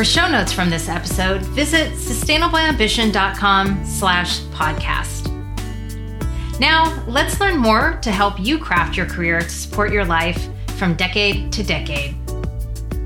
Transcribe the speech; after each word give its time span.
For 0.00 0.04
show 0.04 0.30
notes 0.30 0.50
from 0.50 0.70
this 0.70 0.88
episode, 0.88 1.42
visit 1.42 1.92
sustainableambition.com 1.92 3.84
slash 3.84 4.40
podcast. 4.44 5.28
Now, 6.58 7.04
let's 7.06 7.38
learn 7.38 7.58
more 7.58 7.98
to 8.00 8.10
help 8.10 8.40
you 8.40 8.58
craft 8.58 8.96
your 8.96 9.04
career 9.04 9.40
to 9.40 9.50
support 9.50 9.92
your 9.92 10.06
life 10.06 10.48
from 10.78 10.94
decade 10.94 11.52
to 11.52 11.62
decade. 11.62 12.14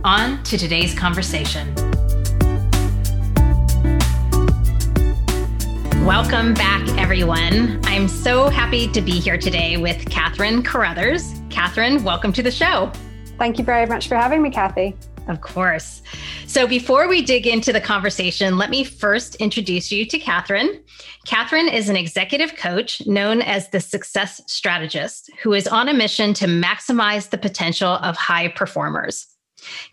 On 0.05 0.41
to 0.45 0.57
today's 0.57 0.97
conversation. 0.97 1.75
Welcome 6.07 6.55
back, 6.55 6.89
everyone. 6.97 7.81
I'm 7.87 8.07
so 8.07 8.49
happy 8.49 8.87
to 8.93 9.01
be 9.03 9.19
here 9.19 9.37
today 9.37 9.79
with 9.79 9.97
Cathryn 10.05 10.65
Caruthers. 10.65 11.33
Cathryn, 11.49 12.05
welcome 12.05 12.33
to 12.35 12.43
the 12.45 12.53
show. 12.53 12.93
Thank 13.37 13.59
you 13.59 13.65
very 13.65 13.87
much 13.87 14.07
for 14.07 14.15
having 14.15 14.43
me, 14.43 14.51
Kathy. 14.51 14.97
Of 15.27 15.41
course. 15.41 16.03
So, 16.47 16.67
before 16.67 17.09
we 17.09 17.23
dig 17.23 17.47
into 17.47 17.73
the 17.73 17.81
conversation, 17.81 18.59
let 18.59 18.69
me 18.69 18.85
first 18.85 19.37
introduce 19.37 19.91
you 19.91 20.05
to 20.07 20.19
Cathryn. 20.19 20.83
Cathryn 21.27 21.73
is 21.73 21.89
an 21.89 21.97
executive 21.97 22.57
coach 22.57 23.07
known 23.07 23.41
as 23.41 23.71
the 23.71 23.81
Success 23.81 24.43
Strategist 24.47 25.31
who 25.43 25.55
is 25.55 25.67
on 25.67 25.89
a 25.89 25.95
mission 25.95 26.35
to 26.35 26.47
maximize 26.47 27.31
the 27.31 27.39
potential 27.39 27.89
of 27.89 28.17
high 28.17 28.49
performers. 28.49 29.27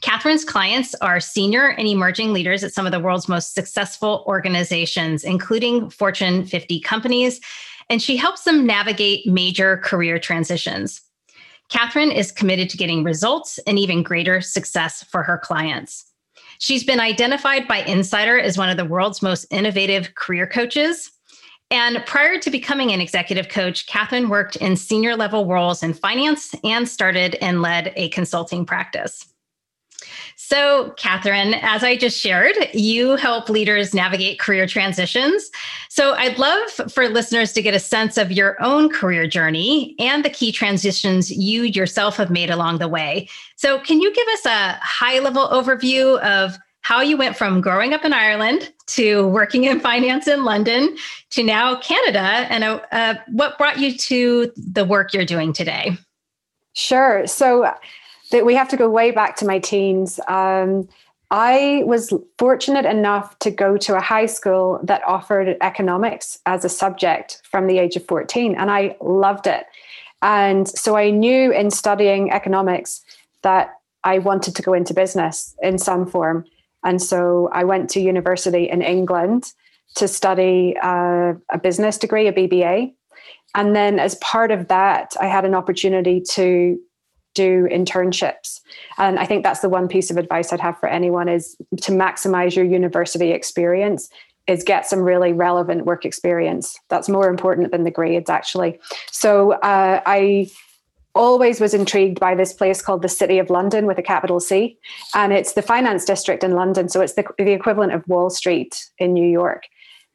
Cathryn's 0.02 0.44
clients 0.44 0.96
are 0.96 1.22
senior 1.22 1.70
and 1.70 1.88
emerging 1.88 2.34
leaders 2.34 2.64
at 2.64 2.74
some 2.74 2.86
of 2.86 2.92
the 2.92 3.00
world's 3.00 3.30
most 3.30 3.54
successful 3.54 4.26
organizations, 4.28 5.24
including 5.24 5.90
Fortune 5.90 6.46
50 6.46 6.82
companies, 6.82 7.40
and 7.90 8.02
she 8.02 8.18
helps 8.18 8.44
them 8.44 8.66
navigate 8.66 9.26
major 9.26 9.78
career 9.78 10.20
transitions. 10.20 11.02
Cathryn 11.72 12.14
is 12.14 12.32
committed 12.32 12.70
to 12.70 12.78
getting 12.78 13.04
results 13.04 13.58
and 13.66 13.80
even 13.80 14.04
greater 14.04 14.42
success 14.42 15.04
for 15.04 15.24
her 15.24 15.38
clients. 15.38 16.06
She's 16.60 16.84
been 16.84 17.00
identified 17.00 17.68
by 17.68 17.78
Insider 17.78 18.38
as 18.38 18.58
one 18.58 18.70
of 18.70 18.78
the 18.78 18.86
world's 18.86 19.22
most 19.22 19.46
innovative 19.52 20.14
career 20.16 20.46
coaches. 20.46 21.12
And 21.72 22.06
prior 22.06 22.38
to 22.40 22.52
becoming 22.52 22.92
an 22.92 23.00
executive 23.00 23.48
coach, 23.48 23.88
Cathryn 23.88 24.30
worked 24.30 24.58
in 24.58 24.76
senior 24.76 25.16
level 25.16 25.46
roles 25.48 25.82
in 25.82 25.94
finance 25.94 26.54
and 26.66 26.88
started 26.88 27.36
and 27.36 27.62
led 27.62 27.94
a 27.96 28.10
consulting 28.10 28.66
practice. 28.66 29.31
So, 30.36 30.94
Cathryn, 30.98 31.58
as 31.62 31.84
I 31.84 31.96
just 31.96 32.20
shared, 32.20 32.56
you 32.74 33.16
help 33.16 33.50
leaders 33.50 33.94
navigate 33.94 34.40
career 34.40 34.68
transitions. 34.68 35.50
So, 35.90 36.14
I'd 36.14 36.38
love 36.38 36.70
for 36.92 37.08
listeners 37.08 37.54
to 37.54 37.62
get 37.62 37.74
a 37.74 37.80
sense 37.80 38.18
of 38.18 38.32
your 38.32 38.62
own 38.62 38.90
career 38.90 39.28
journey 39.28 39.96
and 40.00 40.26
the 40.26 40.30
key 40.30 40.52
transitions 40.52 41.32
you 41.32 41.64
yourself 41.64 42.18
have 42.18 42.30
made 42.30 42.50
along 42.50 42.80
the 42.80 42.88
way. 42.88 43.30
So, 43.56 43.80
can 43.80 44.02
you 44.02 44.14
give 44.14 44.28
us 44.30 44.46
a 44.46 44.80
high 44.82 45.20
level 45.20 45.48
overview 45.48 46.20
of 46.22 46.58
how 46.82 47.00
you 47.02 47.16
went 47.16 47.38
from 47.38 47.62
growing 47.62 47.94
up 47.94 48.04
in 48.04 48.12
Ireland 48.12 48.74
to 48.88 49.28
working 49.28 49.66
in 49.66 49.80
finance 49.92 50.28
in 50.28 50.44
London 50.44 50.98
to 51.32 51.44
now 51.44 51.76
Canada 51.76 52.20
and 52.20 52.64
uh, 52.64 52.82
uh, 52.92 53.14
what 53.30 53.58
brought 53.58 53.80
you 53.80 53.96
to 53.96 54.52
the 54.58 54.84
work 54.84 55.14
you're 55.14 55.26
doing 55.26 55.54
today? 55.54 55.98
Sure. 56.74 57.28
So, 57.28 57.74
that 58.32 58.46
we 58.46 58.56
have 58.56 58.70
to 58.70 58.78
go 58.78 58.90
way 58.90 59.12
back 59.12 59.36
to 59.38 59.46
my 59.46 59.60
teens. 59.60 60.20
Um, 60.28 60.88
I 61.30 61.84
was 61.86 62.14
fortunate 62.38 62.86
enough 62.86 63.40
to 63.40 63.52
go 63.52 63.78
to 63.78 63.96
a 63.96 64.02
high 64.02 64.26
school 64.26 64.82
that 64.84 65.02
offered 65.08 65.56
economics 65.62 66.40
as 66.46 66.66
a 66.66 66.70
subject 66.70 67.42
from 67.50 67.68
the 67.68 67.78
age 67.78 67.96
of 67.96 68.06
14, 68.06 68.56
and 68.56 68.70
I 68.70 68.98
loved 69.00 69.48
it. 69.48 69.66
And 70.22 70.68
so 70.68 70.98
I 70.98 71.10
knew 71.10 71.52
in 71.52 71.72
studying 71.72 72.32
economics 72.32 73.02
that 73.44 73.76
I 74.04 74.20
wanted 74.20 74.56
to 74.56 74.62
go 74.62 74.74
into 74.74 74.94
business 74.94 75.56
in 75.62 75.78
some 75.78 76.06
form. 76.06 76.46
And 76.84 77.02
so 77.02 77.50
I 77.54 77.64
went 77.64 77.90
to 77.92 78.02
university 78.02 78.70
in 78.70 78.82
England 78.82 79.54
to 79.96 80.08
study 80.08 80.76
uh, 80.82 81.34
a 81.50 81.60
business 81.62 81.98
degree, 81.98 82.28
a 82.28 82.34
BBA. 82.34 82.94
And 83.56 83.76
then 83.76 84.00
as 84.00 84.16
part 84.16 84.52
of 84.52 84.68
that, 84.70 85.16
I 85.20 85.28
had 85.28 85.46
an 85.46 85.54
opportunity 85.54 86.22
to 86.32 86.80
do 87.34 87.68
internships. 87.72 88.60
And 88.98 89.20
i 89.20 89.26
think 89.26 89.44
that's 89.44 89.62
the 89.62 89.70
one 89.70 89.88
piece 89.88 90.12
of 90.12 90.18
advice 90.18 90.52
i'd 90.52 90.60
have 90.60 90.80
for 90.80 90.90
anyone 90.90 91.30
is 91.30 91.56
to 91.82 91.92
maximize 91.92 92.56
your 92.56 92.66
university 92.66 93.32
experience 93.32 94.10
is 94.48 94.64
get 94.64 94.88
some 94.88 95.00
really 95.00 95.34
relevant 95.34 95.86
work 95.86 96.04
experience. 96.06 96.78
That's 96.90 97.08
more 97.08 97.30
important 97.30 97.72
than 97.72 97.84
the 97.84 97.92
grades 97.92 98.30
actually. 98.30 98.80
So 99.12 99.54
uh, 99.54 100.02
i 100.06 100.50
always 101.14 101.60
was 101.60 101.74
intrigued 101.74 102.22
by 102.22 102.34
this 102.34 102.54
place 102.54 102.82
called 102.82 103.02
the 103.02 103.10
city 103.10 103.38
of 103.38 103.50
london 103.50 103.86
with 103.86 103.98
a 103.98 104.02
capital 104.02 104.40
c. 104.40 104.78
And 105.14 105.34
it's 105.34 105.54
the 105.54 105.62
finance 105.62 106.06
district 106.06 106.44
in 106.44 106.52
london. 106.52 106.90
So 106.90 107.02
it's 107.02 107.14
the, 107.14 107.26
the 107.38 107.52
equivalent 107.52 107.94
of 107.94 108.08
wall 108.08 108.30
street 108.30 108.88
in 108.98 109.14
new 109.14 109.28
york. 109.28 109.64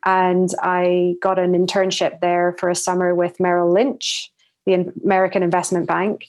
And 0.05 0.49
i 0.63 1.15
got 1.21 1.39
an 1.39 1.53
internship 1.53 2.21
there 2.21 2.57
for 2.59 2.71
a 2.71 2.75
summer 2.75 3.15
with 3.15 3.39
merrill 3.41 3.73
lynch 3.73 4.33
the 4.67 4.93
american 5.05 5.43
investment 5.43 5.87
bank 5.87 6.27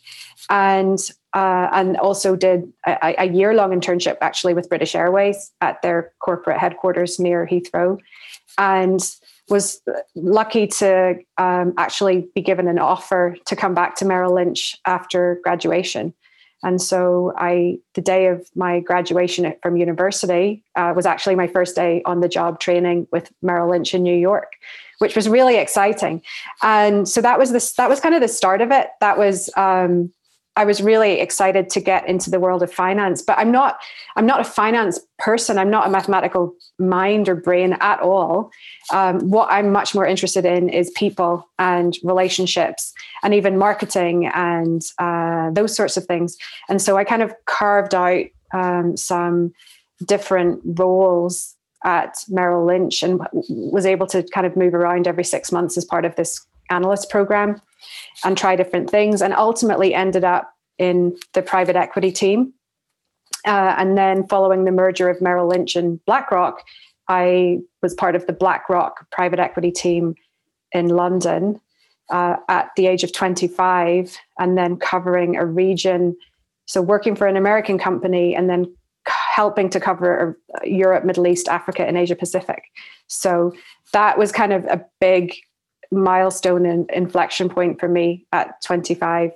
and 0.50 1.12
uh, 1.34 1.70
and 1.72 1.98
also 1.98 2.36
did 2.36 2.72
a, 2.88 3.16
a 3.20 3.30
year 3.30 3.54
long 3.54 3.72
internship 3.72 4.18
actually 4.22 4.54
with 4.54 4.70
British 4.70 4.96
Airways 4.96 5.52
at 5.62 5.82
their 5.82 6.14
corporate 6.20 6.58
headquarters 6.58 7.20
near 7.20 7.46
Heathrow, 7.46 8.00
and 8.58 9.00
was 9.50 9.82
lucky 10.16 10.68
to 10.68 11.16
um, 11.38 11.74
actually 11.78 12.28
be 12.34 12.42
given 12.42 12.68
an 12.68 12.80
offer 12.80 13.38
to 13.46 13.56
come 13.56 13.74
back 13.74 13.96
to 13.98 14.06
Merrill 14.06 14.34
Lynch 14.34 14.76
after 14.86 15.40
graduation. 15.44 16.14
And 16.64 16.82
so 16.82 17.34
I, 17.38 17.80
the 17.94 18.02
day 18.02 18.28
of 18.28 18.48
my 18.56 18.80
graduation 18.80 19.54
from 19.62 19.78
university 19.78 20.64
uh, 20.76 20.94
was 20.96 21.06
actually 21.06 21.36
my 21.36 21.48
first 21.48 21.76
day 21.76 22.02
on 22.06 22.20
the 22.20 22.28
job 22.28 22.60
training 22.60 23.08
with 23.12 23.32
Merrill 23.42 23.70
Lynch 23.70 23.94
in 23.94 24.02
New 24.04 24.16
York, 24.16 24.54
which 25.00 25.16
was 25.16 25.30
really 25.30 25.58
exciting. 25.58 26.22
And 26.64 27.08
so 27.08 27.22
that 27.22 27.38
was 27.38 27.52
this, 27.52 27.74
that 27.74 27.90
was 27.90 28.00
kind 28.00 28.16
of 28.16 28.22
the 28.22 28.28
start 28.28 28.62
of 28.62 28.72
it. 28.72 28.90
That 29.02 29.18
was, 29.18 29.50
um, 29.56 30.12
I 30.58 30.66
was 30.66 30.82
really 30.82 31.20
excited 31.20 31.70
to 31.70 31.80
get 31.80 32.10
into 32.10 32.32
the 32.32 32.40
world 32.40 32.64
of 32.64 32.74
finance, 32.74 33.22
but 33.22 33.38
I'm 33.38 33.52
not 33.52 33.80
I'm 34.16 34.26
not 34.26 34.42
a 34.42 34.44
finance 34.44 35.00
person. 35.20 35.60
I'm 35.60 35.70
not 35.70 35.88
a 35.88 35.92
mathematical 35.92 36.56
mind 36.80 37.30
or 37.30 37.36
brain 37.36 37.78
at 37.80 38.00
all. 38.00 38.50
Um, 38.92 39.20
what 39.30 39.48
I'm 39.52 39.72
much 39.72 39.94
more 39.94 40.08
interested 40.08 40.46
in 40.46 40.68
is 40.68 40.90
people 40.96 41.48
and 41.60 41.96
relationships, 42.04 42.92
and 43.22 43.36
even 43.36 43.60
marketing 43.60 44.26
and 44.34 44.82
uh, 44.98 45.52
those 45.52 45.76
sorts 45.76 45.96
of 45.96 46.06
things. 46.06 46.36
And 46.70 46.82
so 46.82 46.98
I 46.98 47.04
kind 47.04 47.22
of 47.22 47.34
carved 47.46 47.94
out 47.94 48.26
um, 48.52 48.98
some 48.98 49.54
different 50.06 50.60
roles 50.64 51.56
at 51.84 52.18
Merrill 52.30 52.66
Lynch 52.66 53.04
and 53.04 53.22
was 53.32 53.86
able 53.86 54.08
to 54.08 54.24
kind 54.24 54.48
of 54.48 54.56
move 54.56 54.74
around 54.74 55.08
every 55.08 55.24
six 55.24 55.52
months 55.52 55.78
as 55.78 55.86
part 55.86 56.04
of 56.04 56.16
this 56.16 56.44
analyst 56.70 57.10
program 57.10 57.62
and 58.24 58.38
try 58.38 58.56
different 58.56 58.90
things 58.90 59.22
and 59.22 59.34
ultimately 59.34 59.94
ended 59.94 60.24
up 60.24 60.54
in 60.78 61.18
the 61.34 61.42
private 61.42 61.76
equity 61.76 62.12
team. 62.12 62.54
Uh, 63.46 63.76
and 63.78 63.98
then 63.98 64.28
following 64.28 64.66
the 64.66 64.72
merger 64.72 65.10
of 65.10 65.22
Merrill 65.22 65.48
Lynch 65.48 65.76
and 65.76 66.04
BlackRock, 66.06 66.64
I 67.08 67.60
was 67.82 67.94
part 67.94 68.16
of 68.16 68.28
the 68.28 68.34
BlackRock 68.34 69.10
private 69.12 69.40
equity 69.40 69.72
team 69.72 70.16
in 70.72 70.90
London 70.90 71.62
uh, 72.10 72.38
at 72.50 72.72
the 72.76 72.88
age 72.88 73.04
of 73.04 73.14
25, 73.14 74.18
and 74.40 74.58
then 74.58 74.78
covering 74.78 75.36
a 75.36 75.46
region. 75.46 76.16
So, 76.66 76.82
working 76.82 77.16
for 77.16 77.28
an 77.28 77.38
American 77.38 77.78
company 77.78 78.36
and 78.36 78.50
then 78.50 78.74
helping 79.06 79.70
to 79.70 79.80
cover 79.80 80.38
uh, 80.56 80.66
Europe, 80.66 81.06
Middle 81.06 81.28
East, 81.28 81.48
Africa, 81.48 81.86
and 81.86 81.98
Asia 81.98 82.16
Pacific. 82.16 82.64
So, 83.08 83.54
that 83.94 84.18
was 84.18 84.32
kind 84.32 84.54
of 84.54 84.66
a 84.66 84.86
big 85.00 85.34
milestone 85.92 86.66
and 86.66 86.90
inflection 86.92 87.50
point 87.50 87.80
for 87.80 87.88
me 87.88 88.26
at 88.32 88.62
25 88.62 89.32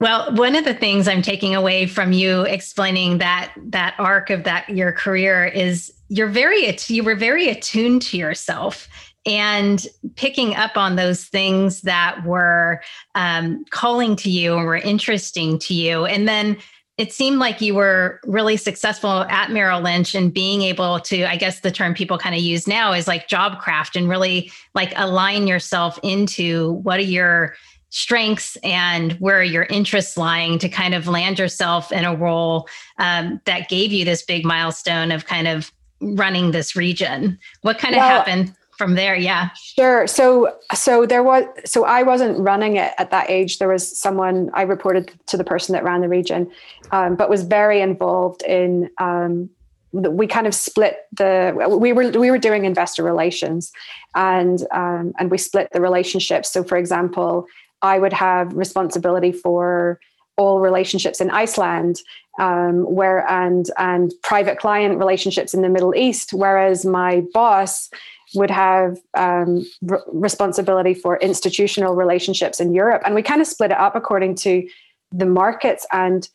well, 0.00 0.34
one 0.34 0.56
of 0.56 0.64
the 0.64 0.74
things 0.74 1.06
I'm 1.06 1.22
taking 1.22 1.54
away 1.54 1.86
from 1.86 2.12
you 2.12 2.42
explaining 2.42 3.18
that 3.18 3.54
that 3.68 3.94
arc 3.98 4.28
of 4.28 4.44
that 4.44 4.68
your 4.68 4.92
career 4.92 5.46
is 5.46 5.92
you're 6.08 6.28
very 6.28 6.76
you 6.88 7.04
were 7.04 7.14
very 7.14 7.48
attuned 7.48 8.02
to 8.02 8.18
yourself 8.18 8.88
and 9.24 9.86
picking 10.16 10.54
up 10.56 10.76
on 10.76 10.96
those 10.96 11.24
things 11.24 11.82
that 11.82 12.22
were 12.24 12.82
um, 13.14 13.64
calling 13.70 14.16
to 14.16 14.30
you 14.30 14.56
and 14.56 14.66
were 14.66 14.76
interesting 14.76 15.58
to 15.60 15.74
you, 15.74 16.04
and 16.04 16.28
then 16.28 16.58
it 16.96 17.12
seemed 17.12 17.38
like 17.38 17.60
you 17.60 17.74
were 17.74 18.20
really 18.24 18.56
successful 18.56 19.24
at 19.28 19.50
Merrill 19.50 19.80
Lynch 19.80 20.14
and 20.14 20.32
being 20.32 20.62
able 20.62 21.00
to, 21.00 21.24
I 21.24 21.36
guess 21.36 21.60
the 21.60 21.72
term 21.72 21.92
people 21.92 22.18
kind 22.18 22.36
of 22.36 22.40
use 22.40 22.68
now 22.68 22.92
is 22.92 23.08
like 23.08 23.26
job 23.26 23.58
craft 23.58 23.96
and 23.96 24.08
really 24.08 24.52
like 24.74 24.92
align 24.94 25.48
yourself 25.48 25.98
into 26.04 26.74
what 26.84 27.00
are 27.00 27.02
your 27.02 27.56
strengths 27.90 28.56
and 28.62 29.12
where 29.14 29.42
your 29.42 29.64
interests 29.64 30.16
lying 30.16 30.58
to 30.58 30.68
kind 30.68 30.94
of 30.94 31.08
land 31.08 31.38
yourself 31.38 31.90
in 31.90 32.04
a 32.04 32.14
role 32.14 32.68
um, 32.98 33.40
that 33.44 33.68
gave 33.68 33.92
you 33.92 34.04
this 34.04 34.22
big 34.22 34.44
milestone 34.44 35.10
of 35.10 35.26
kind 35.26 35.48
of 35.48 35.72
running 36.00 36.52
this 36.52 36.76
region. 36.76 37.38
What 37.62 37.78
kind 37.78 37.96
well, 37.96 38.04
of 38.04 38.26
happened? 38.26 38.54
From 38.76 38.94
there 38.94 39.16
yeah. 39.16 39.50
Sure. 39.54 40.06
So 40.06 40.56
so 40.74 41.06
there 41.06 41.22
was 41.22 41.44
so 41.64 41.84
i 41.84 42.02
wasn't 42.02 42.38
running 42.38 42.76
it 42.76 42.92
at 42.98 43.10
that 43.10 43.30
age. 43.30 43.58
There 43.58 43.68
was 43.68 43.98
someone 43.98 44.50
i 44.54 44.62
reported 44.62 45.12
to 45.26 45.36
the 45.36 45.44
person 45.44 45.72
that 45.72 45.84
ran 45.84 46.00
the 46.00 46.08
region 46.08 46.50
um, 46.90 47.16
but 47.16 47.28
was 47.30 47.42
very 47.42 47.80
involved 47.80 48.42
in 48.42 48.90
um, 48.98 49.50
we 49.92 50.26
kind 50.26 50.46
of 50.46 50.54
split 50.54 51.06
the 51.12 51.52
we 51.80 51.92
were 51.92 52.10
we 52.10 52.30
were 52.30 52.38
doing 52.38 52.64
investor 52.64 53.02
relations 53.02 53.72
and 54.14 54.66
um, 54.72 55.12
and 55.18 55.30
we 55.30 55.38
split 55.38 55.68
the 55.72 55.80
relationships. 55.80 56.52
So 56.52 56.64
for 56.64 56.76
example 56.76 57.46
i 57.82 57.98
would 57.98 58.12
have 58.12 58.52
responsibility 58.54 59.30
for 59.30 60.00
all 60.36 60.58
relationships 60.58 61.20
in 61.20 61.30
iceland 61.30 62.00
um, 62.40 62.82
where 62.92 63.28
and 63.30 63.70
and 63.78 64.12
private 64.22 64.58
client 64.58 64.98
relationships 64.98 65.54
in 65.54 65.62
the 65.62 65.68
middle 65.68 65.94
east 65.94 66.32
whereas 66.32 66.84
my 66.84 67.22
boss 67.32 67.90
would 68.34 68.50
have 68.50 68.98
um, 69.14 69.66
responsibility 70.08 70.94
for 70.94 71.18
institutional 71.18 71.94
relationships 71.94 72.60
in 72.60 72.74
Europe. 72.74 73.02
And 73.04 73.14
we 73.14 73.22
kind 73.22 73.40
of 73.40 73.46
split 73.46 73.70
it 73.70 73.78
up 73.78 73.94
according 73.94 74.34
to 74.36 74.68
the 75.12 75.26
markets 75.26 75.86
and 75.92 76.28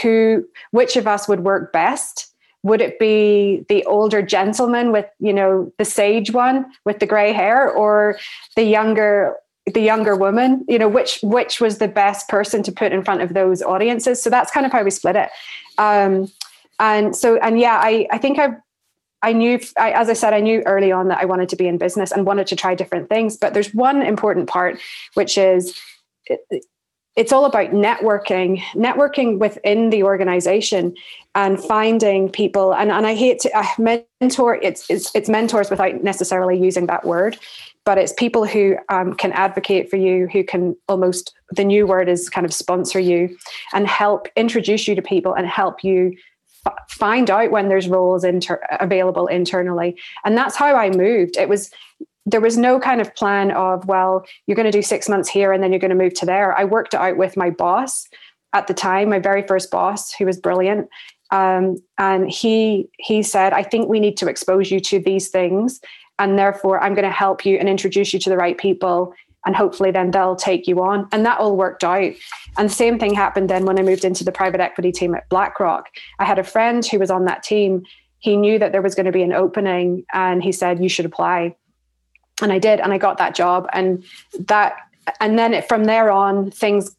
who, 0.00 0.44
which 0.70 0.96
of 0.96 1.06
us 1.06 1.28
would 1.28 1.40
work 1.40 1.72
best. 1.72 2.32
Would 2.62 2.80
it 2.80 2.98
be 2.98 3.64
the 3.68 3.84
older 3.86 4.22
gentleman 4.22 4.92
with, 4.92 5.06
you 5.18 5.32
know, 5.32 5.72
the 5.78 5.84
sage 5.84 6.30
one 6.30 6.66
with 6.84 7.00
the 7.00 7.06
gray 7.06 7.32
hair, 7.32 7.68
or 7.70 8.18
the 8.54 8.62
younger 8.62 9.36
the 9.66 9.80
younger 9.80 10.16
woman 10.16 10.64
you 10.68 10.76
know 10.76 10.88
which 10.88 11.20
which 11.22 11.60
was 11.60 11.78
the 11.78 11.86
best 11.86 12.28
person 12.28 12.64
to 12.64 12.72
put 12.72 12.90
in 12.90 13.04
front 13.04 13.22
of 13.22 13.32
those 13.32 13.62
audiences 13.62 14.20
so 14.20 14.28
that's 14.28 14.50
kind 14.50 14.66
of 14.66 14.72
how 14.72 14.82
we 14.82 14.90
split 14.90 15.14
it 15.14 15.28
um 15.78 16.28
and 16.80 17.14
so 17.14 17.36
and 17.36 17.60
yeah 17.60 17.78
i 17.80 18.04
i 18.10 18.18
think 18.18 18.40
i've 18.40 18.56
I 19.22 19.32
knew, 19.32 19.60
I, 19.78 19.92
as 19.92 20.08
I 20.08 20.14
said, 20.14 20.34
I 20.34 20.40
knew 20.40 20.62
early 20.66 20.90
on 20.90 21.08
that 21.08 21.20
I 21.20 21.24
wanted 21.24 21.48
to 21.50 21.56
be 21.56 21.68
in 21.68 21.78
business 21.78 22.10
and 22.12 22.26
wanted 22.26 22.46
to 22.48 22.56
try 22.56 22.74
different 22.74 23.08
things. 23.08 23.36
But 23.36 23.54
there's 23.54 23.72
one 23.72 24.02
important 24.02 24.48
part, 24.48 24.80
which 25.14 25.38
is 25.38 25.80
it, 26.26 26.40
it's 27.14 27.32
all 27.32 27.44
about 27.44 27.70
networking, 27.70 28.58
networking 28.74 29.38
within 29.38 29.90
the 29.90 30.02
organization 30.02 30.94
and 31.34 31.62
finding 31.62 32.30
people. 32.30 32.74
And, 32.74 32.90
and 32.90 33.06
I 33.06 33.14
hate 33.14 33.38
to 33.40 33.50
uh, 33.54 33.98
mentor, 34.20 34.56
it's, 34.56 34.88
it's, 34.88 35.14
it's 35.14 35.28
mentors 35.28 35.68
without 35.68 36.02
necessarily 36.02 36.58
using 36.58 36.86
that 36.86 37.04
word, 37.04 37.38
but 37.84 37.98
it's 37.98 38.14
people 38.14 38.46
who 38.46 38.76
um, 38.88 39.14
can 39.14 39.32
advocate 39.32 39.90
for 39.90 39.96
you, 39.96 40.26
who 40.28 40.42
can 40.42 40.74
almost, 40.88 41.34
the 41.50 41.64
new 41.64 41.86
word 41.86 42.08
is 42.08 42.30
kind 42.30 42.46
of 42.46 42.54
sponsor 42.54 42.98
you 42.98 43.36
and 43.74 43.86
help 43.86 44.28
introduce 44.34 44.88
you 44.88 44.94
to 44.94 45.02
people 45.02 45.34
and 45.34 45.46
help 45.46 45.84
you 45.84 46.16
find 46.88 47.30
out 47.30 47.50
when 47.50 47.68
there's 47.68 47.88
roles 47.88 48.24
inter- 48.24 48.62
available 48.80 49.26
internally. 49.26 49.98
And 50.24 50.36
that's 50.36 50.56
how 50.56 50.76
i 50.76 50.90
moved. 50.90 51.36
It 51.36 51.48
was 51.48 51.70
there 52.24 52.40
was 52.40 52.56
no 52.56 52.78
kind 52.78 53.00
of 53.00 53.14
plan 53.16 53.50
of 53.50 53.84
well 53.86 54.24
you're 54.46 54.54
going 54.54 54.70
to 54.70 54.70
do 54.70 54.82
six 54.82 55.08
months 55.08 55.28
here 55.28 55.52
and 55.52 55.60
then 55.60 55.72
you're 55.72 55.80
going 55.80 55.90
to 55.90 55.96
move 55.96 56.14
to 56.14 56.26
there. 56.26 56.56
I 56.56 56.64
worked 56.64 56.94
out 56.94 57.16
with 57.16 57.36
my 57.36 57.50
boss 57.50 58.08
at 58.52 58.66
the 58.66 58.74
time 58.74 59.10
my 59.10 59.18
very 59.18 59.44
first 59.46 59.70
boss 59.70 60.12
who 60.12 60.26
was 60.26 60.38
brilliant. 60.38 60.88
Um, 61.30 61.78
and 61.96 62.30
he 62.30 62.90
he 62.98 63.22
said 63.22 63.54
i 63.54 63.62
think 63.62 63.88
we 63.88 64.00
need 64.00 64.18
to 64.18 64.28
expose 64.28 64.70
you 64.70 64.80
to 64.80 64.98
these 65.00 65.30
things 65.30 65.80
and 66.18 66.38
therefore 66.38 66.78
i'm 66.82 66.94
going 66.94 67.06
to 67.06 67.10
help 67.10 67.46
you 67.46 67.56
and 67.56 67.70
introduce 67.70 68.12
you 68.12 68.18
to 68.20 68.28
the 68.28 68.36
right 68.36 68.58
people 68.58 69.14
and 69.44 69.56
hopefully 69.56 69.90
then 69.90 70.10
they'll 70.10 70.36
take 70.36 70.66
you 70.66 70.82
on. 70.82 71.08
And 71.12 71.26
that 71.26 71.38
all 71.38 71.56
worked 71.56 71.84
out. 71.84 72.12
And 72.56 72.68
the 72.68 72.74
same 72.74 72.98
thing 72.98 73.14
happened 73.14 73.50
then 73.50 73.64
when 73.64 73.78
I 73.78 73.82
moved 73.82 74.04
into 74.04 74.24
the 74.24 74.32
private 74.32 74.60
equity 74.60 74.92
team 74.92 75.14
at 75.14 75.28
BlackRock. 75.28 75.88
I 76.18 76.24
had 76.24 76.38
a 76.38 76.44
friend 76.44 76.84
who 76.84 76.98
was 76.98 77.10
on 77.10 77.24
that 77.24 77.42
team. 77.42 77.84
He 78.18 78.36
knew 78.36 78.58
that 78.58 78.72
there 78.72 78.82
was 78.82 78.94
going 78.94 79.06
to 79.06 79.12
be 79.12 79.22
an 79.22 79.32
opening 79.32 80.04
and 80.12 80.42
he 80.42 80.52
said, 80.52 80.82
You 80.82 80.88
should 80.88 81.06
apply. 81.06 81.56
And 82.40 82.52
I 82.52 82.58
did. 82.58 82.80
And 82.80 82.92
I 82.92 82.98
got 82.98 83.18
that 83.18 83.34
job. 83.34 83.68
And 83.72 84.04
that, 84.38 84.76
and 85.20 85.38
then 85.38 85.54
it, 85.54 85.68
from 85.68 85.84
there 85.84 86.10
on, 86.10 86.50
things 86.50 86.94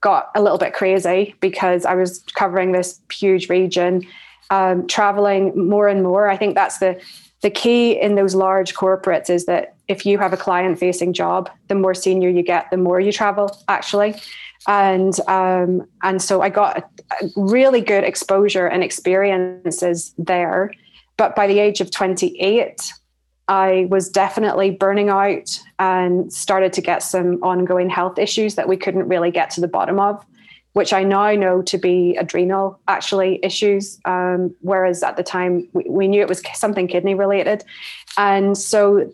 got 0.00 0.30
a 0.34 0.42
little 0.42 0.58
bit 0.58 0.72
crazy 0.72 1.34
because 1.40 1.84
I 1.84 1.94
was 1.94 2.24
covering 2.34 2.72
this 2.72 3.00
huge 3.12 3.48
region, 3.48 4.06
um, 4.50 4.86
traveling 4.86 5.68
more 5.68 5.88
and 5.88 6.02
more. 6.02 6.28
I 6.28 6.36
think 6.36 6.54
that's 6.54 6.78
the, 6.78 7.00
the 7.42 7.50
key 7.50 7.92
in 8.00 8.14
those 8.14 8.34
large 8.34 8.74
corporates 8.74 9.30
is 9.30 9.46
that 9.46 9.76
if 9.90 10.06
you 10.06 10.18
have 10.18 10.32
a 10.32 10.36
client 10.36 10.78
facing 10.78 11.12
job, 11.12 11.50
the 11.66 11.74
more 11.74 11.94
senior 11.94 12.28
you 12.28 12.42
get, 12.42 12.70
the 12.70 12.76
more 12.76 13.00
you 13.00 13.12
travel 13.12 13.58
actually. 13.68 14.14
And 14.68 15.18
um, 15.26 15.86
and 16.02 16.22
so 16.22 16.42
I 16.42 16.48
got 16.48 16.88
really 17.34 17.80
good 17.80 18.04
exposure 18.04 18.66
and 18.66 18.84
experiences 18.84 20.14
there. 20.16 20.72
But 21.16 21.34
by 21.34 21.46
the 21.48 21.58
age 21.58 21.80
of 21.80 21.90
28, 21.90 22.92
I 23.48 23.88
was 23.90 24.08
definitely 24.08 24.70
burning 24.70 25.08
out 25.08 25.58
and 25.78 26.32
started 26.32 26.72
to 26.74 26.80
get 26.80 27.02
some 27.02 27.42
ongoing 27.42 27.90
health 27.90 28.16
issues 28.18 28.54
that 28.54 28.68
we 28.68 28.76
couldn't 28.76 29.08
really 29.08 29.32
get 29.32 29.50
to 29.50 29.60
the 29.60 29.68
bottom 29.68 29.98
of 29.98 30.24
which 30.72 30.92
I 30.92 31.02
now 31.02 31.32
know 31.32 31.62
to 31.62 31.78
be 31.78 32.16
adrenal 32.16 32.78
actually 32.86 33.40
issues. 33.42 33.98
Um, 34.04 34.54
whereas 34.60 35.02
at 35.02 35.16
the 35.16 35.22
time 35.22 35.68
we, 35.72 35.84
we, 35.88 36.08
knew 36.08 36.22
it 36.22 36.28
was 36.28 36.42
something 36.54 36.86
kidney 36.86 37.14
related. 37.14 37.64
And 38.16 38.56
so 38.56 39.12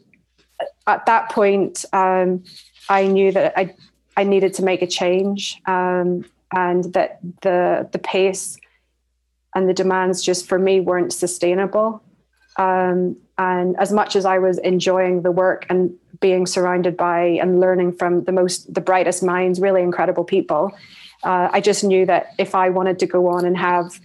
at 0.87 1.07
that 1.07 1.31
point, 1.31 1.85
um, 1.93 2.45
I 2.89 3.07
knew 3.07 3.33
that 3.33 3.59
I, 3.59 3.75
I 4.17 4.25
needed 4.25 4.55
to 4.55 4.65
make 4.65 4.83
a 4.83 4.87
change 4.87 5.61
um, 5.67 6.25
and 6.55 6.85
that 6.95 7.19
the, 7.43 7.89
the 7.91 7.99
pace 7.99 8.57
and 9.55 9.69
the 9.69 9.75
demands 9.75 10.23
just 10.23 10.47
for 10.47 10.59
me 10.59 10.81
weren't 10.81 11.13
sustainable. 11.13 12.03
Um, 12.57 13.17
and 13.39 13.77
as 13.79 13.93
much 13.93 14.17
as 14.17 14.25
I 14.25 14.39
was 14.39 14.59
enjoying 14.59 15.23
the 15.23 15.31
work 15.33 15.67
and 15.69 15.95
being 16.21 16.47
surrounded 16.47 16.97
by 16.97 17.39
and 17.41 17.61
learning 17.61 17.97
from 17.97 18.25
the 18.25 18.33
most, 18.33 18.73
the 18.73 18.81
brightest 18.81 19.23
minds, 19.23 19.61
really 19.61 19.83
incredible 19.83 20.25
people, 20.25 20.73
uh, 21.23 21.49
I 21.53 21.61
just 21.61 21.85
knew 21.85 22.07
that 22.07 22.35
if 22.39 22.55
I 22.55 22.71
wanted 22.71 22.99
to 23.01 23.07
go 23.07 23.29
on 23.29 23.45
and 23.45 23.57
have 23.57 24.01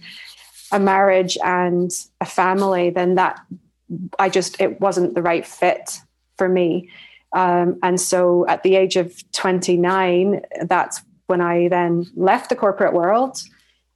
a 0.72 0.80
marriage 0.80 1.38
and 1.44 1.90
a 2.20 2.26
family, 2.26 2.90
then 2.90 3.14
that 3.14 3.40
I 4.18 4.28
just, 4.28 4.60
it 4.60 4.80
wasn't 4.80 5.14
the 5.14 5.22
right 5.22 5.46
fit 5.46 6.00
for 6.42 6.48
me. 6.48 6.90
Um, 7.34 7.78
and 7.84 8.00
so 8.00 8.44
at 8.48 8.64
the 8.64 8.74
age 8.74 8.96
of 8.96 9.14
29, 9.30 10.42
that's 10.62 11.00
when 11.28 11.40
I 11.40 11.68
then 11.68 12.10
left 12.16 12.48
the 12.48 12.56
corporate 12.56 12.94
world 12.94 13.40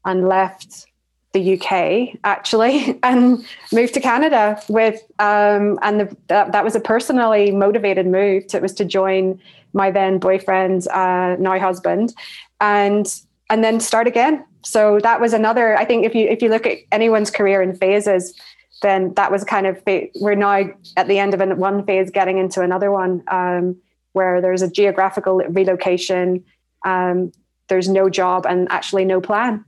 and 0.04 0.28
left 0.28 0.86
the 1.32 1.58
UK 1.58 2.16
actually 2.22 3.00
and 3.02 3.44
moved 3.72 3.94
to 3.94 4.00
Canada 4.00 4.62
with 4.68 5.02
um, 5.18 5.76
and 5.82 5.98
the, 6.02 6.16
that, 6.28 6.52
that 6.52 6.62
was 6.62 6.76
a 6.76 6.80
personally 6.80 7.50
motivated 7.50 8.06
move. 8.06 8.44
it 8.54 8.62
was 8.62 8.74
to 8.74 8.84
join 8.84 9.40
my 9.72 9.90
then 9.90 10.18
boyfriend, 10.18 10.86
uh, 10.86 11.34
now 11.40 11.58
husband, 11.58 12.14
and 12.60 13.20
and 13.50 13.64
then 13.64 13.80
start 13.80 14.06
again. 14.06 14.44
So 14.62 15.00
that 15.00 15.20
was 15.20 15.32
another. 15.32 15.76
I 15.76 15.84
think 15.84 16.06
if 16.06 16.14
you 16.14 16.28
if 16.28 16.42
you 16.42 16.48
look 16.48 16.64
at 16.64 16.78
anyone's 16.92 17.32
career 17.32 17.60
in 17.60 17.74
phases, 17.74 18.38
then 18.82 19.14
that 19.14 19.30
was 19.32 19.44
kind 19.44 19.66
of 19.66 19.82
we're 20.20 20.34
now 20.34 20.64
at 20.96 21.08
the 21.08 21.18
end 21.18 21.34
of 21.34 21.58
one 21.58 21.84
phase, 21.86 22.10
getting 22.10 22.38
into 22.38 22.60
another 22.60 22.90
one 22.90 23.22
um, 23.28 23.76
where 24.12 24.40
there's 24.40 24.62
a 24.62 24.70
geographical 24.70 25.38
relocation. 25.48 26.44
Um, 26.84 27.32
there's 27.68 27.88
no 27.88 28.08
job 28.08 28.46
and 28.46 28.70
actually 28.70 29.04
no 29.04 29.20
plan. 29.20 29.64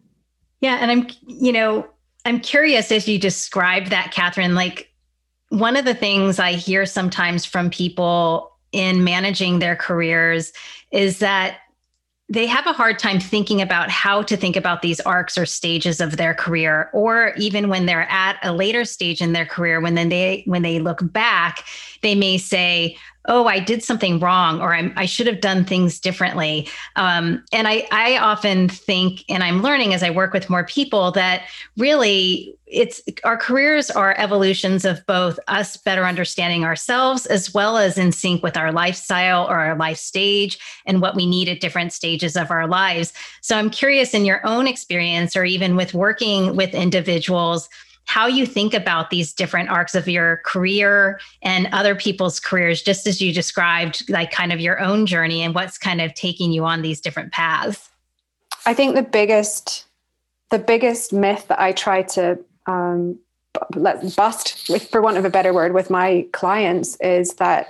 Yeah, 0.60 0.78
and 0.80 0.90
I'm 0.90 1.08
you 1.26 1.52
know 1.52 1.86
I'm 2.24 2.40
curious 2.40 2.92
as 2.92 3.08
you 3.08 3.18
describe 3.18 3.86
that, 3.86 4.12
Cathryn. 4.12 4.54
Like 4.54 4.92
one 5.48 5.76
of 5.76 5.84
the 5.84 5.94
things 5.94 6.38
I 6.38 6.52
hear 6.52 6.84
sometimes 6.84 7.44
from 7.44 7.70
people 7.70 8.52
in 8.72 9.02
managing 9.04 9.58
their 9.58 9.76
careers 9.76 10.52
is 10.92 11.20
that 11.20 11.58
they 12.30 12.46
have 12.46 12.66
a 12.66 12.72
hard 12.72 12.98
time 12.98 13.20
thinking 13.20 13.62
about 13.62 13.90
how 13.90 14.22
to 14.22 14.36
think 14.36 14.54
about 14.54 14.82
these 14.82 15.00
arcs 15.00 15.38
or 15.38 15.46
stages 15.46 16.00
of 16.00 16.16
their 16.16 16.34
career 16.34 16.90
or 16.92 17.32
even 17.38 17.68
when 17.68 17.86
they're 17.86 18.08
at 18.10 18.38
a 18.42 18.52
later 18.52 18.84
stage 18.84 19.22
in 19.22 19.32
their 19.32 19.46
career 19.46 19.80
when 19.80 19.94
then 19.94 20.08
they 20.08 20.42
when 20.46 20.62
they 20.62 20.78
look 20.78 20.98
back 21.02 21.64
they 22.02 22.14
may 22.14 22.36
say 22.36 22.96
oh, 23.28 23.46
I 23.46 23.60
did 23.60 23.84
something 23.84 24.18
wrong 24.18 24.60
or 24.60 24.74
i 24.74 25.04
should 25.04 25.26
have 25.26 25.40
done 25.40 25.64
things 25.64 26.00
differently. 26.00 26.66
Um, 26.96 27.44
and 27.52 27.68
I, 27.68 27.86
I 27.92 28.16
often 28.16 28.68
think, 28.68 29.24
and 29.28 29.44
I'm 29.44 29.62
learning 29.62 29.92
as 29.94 30.02
I 30.02 30.10
work 30.10 30.32
with 30.32 30.50
more 30.50 30.64
people, 30.64 31.12
that 31.12 31.42
really 31.76 32.54
it's 32.70 33.00
our 33.24 33.36
careers 33.36 33.90
are 33.90 34.14
evolutions 34.18 34.84
of 34.84 35.04
both 35.06 35.38
us 35.48 35.76
better 35.76 36.04
understanding 36.04 36.64
ourselves 36.64 37.24
as 37.26 37.54
well 37.54 37.78
as 37.78 37.96
in 37.96 38.12
sync 38.12 38.42
with 38.42 38.56
our 38.56 38.72
lifestyle 38.72 39.46
or 39.46 39.58
our 39.58 39.76
life 39.76 39.96
stage 39.96 40.58
and 40.84 41.00
what 41.00 41.14
we 41.14 41.26
need 41.26 41.48
at 41.48 41.60
different 41.60 41.92
stages 41.92 42.36
of 42.36 42.50
our 42.50 42.66
lives. 42.66 43.12
So 43.40 43.56
I'm 43.56 43.70
curious 43.70 44.12
in 44.12 44.24
your 44.24 44.46
own 44.46 44.66
experience 44.66 45.34
or 45.34 45.44
even 45.44 45.76
with 45.76 45.94
working 45.94 46.56
with 46.56 46.74
individuals 46.74 47.68
how 48.08 48.26
you 48.26 48.46
think 48.46 48.72
about 48.72 49.10
these 49.10 49.34
different 49.34 49.68
arcs 49.68 49.94
of 49.94 50.08
your 50.08 50.38
career 50.38 51.20
and 51.42 51.68
other 51.72 51.94
people's 51.94 52.40
careers, 52.40 52.82
just 52.82 53.06
as 53.06 53.20
you 53.20 53.34
described, 53.34 54.08
like 54.08 54.30
kind 54.30 54.50
of 54.50 54.60
your 54.60 54.80
own 54.80 55.04
journey 55.04 55.42
and 55.42 55.54
what's 55.54 55.76
kind 55.76 56.00
of 56.00 56.14
taking 56.14 56.50
you 56.50 56.64
on 56.64 56.80
these 56.80 57.02
different 57.02 57.32
paths. 57.32 57.90
I 58.64 58.72
think 58.72 58.94
the 58.94 59.02
biggest, 59.02 59.84
the 60.50 60.58
biggest 60.58 61.12
myth 61.12 61.48
that 61.48 61.60
I 61.60 61.72
try 61.72 62.00
to 62.02 62.38
um, 62.64 63.18
let 63.74 64.16
bust, 64.16 64.70
with, 64.70 64.88
for 64.88 65.02
want 65.02 65.18
of 65.18 65.26
a 65.26 65.30
better 65.30 65.52
word, 65.52 65.74
with 65.74 65.90
my 65.90 66.26
clients 66.32 66.96
is 67.00 67.34
that 67.34 67.68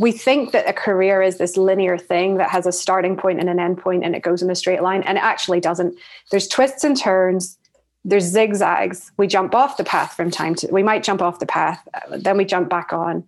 we 0.00 0.10
think 0.10 0.50
that 0.52 0.68
a 0.68 0.72
career 0.72 1.22
is 1.22 1.38
this 1.38 1.56
linear 1.56 1.96
thing 1.98 2.36
that 2.38 2.50
has 2.50 2.66
a 2.66 2.72
starting 2.72 3.16
point 3.16 3.38
and 3.38 3.48
an 3.48 3.60
end 3.60 3.78
point 3.78 4.04
and 4.04 4.16
it 4.16 4.22
goes 4.22 4.42
in 4.42 4.50
a 4.50 4.56
straight 4.56 4.82
line 4.82 5.02
and 5.04 5.18
it 5.18 5.24
actually 5.24 5.60
doesn't 5.60 5.96
there's 6.30 6.46
twists 6.46 6.84
and 6.84 6.96
turns 6.96 7.57
there's 8.08 8.24
zigzags. 8.24 9.12
We 9.18 9.26
jump 9.26 9.54
off 9.54 9.76
the 9.76 9.84
path 9.84 10.14
from 10.14 10.30
time 10.30 10.54
to, 10.56 10.68
we 10.68 10.82
might 10.82 11.02
jump 11.02 11.20
off 11.20 11.38
the 11.38 11.46
path, 11.46 11.86
then 12.10 12.36
we 12.36 12.44
jump 12.44 12.68
back 12.68 12.92
on. 12.92 13.24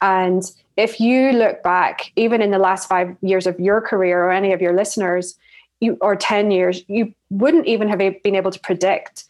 And 0.00 0.42
if 0.76 1.00
you 1.00 1.32
look 1.32 1.62
back, 1.62 2.12
even 2.16 2.40
in 2.40 2.50
the 2.50 2.58
last 2.58 2.88
five 2.88 3.16
years 3.22 3.46
of 3.46 3.58
your 3.58 3.80
career 3.80 4.24
or 4.24 4.30
any 4.30 4.52
of 4.52 4.62
your 4.62 4.72
listeners, 4.72 5.36
you, 5.80 5.98
or 6.00 6.14
10 6.14 6.50
years, 6.50 6.82
you 6.88 7.12
wouldn't 7.30 7.66
even 7.66 7.88
have 7.88 7.98
been 7.98 8.36
able 8.36 8.50
to 8.50 8.60
predict 8.60 9.24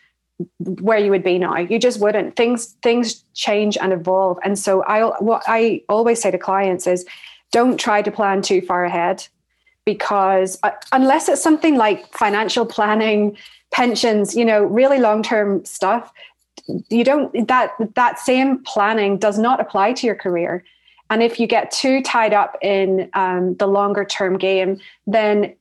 where 0.59 0.99
you 0.99 1.11
would 1.11 1.23
be 1.23 1.39
now. 1.39 1.57
You 1.57 1.79
just 1.79 2.01
wouldn't. 2.01 2.37
Things 2.37 2.77
things 2.83 3.25
change 3.35 3.77
and 3.77 3.93
evolve. 3.93 4.39
And 4.43 4.59
so 4.59 4.83
I 4.85 5.05
what 5.21 5.43
I 5.47 5.83
always 5.89 6.21
say 6.21 6.31
to 6.31 6.39
clients 6.39 6.87
is 6.87 7.05
don't 7.53 7.79
try 7.79 8.01
to 8.03 8.11
plan 8.11 8.43
too 8.43 8.63
far 8.63 8.85
ahead 8.85 9.27
because 9.85 10.59
uh, 10.63 10.71
unless 10.93 11.29
it's 11.29 11.43
something 11.43 11.77
like 11.77 12.11
financial 12.15 12.65
planning, 12.77 13.37
pensions, 13.73 14.35
you 14.35 14.45
know, 14.45 14.65
really 14.65 14.99
long 14.99 15.23
term 15.23 15.65
stuff, 15.65 16.13
you 16.89 17.05
don't 17.05 17.49
that 17.49 17.73
that 17.95 18.19
same 18.19 18.63
planning 18.65 19.19
does 19.19 19.39
not 19.39 19.61
apply 19.61 19.93
to 19.95 20.07
your 20.07 20.17
career. 20.17 20.65
And 21.09 21.23
if 21.23 21.41
you 21.41 21.47
get 21.47 21.73
too 21.73 22.03
tied 22.03 22.33
up 22.33 22.57
in 22.63 23.11
um, 23.15 23.57
the 23.57 23.67
longer 23.67 24.05
term 24.05 24.39
game, 24.39 24.81
then 25.07 25.55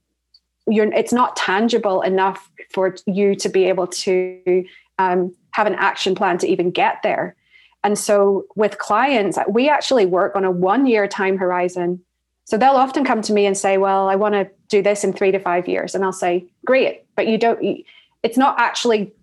you're 0.67 0.91
it's 0.93 1.13
not 1.13 1.35
tangible 1.35 2.01
enough 2.01 2.51
for 2.71 2.95
you 3.07 3.35
to 3.35 3.49
be 3.49 3.65
able 3.65 3.87
to 3.87 4.65
um, 4.99 5.33
have 5.51 5.67
an 5.67 5.75
action 5.75 6.13
plan 6.13 6.37
to 6.39 6.47
even 6.47 6.71
get 6.71 7.01
there. 7.03 7.35
And 7.83 7.97
so 7.97 8.45
with 8.55 8.77
clients, 8.77 9.37
we 9.47 9.69
actually 9.69 10.05
work 10.05 10.35
on 10.35 10.43
a 10.43 10.51
one 10.51 10.85
year 10.85 11.07
time 11.07 11.37
horizon. 11.37 12.01
So 12.45 12.57
they'll 12.57 12.71
often 12.71 13.05
come 13.05 13.21
to 13.23 13.33
me 13.33 13.45
and 13.45 13.57
say, 13.57 13.77
Well, 13.77 14.09
I 14.09 14.15
want 14.15 14.33
to 14.33 14.49
do 14.67 14.81
this 14.81 15.03
in 15.03 15.13
three 15.13 15.31
to 15.31 15.39
five 15.39 15.67
years. 15.67 15.95
And 15.95 16.03
I'll 16.03 16.11
say, 16.11 16.45
Great, 16.65 17.03
but 17.15 17.27
you 17.27 17.37
don't, 17.37 17.85
it's 18.23 18.37
not 18.37 18.59
actually 18.59 19.13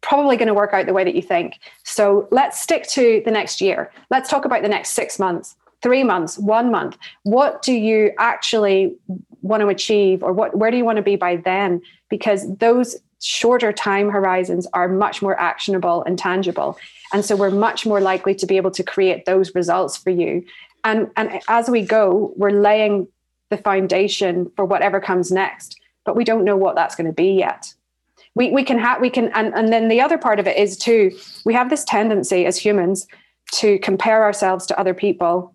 probably 0.00 0.36
going 0.36 0.48
to 0.48 0.54
work 0.54 0.72
out 0.72 0.86
the 0.86 0.92
way 0.92 1.04
that 1.04 1.14
you 1.14 1.22
think. 1.22 1.58
So 1.84 2.28
let's 2.30 2.60
stick 2.60 2.86
to 2.88 3.20
the 3.24 3.30
next 3.30 3.60
year. 3.60 3.90
Let's 4.10 4.30
talk 4.30 4.44
about 4.44 4.62
the 4.62 4.68
next 4.68 4.90
six 4.90 5.18
months, 5.18 5.56
three 5.82 6.04
months, 6.04 6.38
one 6.38 6.70
month. 6.70 6.96
What 7.24 7.62
do 7.62 7.72
you 7.72 8.12
actually 8.18 8.96
want 9.42 9.60
to 9.62 9.68
achieve, 9.68 10.22
or 10.22 10.32
what 10.32 10.56
where 10.56 10.70
do 10.70 10.76
you 10.76 10.84
want 10.84 10.96
to 10.96 11.02
be 11.02 11.16
by 11.16 11.36
then? 11.36 11.80
Because 12.08 12.56
those 12.58 12.96
shorter 13.20 13.72
time 13.72 14.10
horizons 14.10 14.66
are 14.74 14.88
much 14.88 15.20
more 15.20 15.38
actionable 15.40 16.04
and 16.04 16.18
tangible. 16.18 16.78
And 17.12 17.24
so 17.24 17.34
we're 17.34 17.50
much 17.50 17.84
more 17.84 18.00
likely 18.00 18.34
to 18.36 18.46
be 18.46 18.56
able 18.56 18.70
to 18.72 18.84
create 18.84 19.24
those 19.24 19.54
results 19.54 19.96
for 19.96 20.10
you. 20.10 20.44
And, 20.84 21.10
and 21.16 21.40
as 21.48 21.68
we 21.68 21.82
go, 21.82 22.32
we're 22.36 22.50
laying 22.50 23.08
the 23.50 23.56
foundation 23.56 24.52
for 24.54 24.64
whatever 24.64 25.00
comes 25.00 25.32
next, 25.32 25.80
but 26.04 26.14
we 26.14 26.22
don't 26.22 26.44
know 26.44 26.56
what 26.56 26.76
that's 26.76 26.94
going 26.94 27.08
to 27.08 27.12
be 27.12 27.32
yet 27.32 27.74
we 28.38 28.50
we 28.50 28.64
can 28.64 28.78
have 28.78 29.00
we 29.00 29.10
can 29.10 29.30
and, 29.34 29.52
and 29.54 29.72
then 29.72 29.88
the 29.88 30.00
other 30.00 30.16
part 30.16 30.38
of 30.40 30.46
it 30.46 30.56
is 30.56 30.78
too 30.78 31.10
we 31.44 31.52
have 31.52 31.68
this 31.68 31.84
tendency 31.84 32.46
as 32.46 32.56
humans 32.56 33.06
to 33.52 33.78
compare 33.80 34.22
ourselves 34.22 34.64
to 34.66 34.78
other 34.80 34.94
people 34.94 35.52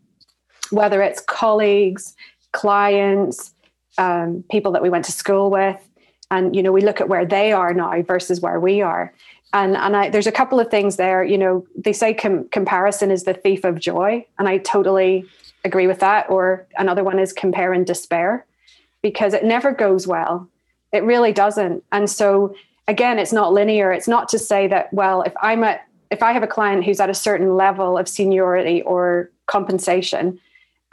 whether 0.69 1.01
it's 1.01 1.21
colleagues 1.21 2.15
clients 2.51 3.53
um, 3.97 4.43
people 4.49 4.71
that 4.71 4.81
we 4.81 4.89
went 4.89 5.05
to 5.05 5.11
school 5.11 5.49
with. 5.49 5.79
And 6.31 6.55
you 6.55 6.63
know 6.63 6.71
we 6.71 6.81
look 6.81 6.99
at 6.99 7.09
where 7.09 7.25
they 7.25 7.51
are 7.51 7.73
now 7.73 8.01
versus 8.01 8.41
where 8.41 8.59
we 8.59 8.81
are. 8.81 9.13
And 9.53 9.77
and 9.77 9.95
I, 9.95 10.09
there's 10.09 10.27
a 10.27 10.31
couple 10.31 10.59
of 10.59 10.71
things 10.71 10.95
there 10.95 11.23
you 11.23 11.37
know 11.37 11.65
they 11.75 11.93
say 11.93 12.13
com- 12.13 12.47
comparison 12.49 13.11
is 13.11 13.23
the 13.23 13.33
thief 13.33 13.63
of 13.63 13.79
joy 13.79 14.25
and 14.39 14.47
i 14.47 14.57
totally 14.57 15.25
agree 15.63 15.87
with 15.87 15.99
that. 15.99 16.29
Or 16.29 16.67
another 16.77 17.03
one 17.03 17.19
is 17.19 17.33
compare 17.33 17.71
and 17.71 17.85
despair 17.85 18.45
because 19.01 19.33
it 19.33 19.43
never 19.43 19.71
goes 19.71 20.07
well. 20.07 20.49
It 20.91 21.03
really 21.03 21.33
doesn't. 21.33 21.83
And 21.91 22.09
so 22.09 22.55
again, 22.87 23.19
it's 23.19 23.33
not 23.33 23.53
linear. 23.53 23.91
It's 23.91 24.07
not 24.07 24.29
to 24.29 24.39
say 24.39 24.67
that, 24.67 24.91
well, 24.93 25.21
if 25.21 25.33
I'm 25.41 25.63
at, 25.63 25.87
if 26.11 26.21
I 26.21 26.31
have 26.31 26.43
a 26.43 26.47
client 26.47 26.83
who's 26.83 26.99
at 26.99 27.09
a 27.09 27.13
certain 27.13 27.55
level 27.55 27.97
of 27.97 28.07
seniority 28.07 28.81
or 28.83 29.31
compensation, 29.47 30.39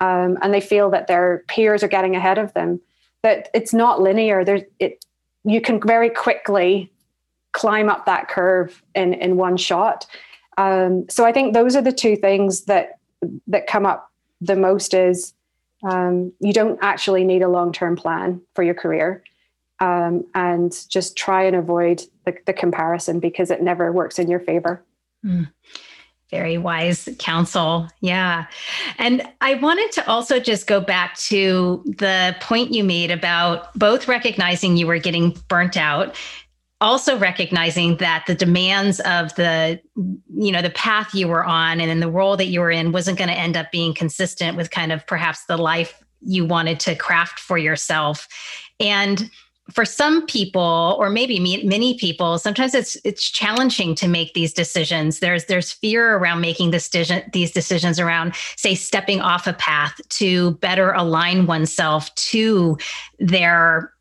um, 0.01 0.39
and 0.41 0.55
they 0.55 0.61
feel 0.61 0.91
that 0.91 1.09
their 1.09 1.45
peers 1.49 1.83
are 1.83 1.89
getting 1.89 2.17
ahead 2.17 2.39
of 2.39 2.55
them, 2.55 2.81
that 3.23 3.49
it's 3.53 3.75
not 3.75 4.01
linear. 4.01 4.45
There's 4.45 4.63
it, 4.79 5.05
you 5.45 5.61
can 5.61 5.81
very 5.81 6.11
quickly 6.11 6.91
climb 7.53 7.89
up 7.89 8.07
that 8.07 8.29
curve 8.29 8.83
in 8.95 9.13
in 9.15 9.37
one 9.37 9.57
shot. 9.57 10.07
Um, 10.57 11.07
so 11.11 11.25
I 11.25 11.33
think 11.33 11.53
those 11.53 11.77
are 11.77 11.83
the 11.83 11.93
two 11.93 12.17
things 12.17 12.63
that 12.63 12.99
that 13.47 13.67
come 13.67 13.85
up 13.85 14.11
the 14.41 14.57
most 14.57 14.95
is 14.95 15.35
um, 15.83 16.33
you 16.41 16.53
don't 16.53 16.79
actually 16.81 17.25
need 17.25 17.43
a 17.43 17.49
long 17.49 17.73
term 17.73 17.97
plan 17.97 18.41
for 18.55 18.63
your 18.63 18.75
career 18.75 19.23
um, 19.81 20.25
and 20.35 20.77
just 20.89 21.17
try 21.17 21.43
and 21.43 21.57
avoid 21.57 22.03
the, 22.25 22.37
the, 22.47 22.53
comparison 22.53 23.19
because 23.19 23.51
it 23.51 23.63
never 23.63 23.91
works 23.93 24.19
in 24.19 24.29
your 24.29 24.41
favor. 24.41 24.85
Mm. 25.25 25.51
Very 26.31 26.59
wise 26.59 27.09
counsel. 27.19 27.89
Yeah. 28.01 28.47
And 28.99 29.27
I 29.41 29.55
wanted 29.55 29.91
to 29.93 30.09
also 30.09 30.39
just 30.39 30.67
go 30.67 30.81
back 30.81 31.17
to 31.17 31.83
the 31.99 32.37
point 32.41 32.73
you 32.73 32.85
made 32.85 33.11
about 33.11 33.77
both 33.77 34.07
recognizing 34.07 34.77
you 34.77 34.87
were 34.87 34.99
getting 34.99 35.37
burnt 35.49 35.77
out 35.77 36.17
also 36.81 37.19
recognizing 37.19 37.97
that 37.99 38.25
the 38.27 38.35
demands 38.35 39.01
of 39.01 39.35
the 39.35 39.81
you 39.97 40.51
know 40.51 40.63
the 40.63 40.71
path 40.71 41.15
you 41.15 41.29
were 41.29 41.45
on 41.45 41.81
and 41.81 41.91
in 41.91 42.01
the 42.01 42.11
role 42.11 42.37
that 42.37 42.47
you 42.47 42.61
were 42.61 42.71
in 42.71 42.93
wasn't 42.93 43.19
going 43.19 43.29
to 43.29 43.37
end 43.37 43.57
up 43.57 43.71
being 43.71 43.93
consistent 43.93 44.57
with 44.57 44.71
kind 44.71 44.91
of 44.91 45.07
perhaps 45.07 45.45
the 45.45 45.59
life 45.59 46.03
you 46.23 46.45
wanted 46.45 46.81
to 46.81 46.95
craft 46.95 47.39
for 47.39 47.59
yourself 47.59 48.27
and 48.79 49.31
for 49.73 49.85
some 49.85 50.27
people 50.27 50.97
or 50.99 51.11
maybe 51.11 51.39
many 51.39 51.97
people 51.99 52.39
sometimes 52.39 52.75
it's 52.75 52.97
it's 53.05 53.29
challenging 53.29 53.95
to 53.95 54.09
make 54.09 54.35
these 54.35 54.53
decisions. 54.53 55.21
There's 55.21 55.47
there's 55.47 55.73
fear 55.73 56.17
around 56.17 56.41
making 56.41 56.71
this 56.71 56.89
decision 56.89 57.29
these 57.33 57.51
decisions 57.51 57.99
around 57.99 58.35
say 58.57 58.75
stepping 58.75 59.21
off 59.21 59.47
a 59.47 59.53
path 59.53 60.01
to 60.11 60.53
better 60.53 60.93
align 60.93 61.47
oneself 61.47 62.15
to 62.17 62.79
their 63.19 63.93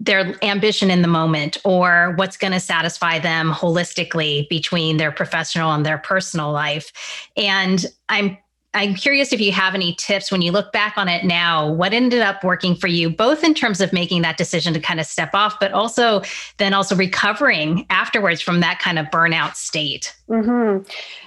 their 0.00 0.34
ambition 0.44 0.90
in 0.90 1.02
the 1.02 1.08
moment 1.08 1.58
or 1.64 2.14
what's 2.16 2.36
going 2.36 2.52
to 2.52 2.60
satisfy 2.60 3.18
them 3.18 3.50
holistically 3.50 4.48
between 4.48 4.96
their 4.96 5.10
professional 5.10 5.72
and 5.72 5.84
their 5.84 5.98
personal 5.98 6.52
life. 6.52 6.92
And 7.36 7.84
i'm 8.08 8.38
I'm 8.74 8.94
curious 8.94 9.32
if 9.32 9.40
you 9.40 9.50
have 9.52 9.74
any 9.74 9.94
tips 9.94 10.30
when 10.30 10.42
you 10.42 10.52
look 10.52 10.72
back 10.72 10.98
on 10.98 11.08
it 11.08 11.24
now, 11.24 11.72
what 11.72 11.94
ended 11.94 12.20
up 12.20 12.44
working 12.44 12.74
for 12.74 12.86
you, 12.86 13.08
both 13.08 13.42
in 13.42 13.54
terms 13.54 13.80
of 13.80 13.92
making 13.92 14.22
that 14.22 14.36
decision 14.36 14.74
to 14.74 14.80
kind 14.80 15.00
of 15.00 15.06
step 15.06 15.30
off, 15.34 15.58
but 15.58 15.72
also 15.72 16.22
then 16.58 16.74
also 16.74 16.94
recovering 16.94 17.86
afterwards 17.88 18.42
from 18.42 18.60
that 18.60 18.78
kind 18.78 18.98
of 18.98 19.06
burnout 19.06 19.54
state? 19.54 20.14
Mm-hmm. 20.28 20.86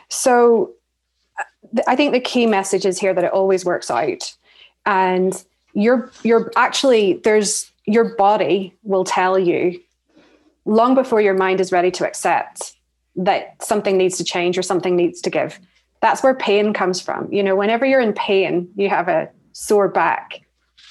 So 0.10 0.72
I 1.88 1.96
think 1.96 2.14
the 2.14 2.20
key 2.20 2.46
message 2.46 2.86
is 2.86 3.00
here 3.00 3.14
that 3.14 3.24
it 3.24 3.32
always 3.32 3.66
works 3.66 3.90
out. 3.90 4.34
And 4.86 5.44
you're, 5.74 6.12
you're 6.24 6.52
actually, 6.56 7.14
there's 7.24 7.72
your 7.86 8.16
body 8.16 8.76
will 8.84 9.04
tell 9.04 9.40
you 9.40 9.80
long 10.66 10.94
before 10.94 11.22
your 11.22 11.34
mind 11.34 11.60
is 11.60 11.72
ready 11.72 11.90
to 11.92 12.08
accept 12.08 12.74
that 13.16 13.62
something 13.64 13.98
needs 13.98 14.18
to 14.18 14.24
change 14.24 14.58
or 14.58 14.62
something 14.62 14.96
needs 14.96 15.22
to 15.22 15.30
give 15.30 15.60
that's 16.02 16.24
where 16.24 16.34
pain 16.34 16.74
comes 16.74 17.00
from. 17.00 17.32
You 17.32 17.44
know, 17.44 17.56
whenever 17.56 17.86
you're 17.86 18.02
in 18.02 18.14
pain, 18.14 18.70
you 18.76 18.90
have 18.90 19.08
a 19.08 19.30
sore 19.54 19.88
back, 19.88 20.42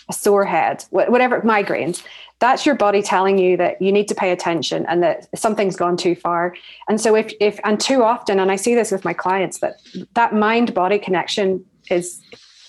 a 0.08 0.12
sore 0.12 0.44
head, 0.44 0.84
whatever, 0.90 1.40
migraines. 1.40 2.02
That's 2.38 2.64
your 2.64 2.74
body 2.74 3.02
telling 3.02 3.36
you 3.36 3.56
that 3.58 3.82
you 3.82 3.92
need 3.92 4.08
to 4.08 4.14
pay 4.14 4.30
attention 4.30 4.86
and 4.86 5.02
that 5.02 5.28
something's 5.38 5.76
gone 5.76 5.96
too 5.96 6.14
far. 6.14 6.54
And 6.88 7.00
so 7.00 7.14
if 7.14 7.32
if 7.40 7.60
and 7.64 7.78
too 7.78 8.02
often, 8.02 8.40
and 8.40 8.50
I 8.50 8.56
see 8.56 8.74
this 8.74 8.90
with 8.90 9.04
my 9.04 9.12
clients, 9.12 9.58
that 9.58 9.74
that 10.14 10.32
mind 10.34 10.72
body 10.72 10.98
connection 10.98 11.64
is 11.90 12.22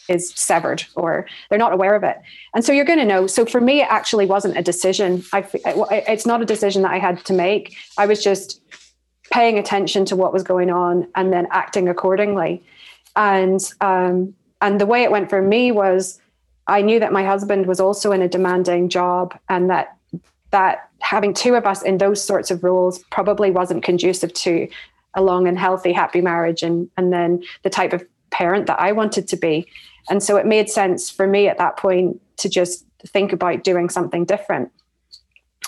is 0.10 0.34
severed 0.36 0.84
or 0.96 1.26
they're 1.50 1.60
not 1.60 1.72
aware 1.72 1.96
of 1.96 2.04
it 2.04 2.18
and 2.56 2.66
so 2.66 2.74
you're 2.74 2.84
going 2.86 3.00
to 3.00 3.06
know 3.06 3.28
so 3.28 3.46
for 3.46 3.62
me 3.62 3.82
it 3.82 3.88
actually 3.90 4.26
wasn't 4.26 4.58
a 4.58 4.62
decision 4.62 5.24
I, 5.32 5.46
it's 6.08 6.26
not 6.26 6.42
a 6.42 6.46
decision 6.46 6.82
that 6.82 6.92
i 6.92 6.98
had 6.98 7.24
to 7.26 7.34
make 7.34 7.78
i 8.00 8.06
was 8.08 8.22
just 8.22 8.62
paying 9.32 9.58
attention 9.58 10.06
to 10.06 10.16
what 10.16 10.34
was 10.34 10.44
going 10.44 10.70
on 10.70 11.08
and 11.16 11.32
then 11.34 11.48
acting 11.52 11.88
accordingly. 11.88 12.62
And 13.16 13.62
um, 13.82 14.34
and 14.62 14.80
the 14.80 14.86
way 14.86 15.04
it 15.04 15.12
went 15.12 15.30
for 15.30 15.42
me 15.42 15.72
was 15.72 16.20
i 16.68 16.84
knew 16.84 17.00
that 17.00 17.12
my 17.12 17.24
husband 17.26 17.66
was 17.66 17.80
also 17.80 18.12
in 18.12 18.22
a 18.22 18.28
demanding 18.28 18.88
job 18.88 19.36
and 19.50 19.72
that 19.72 19.98
that 20.52 20.88
having 21.00 21.34
two 21.34 21.56
of 21.56 21.66
us 21.66 21.82
in 21.82 21.98
those 21.98 22.24
sorts 22.24 22.52
of 22.52 22.64
roles 22.64 23.00
probably 23.10 23.50
wasn't 23.50 23.82
conducive 23.84 24.32
to 24.34 24.68
a 25.16 25.22
long 25.24 25.48
and 25.48 25.58
healthy 25.58 25.92
happy 25.92 26.22
marriage 26.22 26.62
and 26.62 26.88
and 26.96 27.12
then 27.12 27.44
the 27.64 27.72
type 27.72 27.92
of 27.92 28.06
parent 28.32 28.66
that 28.66 28.80
I 28.80 28.94
wanted 28.94 29.28
to 29.28 29.38
be. 29.38 29.68
And 30.10 30.24
so 30.24 30.38
it 30.38 30.48
made 30.48 30.70
sense 30.70 31.10
for 31.10 31.28
me 31.28 31.48
at 31.48 31.60
that 31.60 31.78
point 31.78 32.20
to 32.38 32.50
just 32.50 32.86
think 33.06 33.32
about 33.32 33.64
doing 33.64 33.90
something 33.90 34.26
different. 34.26 34.72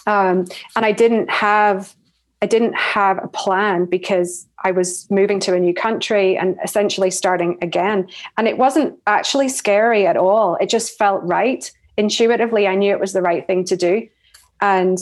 Um, 0.08 0.46
and 0.76 0.86
I 0.86 0.92
didn't 0.92 1.30
have 1.30 1.96
I 2.44 2.46
didn't 2.46 2.76
have 2.76 3.24
a 3.24 3.28
plan 3.28 3.86
because 3.86 4.46
I 4.64 4.72
was 4.72 5.10
moving 5.10 5.40
to 5.42 5.56
a 5.56 5.60
new 5.60 5.74
country 5.74 6.38
and 6.38 6.58
essentially 6.64 7.10
starting 7.10 7.58
again 7.62 8.08
and 8.38 8.48
it 8.48 8.58
wasn't 8.58 9.00
actually 9.08 9.50
scary 9.50 10.06
at 10.06 10.18
all 10.18 10.58
it 10.62 10.70
just 10.70 10.98
felt 10.98 11.24
right 11.24 11.72
intuitively 11.98 12.68
I 12.68 12.76
knew 12.76 12.92
it 12.92 13.00
was 13.00 13.14
the 13.14 13.22
right 13.22 13.48
thing 13.48 13.64
to 13.66 13.76
do 13.76 14.08
and 14.62 14.98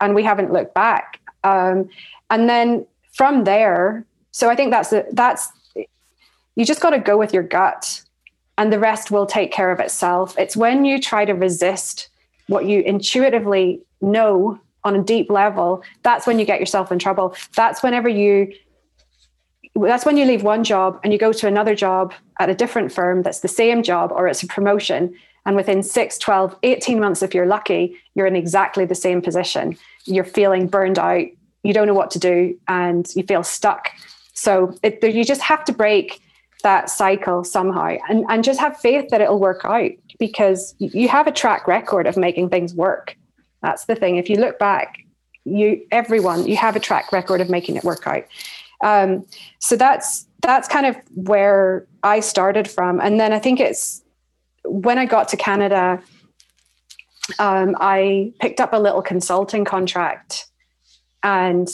and 0.00 0.14
we 0.14 0.22
haven't 0.22 0.52
looked 0.52 0.74
back. 0.74 1.20
Um, 1.44 1.88
and 2.30 2.48
then 2.48 2.86
from 3.12 3.44
there, 3.44 4.04
so 4.30 4.50
I 4.50 4.56
think 4.56 4.70
that's 4.70 4.90
the, 4.90 5.06
that's 5.12 5.48
you 6.54 6.64
just 6.64 6.80
got 6.80 6.90
to 6.90 6.98
go 6.98 7.16
with 7.16 7.32
your 7.32 7.42
gut, 7.42 8.02
and 8.58 8.72
the 8.72 8.78
rest 8.78 9.10
will 9.10 9.26
take 9.26 9.52
care 9.52 9.70
of 9.70 9.80
itself. 9.80 10.38
It's 10.38 10.56
when 10.56 10.84
you 10.84 11.00
try 11.00 11.24
to 11.24 11.32
resist 11.32 12.08
what 12.48 12.64
you 12.66 12.80
intuitively 12.82 13.80
know 14.00 14.58
on 14.86 14.96
a 14.96 15.02
deep 15.02 15.30
level 15.30 15.82
that's 16.02 16.26
when 16.26 16.38
you 16.38 16.46
get 16.46 16.60
yourself 16.60 16.90
in 16.90 16.98
trouble 16.98 17.34
that's 17.54 17.82
whenever 17.82 18.08
you 18.08 18.52
that's 19.74 20.06
when 20.06 20.16
you 20.16 20.24
leave 20.24 20.42
one 20.42 20.64
job 20.64 20.98
and 21.04 21.12
you 21.12 21.18
go 21.18 21.32
to 21.32 21.46
another 21.46 21.74
job 21.74 22.14
at 22.40 22.48
a 22.48 22.54
different 22.54 22.90
firm 22.90 23.22
that's 23.22 23.40
the 23.40 23.48
same 23.48 23.82
job 23.82 24.10
or 24.12 24.26
it's 24.26 24.42
a 24.42 24.46
promotion 24.46 25.14
and 25.46 25.54
within 25.54 25.82
6, 25.82 26.18
12, 26.18 26.56
18 26.64 27.00
months, 27.00 27.22
if 27.22 27.32
you're 27.32 27.46
lucky, 27.46 27.96
you're 28.14 28.26
in 28.26 28.34
exactly 28.34 28.84
the 28.84 28.96
same 28.96 29.22
position. 29.22 29.78
You're 30.04 30.24
feeling 30.24 30.66
burned 30.66 30.98
out, 30.98 31.24
you 31.62 31.72
don't 31.72 31.86
know 31.86 31.94
what 31.94 32.10
to 32.10 32.18
do, 32.18 32.58
and 32.66 33.06
you 33.14 33.22
feel 33.22 33.44
stuck. 33.44 33.92
So 34.34 34.76
it, 34.82 35.02
you 35.02 35.24
just 35.24 35.40
have 35.40 35.64
to 35.66 35.72
break 35.72 36.20
that 36.64 36.90
cycle 36.90 37.44
somehow 37.44 37.96
and, 38.08 38.24
and 38.28 38.42
just 38.42 38.58
have 38.58 38.76
faith 38.76 39.08
that 39.10 39.20
it'll 39.20 39.38
work 39.38 39.60
out 39.64 39.92
because 40.18 40.74
you 40.78 41.08
have 41.08 41.28
a 41.28 41.32
track 41.32 41.68
record 41.68 42.08
of 42.08 42.16
making 42.16 42.48
things 42.48 42.74
work. 42.74 43.16
That's 43.62 43.84
the 43.84 43.94
thing. 43.94 44.16
If 44.16 44.28
you 44.28 44.36
look 44.36 44.58
back, 44.58 44.98
you 45.44 45.86
everyone, 45.90 46.46
you 46.46 46.56
have 46.56 46.76
a 46.76 46.80
track 46.80 47.12
record 47.12 47.40
of 47.40 47.48
making 47.48 47.76
it 47.76 47.84
work 47.84 48.06
out. 48.06 48.24
Um, 48.82 49.26
so 49.58 49.76
that's 49.76 50.26
that's 50.42 50.68
kind 50.68 50.86
of 50.86 50.96
where 51.14 51.86
I 52.02 52.20
started 52.20 52.68
from. 52.68 53.00
And 53.00 53.18
then 53.18 53.32
I 53.32 53.38
think 53.38 53.60
it's 53.60 54.02
when 54.64 54.98
I 54.98 55.06
got 55.06 55.28
to 55.28 55.36
Canada, 55.36 56.02
um, 57.38 57.76
I 57.80 58.32
picked 58.40 58.60
up 58.60 58.72
a 58.72 58.78
little 58.78 59.02
consulting 59.02 59.64
contract 59.64 60.46
and 61.22 61.68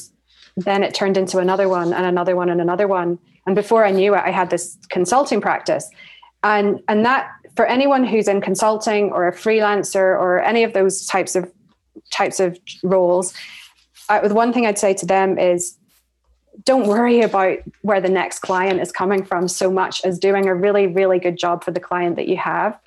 then 0.57 0.83
it 0.83 0.95
turned 0.95 1.17
into 1.17 1.39
another 1.39 1.69
one 1.69 1.93
and 1.93 2.07
another 2.07 2.37
one 2.37 2.49
and 2.49 2.61
another 2.61 2.87
one. 2.87 3.19
And 3.47 3.55
before 3.57 3.85
I 3.85 3.91
knew 3.91 4.15
it, 4.15 4.23
I 4.25 4.31
had 4.31 4.51
this 4.51 4.79
consulting 4.91 5.41
practice. 5.41 5.91
And, 6.43 6.81
and 6.89 7.05
that 7.05 7.31
for 7.57 7.67
anyone 7.67 8.05
who's 8.05 8.29
in 8.29 8.41
consulting 8.41 9.11
or 9.11 9.29
a 9.29 9.33
freelancer 9.33 10.19
or 10.19 10.41
any 10.41 10.65
of 10.65 10.73
those 10.73 11.07
types 11.07 11.37
of 11.37 11.51
types 12.11 12.41
of 12.41 12.59
roles, 12.83 13.35
the 14.09 14.35
one 14.35 14.53
thing 14.53 14.67
I'd 14.67 14.79
say 14.79 14.95
to 14.95 15.07
them 15.07 15.39
is 15.39 15.77
don't 16.65 16.87
worry 16.87 17.23
about 17.23 17.59
where 17.81 18.01
the 18.01 18.09
next 18.09 18.41
client 18.41 18.81
is 18.81 18.93
coming 18.93 19.25
from 19.25 19.49
so 19.49 19.71
much 19.71 20.05
as 20.05 20.19
doing 20.19 20.47
a 20.47 20.55
really, 20.55 20.87
really 20.87 21.19
good 21.19 21.39
job 21.39 21.65
for 21.65 21.71
the 21.71 21.81
client 21.81 22.17
that 22.17 22.29
you 22.29 22.37
have. 22.37 22.79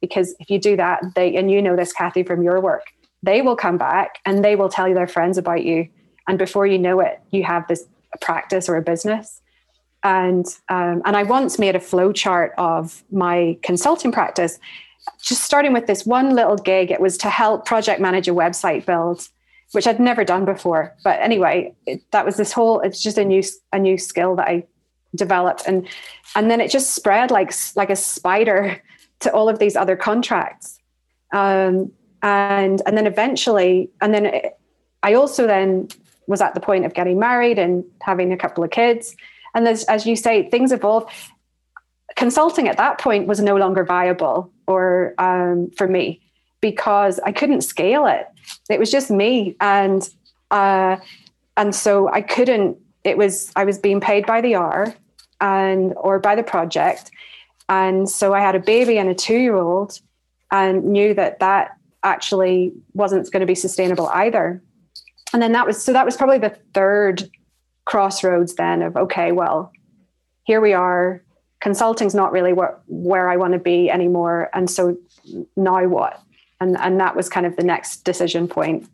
Because 0.00 0.34
if 0.38 0.48
you 0.48 0.60
do 0.60 0.76
that, 0.76 1.02
they, 1.16 1.34
and 1.34 1.50
you 1.50 1.60
know 1.60 1.74
this, 1.74 1.92
Kathy, 1.92 2.22
from 2.22 2.42
your 2.42 2.60
work, 2.60 2.84
they 3.22 3.42
will 3.42 3.56
come 3.56 3.76
back 3.76 4.20
and 4.24 4.44
they 4.44 4.54
will 4.54 4.68
tell 4.68 4.92
their 4.94 5.08
friends 5.08 5.36
about 5.36 5.64
you. 5.64 5.88
And 6.28 6.38
before 6.38 6.66
you 6.66 6.78
know 6.78 7.00
it, 7.00 7.20
you 7.30 7.42
have 7.42 7.66
this 7.66 7.86
practice 8.20 8.68
or 8.68 8.76
a 8.76 8.82
business. 8.82 9.40
And 10.04 10.46
um, 10.68 11.02
and 11.04 11.16
I 11.16 11.24
once 11.24 11.58
made 11.58 11.74
a 11.74 11.80
flow 11.80 12.12
chart 12.12 12.52
of 12.56 13.02
my 13.10 13.58
consulting 13.62 14.12
practice, 14.12 14.60
just 15.20 15.42
starting 15.42 15.72
with 15.72 15.86
this 15.86 16.04
one 16.06 16.34
little 16.34 16.56
gig. 16.56 16.90
It 16.90 17.00
was 17.00 17.16
to 17.18 17.30
help 17.30 17.64
project 17.64 18.00
manage 18.00 18.28
a 18.28 18.32
website 18.32 18.86
build 18.86 19.28
which 19.72 19.86
I'd 19.86 20.00
never 20.00 20.24
done 20.24 20.44
before. 20.44 20.94
But 21.04 21.20
anyway, 21.20 21.74
it, 21.86 22.02
that 22.12 22.24
was 22.24 22.36
this 22.36 22.52
whole. 22.52 22.80
It's 22.80 23.02
just 23.02 23.18
a 23.18 23.24
new 23.24 23.42
a 23.72 23.78
new 23.78 23.98
skill 23.98 24.36
that 24.36 24.48
I 24.48 24.64
developed, 25.14 25.64
and 25.66 25.86
and 26.34 26.50
then 26.50 26.60
it 26.60 26.70
just 26.70 26.94
spread 26.94 27.30
like 27.30 27.52
like 27.76 27.90
a 27.90 27.96
spider 27.96 28.82
to 29.20 29.32
all 29.32 29.48
of 29.48 29.58
these 29.58 29.76
other 29.76 29.96
contracts, 29.96 30.78
um, 31.32 31.92
and 32.22 32.82
and 32.86 32.96
then 32.96 33.06
eventually, 33.06 33.90
and 34.00 34.14
then 34.14 34.26
it, 34.26 34.58
I 35.02 35.14
also 35.14 35.46
then 35.46 35.88
was 36.26 36.40
at 36.40 36.54
the 36.54 36.60
point 36.60 36.84
of 36.84 36.94
getting 36.94 37.18
married 37.18 37.58
and 37.58 37.84
having 38.02 38.32
a 38.32 38.36
couple 38.36 38.64
of 38.64 38.70
kids, 38.70 39.14
and 39.54 39.68
as 39.68 39.84
as 39.84 40.06
you 40.06 40.16
say, 40.16 40.48
things 40.48 40.72
evolve. 40.72 41.10
Consulting 42.18 42.66
at 42.66 42.76
that 42.78 42.98
point 42.98 43.28
was 43.28 43.38
no 43.38 43.54
longer 43.54 43.84
viable, 43.84 44.50
or 44.66 45.14
um, 45.18 45.70
for 45.76 45.86
me 45.86 46.20
because 46.60 47.20
I 47.20 47.30
couldn't 47.30 47.60
scale 47.60 48.06
it. 48.06 48.26
It 48.68 48.80
was 48.80 48.90
just 48.90 49.08
me, 49.08 49.54
and 49.60 50.02
uh, 50.50 50.96
and 51.56 51.72
so 51.72 52.12
I 52.12 52.22
couldn't. 52.22 52.76
It 53.04 53.16
was 53.16 53.52
I 53.54 53.62
was 53.62 53.78
being 53.78 54.00
paid 54.00 54.26
by 54.26 54.40
the 54.40 54.56
hour, 54.56 54.92
and 55.40 55.94
or 55.96 56.18
by 56.18 56.34
the 56.34 56.42
project, 56.42 57.12
and 57.68 58.10
so 58.10 58.34
I 58.34 58.40
had 58.40 58.56
a 58.56 58.58
baby 58.74 58.98
and 58.98 59.08
a 59.08 59.14
two 59.14 59.38
year 59.38 59.54
old, 59.54 60.00
and 60.50 60.86
knew 60.86 61.14
that 61.14 61.38
that 61.38 61.76
actually 62.02 62.72
wasn't 62.94 63.30
going 63.30 63.42
to 63.42 63.46
be 63.46 63.54
sustainable 63.54 64.08
either. 64.08 64.60
And 65.32 65.40
then 65.40 65.52
that 65.52 65.68
was 65.68 65.80
so 65.80 65.92
that 65.92 66.04
was 66.04 66.16
probably 66.16 66.38
the 66.38 66.58
third 66.74 67.30
crossroads 67.84 68.56
then 68.56 68.82
of 68.82 68.96
okay, 68.96 69.30
well, 69.30 69.70
here 70.42 70.60
we 70.60 70.72
are. 70.72 71.22
Consulting's 71.60 72.14
not 72.14 72.32
really 72.32 72.52
what 72.52 72.82
where 72.86 73.28
I 73.28 73.36
want 73.36 73.52
to 73.52 73.58
be 73.58 73.90
anymore, 73.90 74.50
and 74.54 74.70
so 74.70 74.96
now 75.56 75.84
what? 75.86 76.22
and 76.60 76.76
and 76.78 77.00
that 77.00 77.14
was 77.16 77.28
kind 77.28 77.46
of 77.46 77.56
the 77.56 77.62
next 77.62 78.04
decision 78.04 78.48
point 78.48 78.88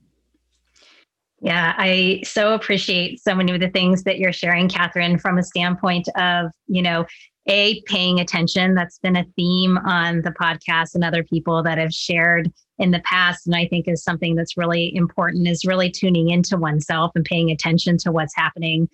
yeah, 1.40 1.74
I 1.76 2.22
so 2.24 2.54
appreciate 2.54 3.20
so 3.20 3.34
many 3.34 3.52
of 3.52 3.60
the 3.60 3.68
things 3.68 4.04
that 4.04 4.18
you're 4.18 4.32
sharing, 4.32 4.66
Cathryn, 4.66 5.20
from 5.20 5.36
a 5.36 5.42
standpoint 5.42 6.08
of, 6.16 6.50
you 6.68 6.80
know, 6.80 7.04
a 7.46 7.82
paying 7.82 8.18
attention. 8.18 8.74
That's 8.74 8.98
been 8.98 9.14
a 9.14 9.26
theme 9.36 9.76
on 9.76 10.22
the 10.22 10.30
podcast 10.30 10.94
and 10.94 11.04
other 11.04 11.22
people 11.22 11.62
that 11.64 11.76
have 11.76 11.92
shared 11.92 12.50
in 12.78 12.92
the 12.92 13.00
past. 13.00 13.46
And 13.46 13.54
I 13.54 13.68
think 13.68 13.86
is 13.86 14.02
something 14.02 14.36
that's 14.36 14.56
really 14.56 14.96
important 14.96 15.46
is 15.46 15.66
really 15.66 15.90
tuning 15.90 16.30
into 16.30 16.56
oneself 16.56 17.12
and 17.14 17.26
paying 17.26 17.50
attention 17.50 17.98
to 17.98 18.10
what's 18.10 18.34
happening. 18.34 18.88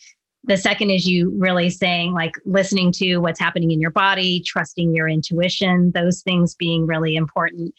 The 0.45 0.57
second 0.57 0.91
is 0.91 1.07
you 1.07 1.31
really 1.37 1.69
saying, 1.69 2.15
like, 2.15 2.33
listening 2.47 2.93
to 2.93 3.19
what's 3.19 3.39
happening 3.39 3.71
in 3.71 3.81
your 3.81 3.91
body, 3.91 4.43
trusting 4.47 4.95
your 4.95 5.07
intuition, 5.09 5.93
those 5.93 6.23
things 6.23 6.55
being 6.55 6.87
really 6.87 7.15
important. 7.17 7.75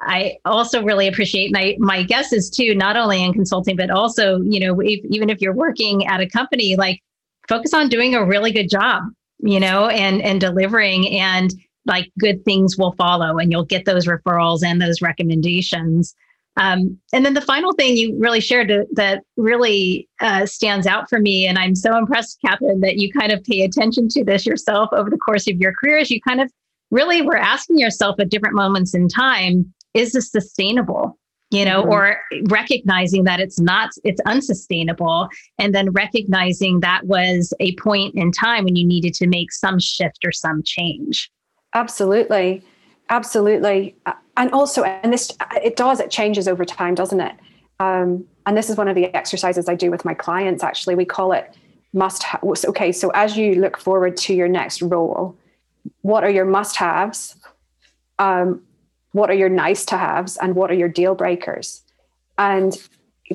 I 0.00 0.36
also 0.44 0.82
really 0.82 1.08
appreciate 1.08 1.52
my 1.52 1.76
my 1.78 2.02
guess 2.02 2.32
is 2.32 2.50
too, 2.50 2.74
not 2.74 2.96
only 2.96 3.22
in 3.22 3.32
consulting, 3.32 3.76
but 3.76 3.90
also, 3.90 4.40
you 4.42 4.60
know, 4.60 4.78
if, 4.80 5.00
even 5.10 5.30
if 5.30 5.40
you're 5.40 5.54
working 5.54 6.06
at 6.06 6.20
a 6.20 6.28
company, 6.28 6.76
like 6.76 7.00
focus 7.48 7.72
on 7.72 7.88
doing 7.88 8.14
a 8.14 8.24
really 8.24 8.52
good 8.52 8.68
job, 8.68 9.04
you 9.38 9.60
know, 9.60 9.88
and 9.88 10.20
and 10.22 10.40
delivering 10.40 11.08
and 11.18 11.54
like 11.86 12.10
good 12.18 12.44
things 12.44 12.76
will 12.76 12.92
follow 12.92 13.38
and 13.38 13.50
you'll 13.50 13.64
get 13.64 13.84
those 13.84 14.06
referrals 14.06 14.62
and 14.64 14.82
those 14.82 15.00
recommendations. 15.00 16.14
Um, 16.56 16.98
and 17.12 17.24
then 17.24 17.34
the 17.34 17.40
final 17.40 17.72
thing 17.72 17.96
you 17.96 18.16
really 18.18 18.40
shared 18.40 18.68
that, 18.68 18.86
that 18.92 19.22
really 19.36 20.08
uh, 20.20 20.46
stands 20.46 20.86
out 20.86 21.08
for 21.08 21.18
me, 21.18 21.46
and 21.46 21.58
I'm 21.58 21.74
so 21.74 21.96
impressed, 21.96 22.38
Cathryn, 22.44 22.80
that 22.80 22.96
you 22.96 23.12
kind 23.12 23.30
of 23.30 23.44
pay 23.44 23.62
attention 23.62 24.08
to 24.08 24.24
this 24.24 24.46
yourself 24.46 24.88
over 24.92 25.10
the 25.10 25.18
course 25.18 25.46
of 25.48 25.56
your 25.56 25.72
career, 25.72 25.98
is 25.98 26.10
you 26.10 26.20
kind 26.22 26.40
of 26.40 26.50
really 26.90 27.20
were 27.20 27.36
asking 27.36 27.78
yourself 27.78 28.18
at 28.18 28.30
different 28.30 28.54
moments 28.54 28.94
in 28.94 29.08
time, 29.08 29.72
is 29.92 30.12
this 30.12 30.30
sustainable? 30.30 31.18
You 31.50 31.64
know, 31.64 31.82
mm-hmm. 31.82 31.92
or 31.92 32.20
recognizing 32.48 33.22
that 33.24 33.38
it's 33.38 33.60
not, 33.60 33.90
it's 34.02 34.20
unsustainable, 34.26 35.28
and 35.58 35.72
then 35.72 35.92
recognizing 35.92 36.80
that 36.80 37.04
was 37.04 37.54
a 37.60 37.76
point 37.76 38.16
in 38.16 38.32
time 38.32 38.64
when 38.64 38.74
you 38.74 38.84
needed 38.84 39.14
to 39.14 39.28
make 39.28 39.52
some 39.52 39.78
shift 39.78 40.24
or 40.24 40.32
some 40.32 40.62
change. 40.64 41.30
Absolutely. 41.72 42.64
Absolutely. 43.10 43.94
And 44.36 44.52
also, 44.52 44.84
and 44.84 45.12
this, 45.12 45.30
it 45.62 45.76
does, 45.76 46.00
it 46.00 46.10
changes 46.10 46.46
over 46.46 46.64
time, 46.64 46.94
doesn't 46.94 47.20
it? 47.20 47.34
Um, 47.80 48.24
and 48.46 48.56
this 48.56 48.70
is 48.70 48.76
one 48.76 48.88
of 48.88 48.94
the 48.94 49.14
exercises 49.14 49.68
I 49.68 49.74
do 49.74 49.90
with 49.90 50.04
my 50.04 50.14
clients, 50.14 50.62
actually. 50.62 50.94
We 50.94 51.04
call 51.04 51.32
it 51.32 51.54
must 51.92 52.22
have. 52.22 52.42
Okay, 52.42 52.92
so 52.92 53.10
as 53.14 53.36
you 53.36 53.54
look 53.54 53.78
forward 53.78 54.16
to 54.18 54.34
your 54.34 54.48
next 54.48 54.82
role, 54.82 55.36
what 56.02 56.24
are 56.24 56.30
your 56.30 56.44
must 56.44 56.76
haves 56.76 57.36
um, 58.18 58.62
what 59.12 59.30
are 59.30 59.34
your 59.34 59.48
nice 59.48 59.84
to 59.86 59.96
haves 59.96 60.36
and 60.36 60.54
what 60.54 60.70
are 60.70 60.74
your 60.74 60.88
deal 60.88 61.14
breakers 61.14 61.82
and 62.38 62.76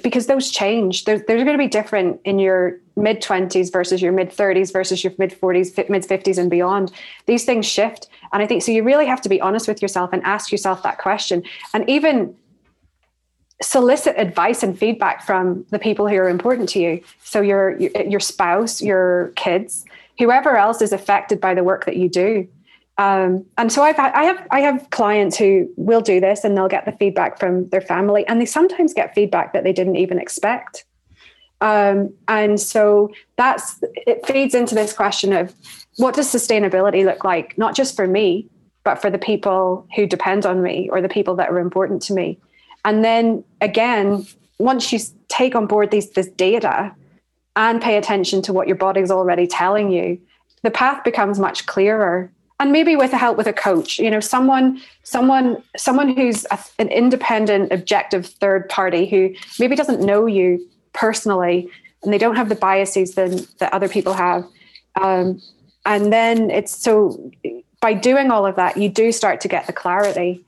because 0.04 0.28
those 0.28 0.52
change. 0.52 1.06
They're, 1.06 1.20
they're 1.20 1.44
going 1.44 1.58
to 1.58 1.64
be 1.64 1.68
different 1.68 2.22
in 2.24 2.40
your 2.40 2.80
mid 2.96 3.22
20s 3.22 3.72
versus 3.72 4.02
your 4.02 4.12
mid 4.12 4.30
30s 4.30 4.72
versus 4.72 5.04
your 5.04 5.14
mid 5.18 5.32
40s 5.32 5.90
mid 5.90 6.04
50s 6.04 6.38
and 6.38 6.50
beyond. 6.50 6.92
These 7.26 7.46
things 7.46 7.66
shift. 7.66 8.08
And 8.34 8.42
i 8.42 8.48
think 8.48 8.64
so 8.64 8.72
you 8.72 8.84
really 8.84 9.06
have 9.06 9.22
to 9.22 9.30
be 9.30 9.42
honest 9.42 9.68
with 9.68 9.82
yourself 9.82 10.12
and 10.14 10.24
ask 10.24 10.52
yourself 10.52 10.84
that 10.84 10.98
question. 10.98 11.44
And 11.74 11.90
even 11.90 12.36
solicit 13.62 14.16
advice 14.18 14.64
and 14.64 14.78
feedback 14.78 15.24
from 15.24 15.66
the 15.70 15.78
people 15.78 16.08
who 16.08 16.16
are 16.16 16.30
important 16.30 16.70
to 16.70 16.80
you. 16.80 17.04
So 17.24 17.42
your 17.42 17.78
your 17.80 18.20
spouse 18.20 18.82
your 18.82 19.34
kids 19.36 19.86
whoever 20.18 20.56
else 20.56 20.82
is 20.82 20.94
affected 20.94 21.40
by 21.42 21.54
the 21.54 21.64
work 21.64 21.86
that 21.86 21.98
you 21.98 22.10
do 22.10 22.48
um, 23.02 23.46
and 23.58 23.72
so 23.72 23.84
I've 23.84 23.98
I 23.98 24.24
have 24.24 24.48
I 24.52 24.60
have 24.62 24.90
clients 24.92 25.38
who 25.38 25.70
will 25.76 26.02
do 26.02 26.20
this 26.20 26.44
and 26.44 26.56
they'll 26.56 26.68
get 26.68 26.86
the 26.86 26.92
feedback 26.94 27.40
from 27.40 27.68
their 27.70 27.82
family 27.82 28.26
and 28.28 28.40
they 28.40 28.46
sometimes 28.46 28.94
get 28.94 29.16
feedback 29.16 29.54
that 29.54 29.64
they 29.64 29.74
didn't 29.74 29.96
even 29.96 30.20
expect 30.20 30.86
um, 31.62 32.14
and 32.28 32.60
so 32.60 33.12
that's 33.38 33.80
it 33.96 34.26
feeds 34.26 34.56
into 34.56 34.76
this 34.76 34.94
question 34.94 35.34
of 35.34 35.54
what 35.98 36.16
does 36.16 36.28
sustainability 36.28 37.04
look 37.06 37.24
like 37.24 37.58
not 37.58 37.76
just 37.76 37.96
for 37.96 38.08
me 38.08 38.48
but 38.84 39.02
for 39.02 39.10
the 39.10 39.20
people 39.20 39.88
who 39.96 40.08
depend 40.08 40.46
on 40.46 40.62
me 40.62 40.90
or 40.92 41.02
the 41.02 41.10
people 41.10 41.36
that 41.36 41.50
are 41.50 41.60
important 41.60 42.02
to 42.02 42.14
me 42.14 42.40
and 42.86 43.04
then 43.04 43.44
again, 43.60 44.26
once 44.58 44.92
you 44.92 45.00
take 45.28 45.56
on 45.56 45.68
board 45.68 45.92
these 45.92 46.10
this 46.12 46.30
data 46.30 46.94
and 47.56 47.82
pay 47.82 47.98
attention 47.98 48.42
to 48.44 48.54
what 48.54 48.68
your 48.68 48.78
body's 48.78 49.12
already 49.12 49.48
telling 49.48 49.92
you, 49.92 50.20
the 50.64 50.72
path 50.72 51.04
becomes 51.04 51.40
much 51.40 51.66
clearer. 51.66 52.32
And 52.62 52.72
maybe 52.72 52.96
with 52.96 53.10
the 53.10 53.18
help 53.18 53.38
with 53.38 53.48
a 53.48 53.54
coach, 53.54 53.98
you 53.98 54.12
know, 54.12 54.20
someone, 54.20 54.80
someone, 55.02 55.64
someone 55.76 56.16
who's 56.16 56.46
a, 56.52 56.60
an 56.78 56.90
independent, 56.90 57.72
objective 57.72 58.28
third 58.28 58.70
party 58.70 59.08
who 59.08 59.34
maybe 59.60 59.76
doesn't 59.76 60.00
know 60.00 60.28
you 60.28 60.64
personally, 60.94 61.68
and 62.04 62.14
they 62.14 62.20
don't 62.20 62.36
have 62.36 62.50
the 62.50 62.56
biases 62.56 63.16
that, 63.16 63.48
that 63.58 63.74
other 63.74 63.90
people 63.90 64.14
have. 64.14 64.46
Um, 65.02 65.42
and 65.88 66.14
then 66.14 66.52
it's 66.52 66.78
so 66.78 67.32
by 67.80 67.96
doing 67.96 68.30
all 68.30 68.46
of 68.46 68.56
that, 68.58 68.78
you 68.78 68.90
do 68.90 69.12
start 69.12 69.42
to 69.42 69.48
get 69.48 69.66
the 69.66 69.74
clarity 69.74 70.46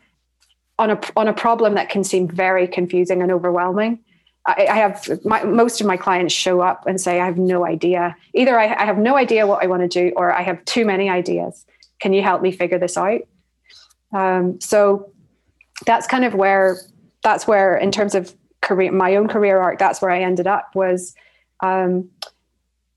on 0.77 0.91
a 0.91 0.99
on 1.15 1.27
a 1.27 1.33
problem 1.33 1.73
that 1.73 1.89
can 1.89 2.03
seem 2.03 2.27
very 2.27 2.67
confusing 2.67 3.23
and 3.23 3.31
overwhelming. 3.31 3.97
I, 4.45 4.67
I 4.69 4.75
have 4.75 5.25
my, 5.25 5.43
most 5.43 5.81
of 5.81 5.87
my 5.87 5.97
clients 5.97 6.33
show 6.33 6.61
up 6.61 6.85
and 6.85 7.01
say, 7.01 7.19
"I 7.19 7.25
have 7.25 7.39
no 7.39 7.65
idea. 7.65 8.15
Either 8.35 8.59
I, 8.59 8.65
I 8.65 8.85
have 8.85 8.99
no 8.99 9.17
idea 9.17 9.47
what 9.47 9.63
I 9.63 9.67
want 9.67 9.81
to 9.81 9.87
do, 9.87 10.13
or 10.15 10.31
I 10.31 10.43
have 10.43 10.63
too 10.65 10.85
many 10.85 11.09
ideas. 11.09 11.65
Can 12.03 12.11
you 12.11 12.21
help 12.21 12.41
me 12.41 12.51
figure 12.51 12.77
this 12.77 12.97
out?" 12.97 13.21
Um, 14.13 14.59
so 14.59 15.11
that's 15.85 16.05
kind 16.05 16.25
of 16.25 16.33
where 16.35 16.77
that's 17.23 17.47
where, 17.47 17.77
in 17.77 17.91
terms 17.91 18.13
of 18.13 18.35
career, 18.61 18.91
my 18.91 19.15
own 19.15 19.29
career 19.29 19.57
arc, 19.59 19.79
that's 19.79 20.01
where 20.01 20.11
I 20.11 20.21
ended 20.21 20.47
up. 20.47 20.75
Was 20.75 21.15
um, 21.61 22.09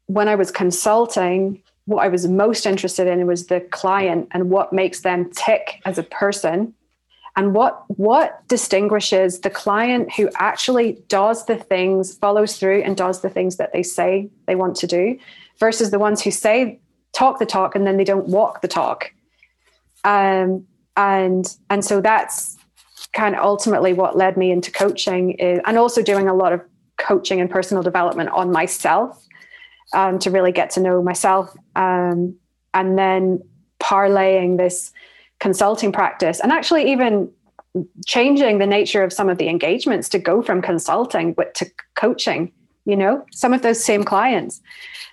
when 0.07 0.27
I 0.29 0.35
was 0.35 0.51
consulting, 0.51 1.63
what 1.85 2.05
I 2.05 2.09
was 2.09 2.27
most 2.27 2.67
interested 2.67 3.07
in 3.07 3.27
was 3.27 3.47
the 3.47 3.61
client 3.61 4.29
and 4.33 4.51
what 4.51 4.73
makes 4.73 5.03
them 5.03 5.31
tick 5.31 5.81
as 5.85 5.99
a 5.99 6.03
person 6.03 6.75
and 7.37 7.55
what 7.55 7.85
what 7.89 8.47
distinguishes 8.49 9.41
the 9.41 9.51
client 9.51 10.13
who 10.15 10.29
actually 10.37 10.99
does 11.09 11.47
the 11.47 11.57
things 11.57 12.17
follows 12.17 12.57
through 12.57 12.83
and 12.83 12.97
does 12.97 13.21
the 13.21 13.31
things 13.31 13.57
that 13.57 13.73
they 13.73 13.83
say 13.83 14.29
they 14.47 14.57
want 14.57 14.77
to 14.77 14.87
do 14.87 15.19
versus 15.61 15.91
the 15.91 15.99
ones 15.99 16.23
who 16.23 16.31
say 16.31 16.81
talk 17.17 17.39
the 17.39 17.47
talk 17.47 17.75
and 17.75 17.87
then 17.87 17.97
they 17.97 18.05
don't 18.05 18.29
walk 18.29 18.61
the 18.61 18.69
talk. 18.69 19.13
Um, 20.05 20.67
and 20.97 21.47
and 21.71 21.85
so 21.85 22.01
that's 22.01 22.57
kind 23.13 23.35
of 23.35 23.43
ultimately 23.43 23.93
what 23.93 24.17
led 24.17 24.37
me 24.37 24.51
into 24.51 24.71
coaching 24.71 25.33
is, 25.33 25.59
and 25.65 25.79
also 25.79 26.03
doing 26.03 26.29
a 26.29 26.35
lot 26.35 26.53
of 26.53 26.61
coaching 26.99 27.41
and 27.41 27.51
personal 27.51 27.83
development 27.83 28.31
on 28.31 28.53
myself 28.53 29.23
um, 29.95 30.19
to 30.19 30.31
really 30.31 30.53
get 30.53 30.71
to 30.71 30.81
know 30.81 31.03
myself. 31.03 31.55
Um, 31.75 32.37
and 32.75 32.99
then 32.99 33.41
parlaying 33.81 34.59
this 34.59 34.93
consulting 35.39 35.93
practice 35.93 36.41
and 36.41 36.53
actually 36.53 36.91
even 36.93 37.31
changing 38.07 38.59
the 38.59 38.67
nature 38.67 39.03
of 39.03 39.13
some 39.13 39.29
of 39.29 39.39
the 39.39 39.49
engagements 39.49 40.09
to 40.09 40.19
go 40.19 40.43
from 40.43 40.63
consulting 40.63 41.35
but 41.35 41.55
to 41.55 41.71
coaching 41.95 42.53
you 42.87 42.97
know 42.97 43.25
some 43.33 43.53
of 43.53 43.63
those 43.63 43.85
same 43.85 44.05
clients. 44.05 44.63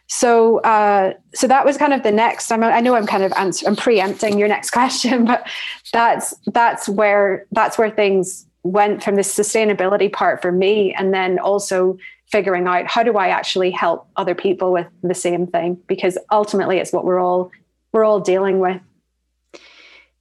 So 0.08 0.60
uh, 0.60 1.14
so 1.34 1.48
that 1.48 1.66
was 1.66 1.78
kind 1.78 1.94
of 1.94 2.04
the 2.04 2.12
next 2.12 2.52
I'm, 2.52 2.64
i 2.64 2.80
know 2.80 2.96
i'm 2.96 3.08
kind 3.08 3.24
of 3.24 3.34
answer, 3.34 3.68
i'm 3.68 3.76
preempting 3.76 4.38
your 4.38 4.48
next 4.48 4.70
question 4.80 5.26
but 5.26 5.48
that's 5.92 6.34
that's 6.54 6.88
where 6.88 7.46
that's 7.52 7.78
where 7.78 7.90
things 7.90 8.46
went 8.64 9.04
from 9.04 9.16
the 9.16 9.22
sustainability 9.22 10.12
part 10.12 10.42
for 10.42 10.52
me 10.52 10.94
and 10.94 11.14
then 11.14 11.40
also 11.40 11.98
figuring 12.28 12.68
out 12.68 12.86
how 12.88 13.02
do 13.02 13.18
i 13.18 13.30
actually 13.30 13.72
help 13.72 14.08
other 14.16 14.36
people 14.36 14.72
with 14.72 14.88
the 15.02 15.16
same 15.16 15.48
thing 15.48 15.78
because 15.88 16.18
ultimately 16.32 16.78
it's 16.78 16.94
what 16.94 17.06
we're 17.06 17.20
all 17.20 17.52
we're 17.92 18.06
all 18.06 18.20
dealing 18.20 18.60
with 18.60 18.80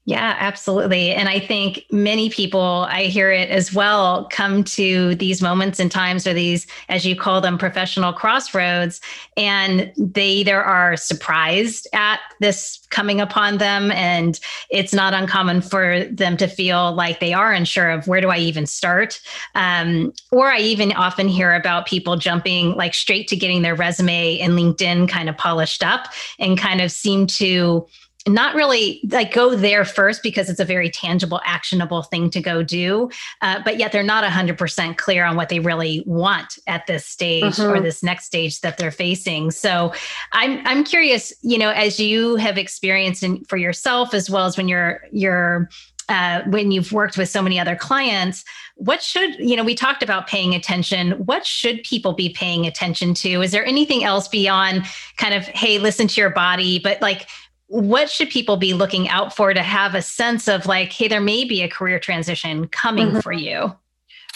yeah, 0.04 0.36
absolutely. 0.40 1.12
And 1.12 1.28
I 1.28 1.38
think 1.38 1.84
many 1.92 2.28
people, 2.28 2.86
I 2.88 3.04
hear 3.04 3.30
it 3.30 3.50
as 3.50 3.72
well, 3.72 4.26
come 4.32 4.64
to 4.64 5.14
these 5.14 5.40
moments 5.40 5.78
and 5.78 5.92
times 5.92 6.26
or 6.26 6.34
these, 6.34 6.66
as 6.88 7.06
you 7.06 7.14
call 7.14 7.40
them, 7.40 7.56
professional 7.56 8.12
crossroads, 8.12 9.00
and 9.36 9.92
they 9.96 10.26
either 10.26 10.60
are 10.60 10.96
surprised 10.96 11.86
at 11.92 12.18
this 12.40 12.84
coming 12.90 13.20
upon 13.20 13.58
them, 13.58 13.92
and 13.92 14.40
it's 14.70 14.92
not 14.92 15.14
uncommon 15.14 15.62
for 15.62 16.04
them 16.04 16.36
to 16.36 16.48
feel 16.48 16.92
like 16.94 17.20
they 17.20 17.32
are 17.32 17.52
unsure 17.52 17.88
of 17.88 18.08
where 18.08 18.20
do 18.20 18.28
I 18.28 18.38
even 18.38 18.66
start. 18.66 19.20
Um, 19.54 20.12
or 20.32 20.50
I 20.50 20.58
even 20.58 20.92
often 20.92 21.28
hear 21.28 21.54
about 21.54 21.86
people 21.86 22.16
jumping 22.16 22.72
like 22.74 22.94
straight 22.94 23.28
to 23.28 23.36
getting 23.36 23.62
their 23.62 23.76
resume 23.76 24.40
and 24.40 24.54
LinkedIn 24.54 25.08
kind 25.08 25.28
of 25.28 25.36
polished 25.36 25.84
up 25.84 26.08
and 26.40 26.58
kind 26.58 26.80
of 26.80 26.90
seem 26.90 27.28
to 27.28 27.86
not 28.26 28.54
really 28.54 29.00
like 29.10 29.32
go 29.32 29.54
there 29.54 29.84
first 29.84 30.22
because 30.22 30.48
it's 30.48 30.60
a 30.60 30.64
very 30.64 30.88
tangible 30.90 31.40
actionable 31.44 32.02
thing 32.02 32.30
to 32.30 32.40
go 32.40 32.62
do 32.62 33.10
uh, 33.40 33.60
but 33.64 33.78
yet 33.78 33.92
they're 33.92 34.02
not 34.02 34.24
100% 34.24 34.96
clear 34.96 35.24
on 35.24 35.36
what 35.36 35.48
they 35.48 35.58
really 35.58 36.02
want 36.06 36.58
at 36.66 36.86
this 36.86 37.04
stage 37.04 37.56
mm-hmm. 37.56 37.70
or 37.70 37.80
this 37.80 38.02
next 38.02 38.26
stage 38.26 38.60
that 38.60 38.78
they're 38.78 38.90
facing. 38.90 39.50
So 39.50 39.92
i'm 40.32 40.64
i'm 40.66 40.84
curious 40.84 41.32
you 41.42 41.58
know 41.58 41.70
as 41.70 41.98
you 41.98 42.36
have 42.36 42.58
experienced 42.58 43.22
in, 43.22 43.44
for 43.44 43.56
yourself 43.56 44.14
as 44.14 44.30
well 44.30 44.46
as 44.46 44.56
when 44.56 44.68
you're 44.68 45.02
you're 45.10 45.68
uh, 46.08 46.42
when 46.48 46.72
you've 46.72 46.92
worked 46.92 47.16
with 47.16 47.28
so 47.28 47.40
many 47.40 47.58
other 47.58 47.76
clients 47.76 48.44
what 48.76 49.02
should 49.02 49.38
you 49.38 49.56
know 49.56 49.62
we 49.62 49.74
talked 49.74 50.02
about 50.02 50.26
paying 50.26 50.54
attention. 50.54 51.12
What 51.12 51.46
should 51.46 51.82
people 51.84 52.14
be 52.14 52.30
paying 52.30 52.66
attention 52.66 53.14
to? 53.14 53.42
Is 53.42 53.52
there 53.52 53.64
anything 53.64 54.02
else 54.02 54.26
beyond 54.26 54.86
kind 55.16 55.34
of 55.34 55.44
hey 55.46 55.78
listen 55.78 56.08
to 56.08 56.20
your 56.20 56.30
body 56.30 56.78
but 56.78 57.00
like 57.00 57.28
what 57.72 58.10
should 58.10 58.28
people 58.28 58.58
be 58.58 58.74
looking 58.74 59.08
out 59.08 59.34
for 59.34 59.54
to 59.54 59.62
have 59.62 59.94
a 59.94 60.02
sense 60.02 60.46
of 60.46 60.66
like 60.66 60.92
hey 60.92 61.08
there 61.08 61.20
may 61.20 61.44
be 61.44 61.62
a 61.62 61.68
career 61.68 61.98
transition 61.98 62.68
coming 62.68 63.08
mm-hmm. 63.08 63.20
for 63.20 63.32
you? 63.32 63.74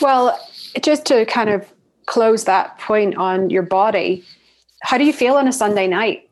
Well 0.00 0.38
just 0.82 1.04
to 1.06 1.24
kind 1.26 1.50
of 1.50 1.70
close 2.06 2.44
that 2.44 2.78
point 2.78 3.16
on 3.16 3.50
your 3.50 3.62
body 3.62 4.24
how 4.82 4.98
do 4.98 5.04
you 5.04 5.12
feel 5.12 5.34
on 5.34 5.48
a 5.48 5.52
sunday 5.52 5.86
night? 5.86 6.28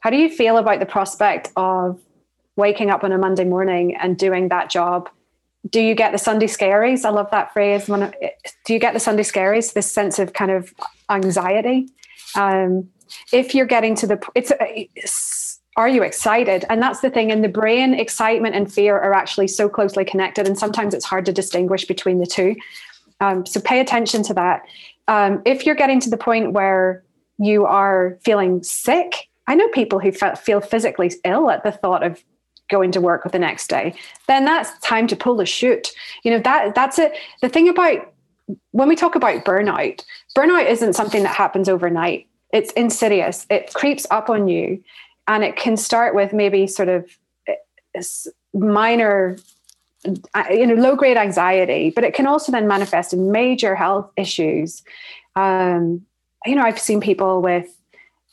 How 0.00 0.10
do 0.10 0.16
you 0.16 0.30
feel 0.30 0.56
about 0.56 0.80
the 0.80 0.86
prospect 0.86 1.50
of 1.56 2.00
waking 2.56 2.90
up 2.90 3.04
on 3.04 3.12
a 3.12 3.18
monday 3.18 3.44
morning 3.44 3.94
and 3.96 4.16
doing 4.16 4.48
that 4.48 4.70
job? 4.70 5.10
Do 5.68 5.80
you 5.80 5.94
get 5.94 6.12
the 6.12 6.18
sunday 6.18 6.46
scaries? 6.46 7.04
I 7.04 7.10
love 7.10 7.30
that 7.30 7.52
phrase. 7.52 7.86
Do 7.86 8.72
you 8.72 8.78
get 8.78 8.94
the 8.94 9.00
sunday 9.00 9.22
scaries? 9.22 9.74
This 9.74 9.90
sense 9.90 10.18
of 10.18 10.32
kind 10.32 10.50
of 10.50 10.72
anxiety. 11.10 11.88
Um, 12.34 12.88
if 13.32 13.54
you're 13.54 13.66
getting 13.66 13.94
to 13.96 14.06
the 14.06 14.22
it's, 14.34 14.52
it's 14.94 15.59
are 15.76 15.88
you 15.88 16.02
excited? 16.02 16.64
And 16.68 16.82
that's 16.82 17.00
the 17.00 17.10
thing. 17.10 17.30
In 17.30 17.42
the 17.42 17.48
brain, 17.48 17.94
excitement 17.94 18.54
and 18.54 18.72
fear 18.72 18.98
are 18.98 19.14
actually 19.14 19.48
so 19.48 19.68
closely 19.68 20.04
connected. 20.04 20.46
And 20.46 20.58
sometimes 20.58 20.94
it's 20.94 21.04
hard 21.04 21.24
to 21.26 21.32
distinguish 21.32 21.84
between 21.84 22.18
the 22.18 22.26
two. 22.26 22.56
Um, 23.20 23.46
so 23.46 23.60
pay 23.60 23.80
attention 23.80 24.22
to 24.24 24.34
that. 24.34 24.62
Um, 25.08 25.42
if 25.44 25.66
you're 25.66 25.74
getting 25.74 26.00
to 26.00 26.10
the 26.10 26.16
point 26.16 26.52
where 26.52 27.04
you 27.38 27.66
are 27.66 28.18
feeling 28.24 28.62
sick, 28.62 29.28
I 29.46 29.54
know 29.54 29.68
people 29.68 29.98
who 29.98 30.12
feel 30.12 30.60
physically 30.60 31.12
ill 31.24 31.50
at 31.50 31.64
the 31.64 31.72
thought 31.72 32.02
of 32.02 32.22
going 32.68 32.92
to 32.92 33.00
work 33.00 33.30
the 33.30 33.38
next 33.38 33.68
day. 33.68 33.94
Then 34.28 34.44
that's 34.44 34.78
time 34.80 35.06
to 35.08 35.16
pull 35.16 35.36
the 35.36 35.46
chute. 35.46 35.88
You 36.22 36.30
know 36.30 36.38
that 36.40 36.74
that's 36.74 36.98
it. 36.98 37.12
The 37.42 37.48
thing 37.48 37.68
about 37.68 38.12
when 38.70 38.88
we 38.88 38.96
talk 38.96 39.16
about 39.16 39.44
burnout, 39.44 40.04
burnout 40.36 40.68
isn't 40.68 40.94
something 40.94 41.22
that 41.24 41.34
happens 41.34 41.68
overnight. 41.68 42.28
It's 42.52 42.72
insidious. 42.72 43.46
It 43.50 43.74
creeps 43.74 44.06
up 44.10 44.30
on 44.30 44.48
you 44.48 44.82
and 45.26 45.44
it 45.44 45.56
can 45.56 45.76
start 45.76 46.14
with 46.14 46.32
maybe 46.32 46.66
sort 46.66 46.88
of 46.88 47.08
eh, 47.46 48.02
minor 48.54 49.36
uh, 50.34 50.44
you 50.50 50.66
know 50.66 50.74
low 50.74 50.96
grade 50.96 51.16
anxiety 51.16 51.90
but 51.90 52.04
it 52.04 52.14
can 52.14 52.26
also 52.26 52.50
then 52.50 52.66
manifest 52.66 53.12
in 53.12 53.30
major 53.30 53.74
health 53.74 54.10
issues 54.16 54.82
um, 55.36 56.04
you 56.46 56.54
know 56.54 56.62
i've 56.62 56.78
seen 56.78 57.00
people 57.00 57.42
with 57.42 57.68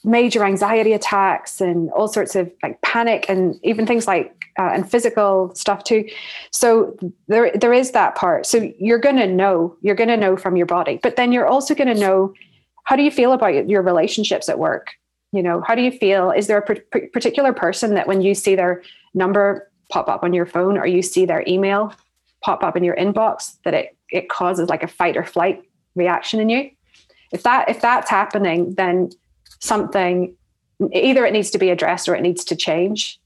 major 0.03 0.43
anxiety 0.45 0.93
attacks 0.93 1.59
and 1.59 1.89
all 1.91 2.07
sorts 2.07 2.35
of 2.35 2.51
like 2.63 2.81
panic 2.81 3.25
and 3.27 3.59
even 3.63 3.85
things 3.85 4.07
like 4.07 4.33
uh, 4.57 4.71
and 4.73 4.89
physical 4.89 5.53
stuff 5.53 5.83
too. 5.83 6.07
So 6.51 6.97
there 7.27 7.51
there 7.53 7.73
is 7.73 7.91
that 7.91 8.15
part. 8.15 8.45
So 8.45 8.71
you're 8.79 8.99
going 8.99 9.17
to 9.17 9.27
know 9.27 9.75
you're 9.81 9.95
going 9.95 10.09
to 10.09 10.17
know 10.17 10.37
from 10.37 10.55
your 10.55 10.65
body, 10.65 10.99
but 11.03 11.15
then 11.15 11.31
you're 11.31 11.47
also 11.47 11.75
going 11.75 11.93
to 11.93 11.99
know 11.99 12.33
how 12.85 12.95
do 12.95 13.03
you 13.03 13.11
feel 13.11 13.33
about 13.33 13.69
your 13.69 13.81
relationships 13.81 14.49
at 14.49 14.59
work. 14.59 14.91
You 15.31 15.43
know, 15.43 15.61
how 15.61 15.75
do 15.75 15.81
you 15.81 15.91
feel? 15.91 16.31
Is 16.31 16.47
there 16.47 16.57
a 16.57 17.09
particular 17.09 17.53
person 17.53 17.93
that 17.95 18.07
when 18.07 18.21
you 18.21 18.33
see 18.33 18.55
their 18.55 18.81
number 19.13 19.69
pop 19.89 20.09
up 20.09 20.23
on 20.23 20.33
your 20.33 20.45
phone 20.45 20.77
or 20.77 20.85
you 20.85 21.01
see 21.01 21.25
their 21.25 21.43
email 21.47 21.93
pop 22.41 22.63
up 22.63 22.77
in 22.77 22.83
your 22.83 22.95
inbox 22.95 23.57
that 23.63 23.73
it 23.73 23.97
it 24.09 24.29
causes 24.29 24.69
like 24.69 24.83
a 24.83 24.87
fight 24.87 25.17
or 25.17 25.23
flight 25.23 25.63
reaction 25.95 26.39
in 26.39 26.49
you? 26.49 26.71
If 27.31 27.43
that 27.43 27.69
if 27.69 27.81
that's 27.81 28.09
happening, 28.09 28.73
then 28.75 29.11
something 29.59 30.35
either 30.93 31.25
it 31.25 31.33
needs 31.33 31.49
to 31.51 31.57
be 31.57 31.69
addressed 31.69 32.07
or 32.07 32.15
it 32.15 32.21
needs 32.21 32.43
to 32.45 32.55
change 32.55 33.19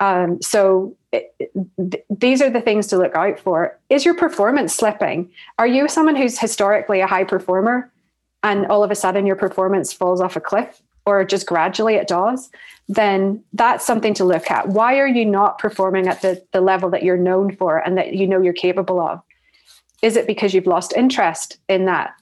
um, 0.00 0.40
so 0.42 0.96
it, 1.12 1.34
th- 1.38 2.04
these 2.10 2.42
are 2.42 2.50
the 2.50 2.60
things 2.60 2.86
to 2.88 2.98
look 2.98 3.14
out 3.14 3.38
for 3.38 3.78
is 3.90 4.04
your 4.04 4.14
performance 4.14 4.74
slipping 4.74 5.30
are 5.58 5.66
you 5.66 5.88
someone 5.88 6.16
who's 6.16 6.38
historically 6.38 7.00
a 7.00 7.06
high 7.06 7.24
performer 7.24 7.90
and 8.42 8.66
all 8.66 8.84
of 8.84 8.90
a 8.90 8.94
sudden 8.94 9.26
your 9.26 9.36
performance 9.36 9.92
falls 9.92 10.20
off 10.20 10.36
a 10.36 10.40
cliff 10.40 10.82
or 11.06 11.24
just 11.24 11.46
gradually 11.46 11.94
it 11.94 12.08
does 12.08 12.50
then 12.88 13.42
that's 13.54 13.86
something 13.86 14.12
to 14.12 14.24
look 14.24 14.50
at 14.50 14.68
why 14.68 14.98
are 14.98 15.06
you 15.06 15.24
not 15.24 15.58
performing 15.58 16.06
at 16.06 16.20
the, 16.22 16.42
the 16.52 16.60
level 16.60 16.90
that 16.90 17.02
you're 17.02 17.16
known 17.16 17.54
for 17.56 17.78
and 17.78 17.96
that 17.96 18.14
you 18.14 18.26
know 18.26 18.40
you're 18.40 18.52
capable 18.52 19.00
of 19.00 19.20
is 20.04 20.16
it 20.16 20.26
because 20.26 20.52
you've 20.52 20.66
lost 20.66 20.92
interest 20.94 21.58
in 21.66 21.86
that 21.86 22.14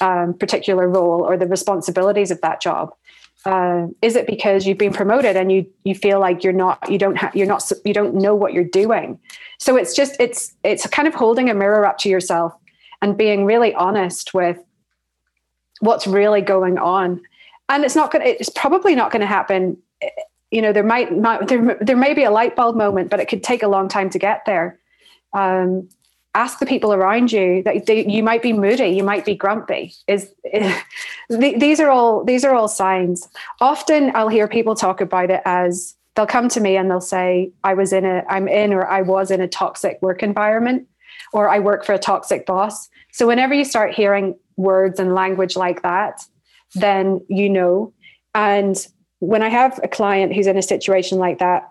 um, 0.00 0.34
particular 0.34 0.88
role 0.88 1.22
or 1.22 1.36
the 1.36 1.46
responsibilities 1.46 2.32
of 2.32 2.40
that 2.40 2.60
job? 2.60 2.92
Uh, 3.44 3.86
is 4.02 4.16
it 4.16 4.26
because 4.26 4.66
you've 4.66 4.78
been 4.78 4.92
promoted 4.92 5.36
and 5.36 5.50
you 5.50 5.64
you 5.84 5.94
feel 5.94 6.20
like 6.20 6.44
you're 6.44 6.52
not 6.52 6.90
you 6.90 6.98
don't 6.98 7.16
have 7.16 7.34
you're 7.34 7.46
not 7.46 7.70
you 7.84 7.94
don't 7.94 8.14
know 8.14 8.34
what 8.34 8.52
you're 8.52 8.64
doing? 8.64 9.18
So 9.58 9.76
it's 9.76 9.94
just 9.94 10.16
it's 10.20 10.54
it's 10.64 10.86
kind 10.88 11.06
of 11.06 11.14
holding 11.14 11.48
a 11.48 11.54
mirror 11.54 11.86
up 11.86 11.98
to 11.98 12.08
yourself 12.08 12.52
and 13.00 13.16
being 13.16 13.46
really 13.46 13.74
honest 13.74 14.34
with 14.34 14.58
what's 15.78 16.06
really 16.06 16.42
going 16.42 16.78
on. 16.78 17.22
And 17.70 17.84
it's 17.84 17.96
not 17.96 18.10
going. 18.10 18.26
It's 18.26 18.50
probably 18.50 18.94
not 18.94 19.10
going 19.10 19.20
to 19.20 19.26
happen. 19.26 19.78
You 20.50 20.60
know, 20.60 20.72
there 20.72 20.84
might, 20.84 21.16
might 21.16 21.48
there 21.48 21.78
there 21.80 21.96
may 21.96 22.12
be 22.12 22.24
a 22.24 22.30
light 22.30 22.56
bulb 22.56 22.76
moment, 22.76 23.08
but 23.08 23.20
it 23.20 23.28
could 23.28 23.42
take 23.42 23.62
a 23.62 23.68
long 23.68 23.88
time 23.88 24.10
to 24.10 24.18
get 24.18 24.44
there. 24.44 24.78
Um, 25.32 25.88
ask 26.34 26.58
the 26.58 26.66
people 26.66 26.92
around 26.92 27.32
you 27.32 27.62
that 27.64 27.86
they, 27.86 28.06
you 28.06 28.22
might 28.22 28.42
be 28.42 28.52
moody 28.52 28.88
you 28.88 29.02
might 29.02 29.24
be 29.24 29.34
grumpy 29.34 29.92
is, 30.06 30.32
is 30.52 30.72
these 31.28 31.80
are 31.80 31.90
all 31.90 32.24
these 32.24 32.44
are 32.44 32.54
all 32.54 32.68
signs 32.68 33.28
often 33.60 34.12
i'll 34.14 34.28
hear 34.28 34.46
people 34.46 34.74
talk 34.74 35.00
about 35.00 35.30
it 35.30 35.42
as 35.44 35.96
they'll 36.14 36.26
come 36.26 36.48
to 36.48 36.60
me 36.60 36.76
and 36.76 36.88
they'll 36.88 37.00
say 37.00 37.50
i 37.64 37.74
was 37.74 37.92
in 37.92 38.04
a 38.04 38.24
i'm 38.28 38.46
in 38.46 38.72
or 38.72 38.86
i 38.86 39.02
was 39.02 39.30
in 39.30 39.40
a 39.40 39.48
toxic 39.48 40.00
work 40.02 40.22
environment 40.22 40.86
or 41.32 41.48
i 41.48 41.58
work 41.58 41.84
for 41.84 41.94
a 41.94 41.98
toxic 41.98 42.46
boss 42.46 42.88
so 43.10 43.26
whenever 43.26 43.52
you 43.52 43.64
start 43.64 43.92
hearing 43.92 44.36
words 44.56 45.00
and 45.00 45.14
language 45.14 45.56
like 45.56 45.82
that 45.82 46.22
then 46.74 47.20
you 47.28 47.48
know 47.48 47.92
and 48.34 48.86
when 49.18 49.42
i 49.42 49.48
have 49.48 49.78
a 49.82 49.88
client 49.88 50.34
who's 50.34 50.46
in 50.46 50.56
a 50.56 50.62
situation 50.62 51.18
like 51.18 51.38
that 51.38 51.70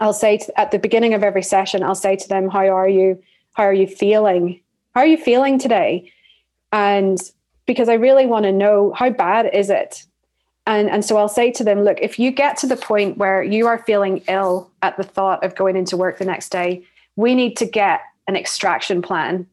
i'll 0.00 0.12
say 0.12 0.38
to, 0.38 0.60
at 0.60 0.70
the 0.70 0.78
beginning 0.78 1.14
of 1.14 1.22
every 1.22 1.42
session 1.42 1.82
i'll 1.82 1.94
say 1.94 2.16
to 2.16 2.28
them 2.28 2.48
how 2.48 2.66
are 2.66 2.88
you 2.88 3.22
how 3.58 3.64
are 3.64 3.74
you 3.74 3.88
feeling? 3.88 4.60
How 4.94 5.00
are 5.00 5.06
you 5.06 5.16
feeling 5.16 5.58
today? 5.58 6.12
And 6.70 7.18
because 7.66 7.88
I 7.88 7.94
really 7.94 8.24
want 8.24 8.44
to 8.44 8.52
know 8.52 8.92
how 8.96 9.10
bad 9.10 9.50
is 9.52 9.68
it? 9.68 10.04
And, 10.64 10.88
and 10.88 11.04
so 11.04 11.16
I'll 11.16 11.28
say 11.28 11.50
to 11.52 11.64
them, 11.64 11.82
look, 11.82 11.98
if 12.00 12.20
you 12.20 12.30
get 12.30 12.56
to 12.58 12.68
the 12.68 12.76
point 12.76 13.18
where 13.18 13.42
you 13.42 13.66
are 13.66 13.78
feeling 13.78 14.22
ill 14.28 14.70
at 14.82 14.96
the 14.96 15.02
thought 15.02 15.42
of 15.42 15.56
going 15.56 15.76
into 15.76 15.96
work 15.96 16.18
the 16.18 16.24
next 16.24 16.50
day, 16.50 16.84
we 17.16 17.34
need 17.34 17.56
to 17.56 17.66
get 17.66 18.02
an 18.28 18.36
extraction 18.36 19.02
plan 19.02 19.44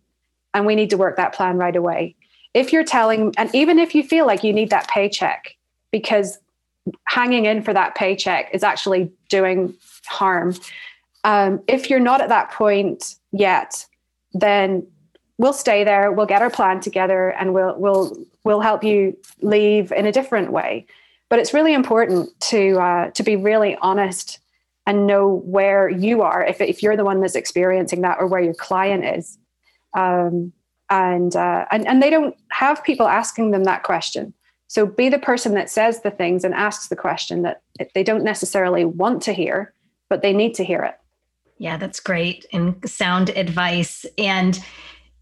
and 0.53 0.67
we 0.67 0.75
need 0.75 0.91
to 0.91 0.97
work 0.97 1.17
that 1.17 1.33
plan 1.33 1.57
right 1.57 1.75
away. 1.75 2.15
If 2.55 2.73
you're 2.73 2.83
telling, 2.83 3.35
and 3.37 3.53
even 3.53 3.77
if 3.77 3.93
you 3.93 4.03
feel 4.03 4.25
like 4.25 4.43
you 4.43 4.51
need 4.51 4.71
that 4.71 4.87
paycheck, 4.87 5.55
because 5.91 6.39
hanging 7.05 7.45
in 7.45 7.61
for 7.61 7.73
that 7.73 7.93
paycheck 7.93 8.49
is 8.51 8.63
actually 8.63 9.11
doing 9.29 9.75
harm. 10.07 10.55
Um, 11.23 11.61
if 11.67 11.89
you're 11.89 11.99
not 11.99 12.21
at 12.21 12.29
that 12.29 12.51
point 12.51 13.15
yet, 13.31 13.85
then 14.33 14.87
we'll 15.37 15.53
stay 15.53 15.83
there 15.83 16.11
we'll 16.11 16.25
get 16.25 16.41
our 16.41 16.49
plan 16.49 16.79
together 16.79 17.29
and 17.29 17.53
we'll 17.53 17.75
we'll 17.77 18.17
we'll 18.43 18.61
help 18.61 18.83
you 18.83 19.17
leave 19.41 19.91
in 19.91 20.05
a 20.05 20.11
different 20.11 20.51
way 20.51 20.85
but 21.29 21.39
it's 21.39 21.53
really 21.53 21.73
important 21.73 22.29
to 22.39 22.79
uh, 22.79 23.09
to 23.11 23.23
be 23.23 23.35
really 23.35 23.77
honest 23.81 24.39
and 24.87 25.07
know 25.07 25.41
where 25.45 25.89
you 25.89 26.21
are 26.21 26.43
if, 26.45 26.61
if 26.61 26.83
you're 26.83 26.95
the 26.95 27.03
one 27.03 27.19
that's 27.19 27.35
experiencing 27.35 28.01
that 28.01 28.17
or 28.19 28.27
where 28.27 28.41
your 28.41 28.53
client 28.53 29.03
is 29.03 29.37
um, 29.95 30.51
and, 30.89 31.35
uh, 31.35 31.65
and 31.71 31.87
and 31.87 32.01
they 32.01 32.09
don't 32.09 32.35
have 32.51 32.83
people 32.83 33.07
asking 33.07 33.51
them 33.51 33.63
that 33.63 33.83
question 33.83 34.33
so 34.67 34.85
be 34.85 35.09
the 35.09 35.19
person 35.19 35.53
that 35.53 35.69
says 35.69 36.01
the 36.01 36.11
things 36.11 36.43
and 36.43 36.53
asks 36.53 36.87
the 36.87 36.95
question 36.95 37.43
that 37.43 37.61
they 37.93 38.03
don't 38.03 38.23
necessarily 38.23 38.85
want 38.85 39.21
to 39.21 39.33
hear 39.33 39.73
but 40.09 40.21
they 40.21 40.33
need 40.33 40.53
to 40.53 40.63
hear 40.63 40.83
it 40.83 40.95
yeah, 41.57 41.77
that's 41.77 41.99
great 41.99 42.45
and 42.51 42.77
sound 42.89 43.29
advice. 43.29 44.05
And, 44.17 44.59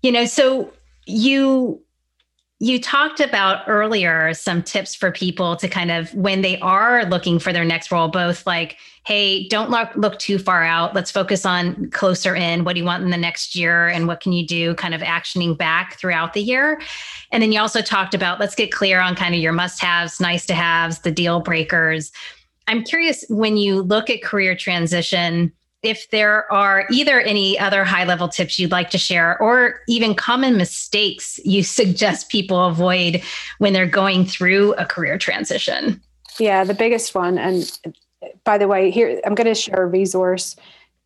you 0.02 0.12
know, 0.12 0.26
so 0.26 0.72
you 1.06 1.82
you 2.60 2.80
talked 2.80 3.20
about 3.20 3.64
earlier 3.68 4.34
some 4.34 4.64
tips 4.64 4.96
for 4.96 5.12
people 5.12 5.56
to 5.58 5.68
kind 5.68 5.92
of 5.92 6.14
when 6.14 6.42
they 6.42 6.60
are 6.60 7.06
looking 7.06 7.40
for 7.40 7.52
their 7.52 7.66
next 7.66 7.92
role 7.92 8.08
both 8.08 8.46
like 8.48 8.78
hey 9.06 9.48
don't 9.50 9.70
look, 9.70 9.90
look 9.96 10.18
too 10.18 10.40
far 10.40 10.64
out. 10.64 10.96
Let's 10.96 11.12
focus 11.12 11.46
on 11.46 11.90
closer 11.92 12.36
in. 12.36 12.64
What 12.64 12.74
do 12.74 12.80
you 12.80 12.86
want 12.86 13.04
in 13.04 13.10
the 13.10 13.18
next 13.18 13.56
year? 13.56 13.88
And 13.88 14.08
what 14.08 14.22
can 14.22 14.32
you 14.32 14.48
do 14.48 14.76
kind 14.76 14.94
of 14.94 15.02
actioning 15.02 15.58
back 15.58 16.00
throughout 16.00 16.34
the 16.34 16.42
year? 16.42 16.82
And 17.32 17.44
then 17.44 17.52
you 17.52 17.60
also 17.60 17.82
talked 17.82 18.14
about 18.14 18.40
let's 18.40 18.56
get 18.56 18.72
clear 18.72 19.02
on 19.02 19.16
kind 19.16 19.36
of 19.36 19.42
your 19.42 19.52
must 19.52 19.82
haves 19.82 20.20
nice 20.20 20.46
to 20.46 20.54
haves 20.54 21.00
the 21.00 21.12
deal 21.12 21.42
breakers. 21.42 22.12
I'm 22.68 22.84
curious 22.84 23.26
when 23.28 23.58
you 23.58 23.82
look 23.82 24.10
at 24.10 24.24
career 24.24 24.56
transition 24.56 25.52
if 25.84 26.10
there 26.10 26.52
are 26.52 26.88
either 26.90 27.20
any 27.20 27.60
other 27.60 27.84
high 27.84 28.06
level 28.06 28.30
tips 28.30 28.58
you'd 28.58 28.72
like 28.72 28.90
to 28.90 28.98
share 28.98 29.40
or 29.42 29.82
even 29.88 30.16
common 30.16 30.58
mistakes 30.58 31.40
you 31.44 31.62
suggest 31.80 32.30
people 32.30 32.66
avoid 32.66 33.22
when 33.60 33.74
they're 33.74 33.86
going 33.86 34.26
through 34.26 34.74
a 34.76 34.86
career 34.86 35.18
transition. 35.18 36.02
Yeah, 36.40 36.64
the 36.64 36.74
biggest 36.74 37.14
one. 37.14 37.38
And 37.38 37.80
by 38.44 38.58
the 38.58 38.68
way, 38.68 38.90
here 38.90 39.22
I'm 39.26 39.36
going 39.36 39.48
to 39.48 39.54
share 39.54 39.84
a 39.84 39.86
resource. 39.86 40.56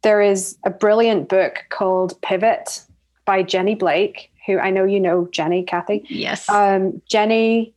There 0.04 0.22
is 0.22 0.58
a 0.64 0.70
brilliant 0.70 1.28
book 1.28 1.66
called 1.70 2.20
Pivot 2.22 2.82
by 3.26 3.44
Jenny 3.44 3.76
Blake, 3.76 4.32
who 4.46 4.58
I 4.60 4.70
know 4.70 4.86
you 4.86 5.00
know, 5.00 5.28
Jenny, 5.32 5.64
Kathy. 5.64 6.06
Yes. 6.08 6.48
Um, 6.48 7.02
Jenny 7.10 7.74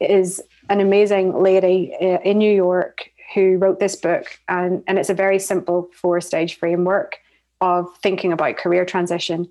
is 0.00 0.40
an 0.70 0.80
amazing 0.80 1.42
lady 1.42 1.94
uh, 2.00 2.20
in 2.24 2.38
New 2.38 2.52
York 2.52 3.10
who 3.34 3.56
wrote 3.58 3.80
this 3.80 3.96
book, 3.96 4.38
and, 4.48 4.82
and 4.86 4.98
it's 4.98 5.10
a 5.10 5.14
very 5.14 5.38
simple 5.38 5.88
four 5.92 6.20
stage 6.20 6.58
framework 6.58 7.18
of 7.60 7.86
thinking 8.02 8.32
about 8.32 8.56
career 8.56 8.84
transition. 8.84 9.48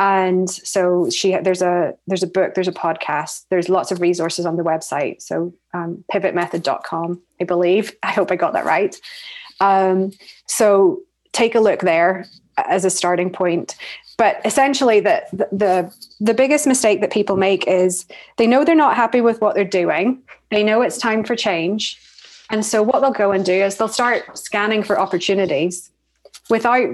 And 0.00 0.48
so 0.48 1.10
she 1.10 1.36
there's 1.36 1.62
a 1.62 1.94
there's 2.06 2.22
a 2.22 2.28
book, 2.28 2.54
there's 2.54 2.68
a 2.68 2.72
podcast, 2.72 3.46
there's 3.50 3.68
lots 3.68 3.90
of 3.90 4.00
resources 4.00 4.46
on 4.46 4.56
the 4.56 4.62
website. 4.62 5.22
So 5.22 5.52
um, 5.74 6.04
pivotmethod.com, 6.12 7.20
I 7.40 7.44
believe. 7.44 7.92
I 8.02 8.12
hope 8.12 8.30
I 8.30 8.36
got 8.36 8.52
that 8.52 8.64
right. 8.64 8.96
Um, 9.60 10.12
so 10.46 11.00
take 11.32 11.54
a 11.56 11.60
look 11.60 11.80
there 11.80 12.26
as 12.56 12.84
a 12.84 12.90
starting 12.90 13.30
point. 13.30 13.76
But 14.16 14.40
essentially, 14.44 15.00
the, 15.00 15.22
the 15.32 15.94
the 16.20 16.34
biggest 16.34 16.66
mistake 16.66 17.00
that 17.00 17.12
people 17.12 17.36
make 17.36 17.66
is 17.66 18.04
they 18.36 18.46
know 18.46 18.64
they're 18.64 18.74
not 18.74 18.96
happy 18.96 19.20
with 19.20 19.40
what 19.40 19.54
they're 19.54 19.64
doing. 19.64 20.22
They 20.50 20.64
know 20.64 20.82
it's 20.82 20.98
time 20.98 21.22
for 21.22 21.36
change, 21.36 22.00
and 22.50 22.64
so 22.64 22.82
what 22.82 23.00
they'll 23.00 23.10
go 23.10 23.32
and 23.32 23.44
do 23.44 23.52
is 23.52 23.76
they'll 23.76 23.88
start 23.88 24.38
scanning 24.38 24.82
for 24.82 24.98
opportunities 24.98 25.90
without 26.48 26.88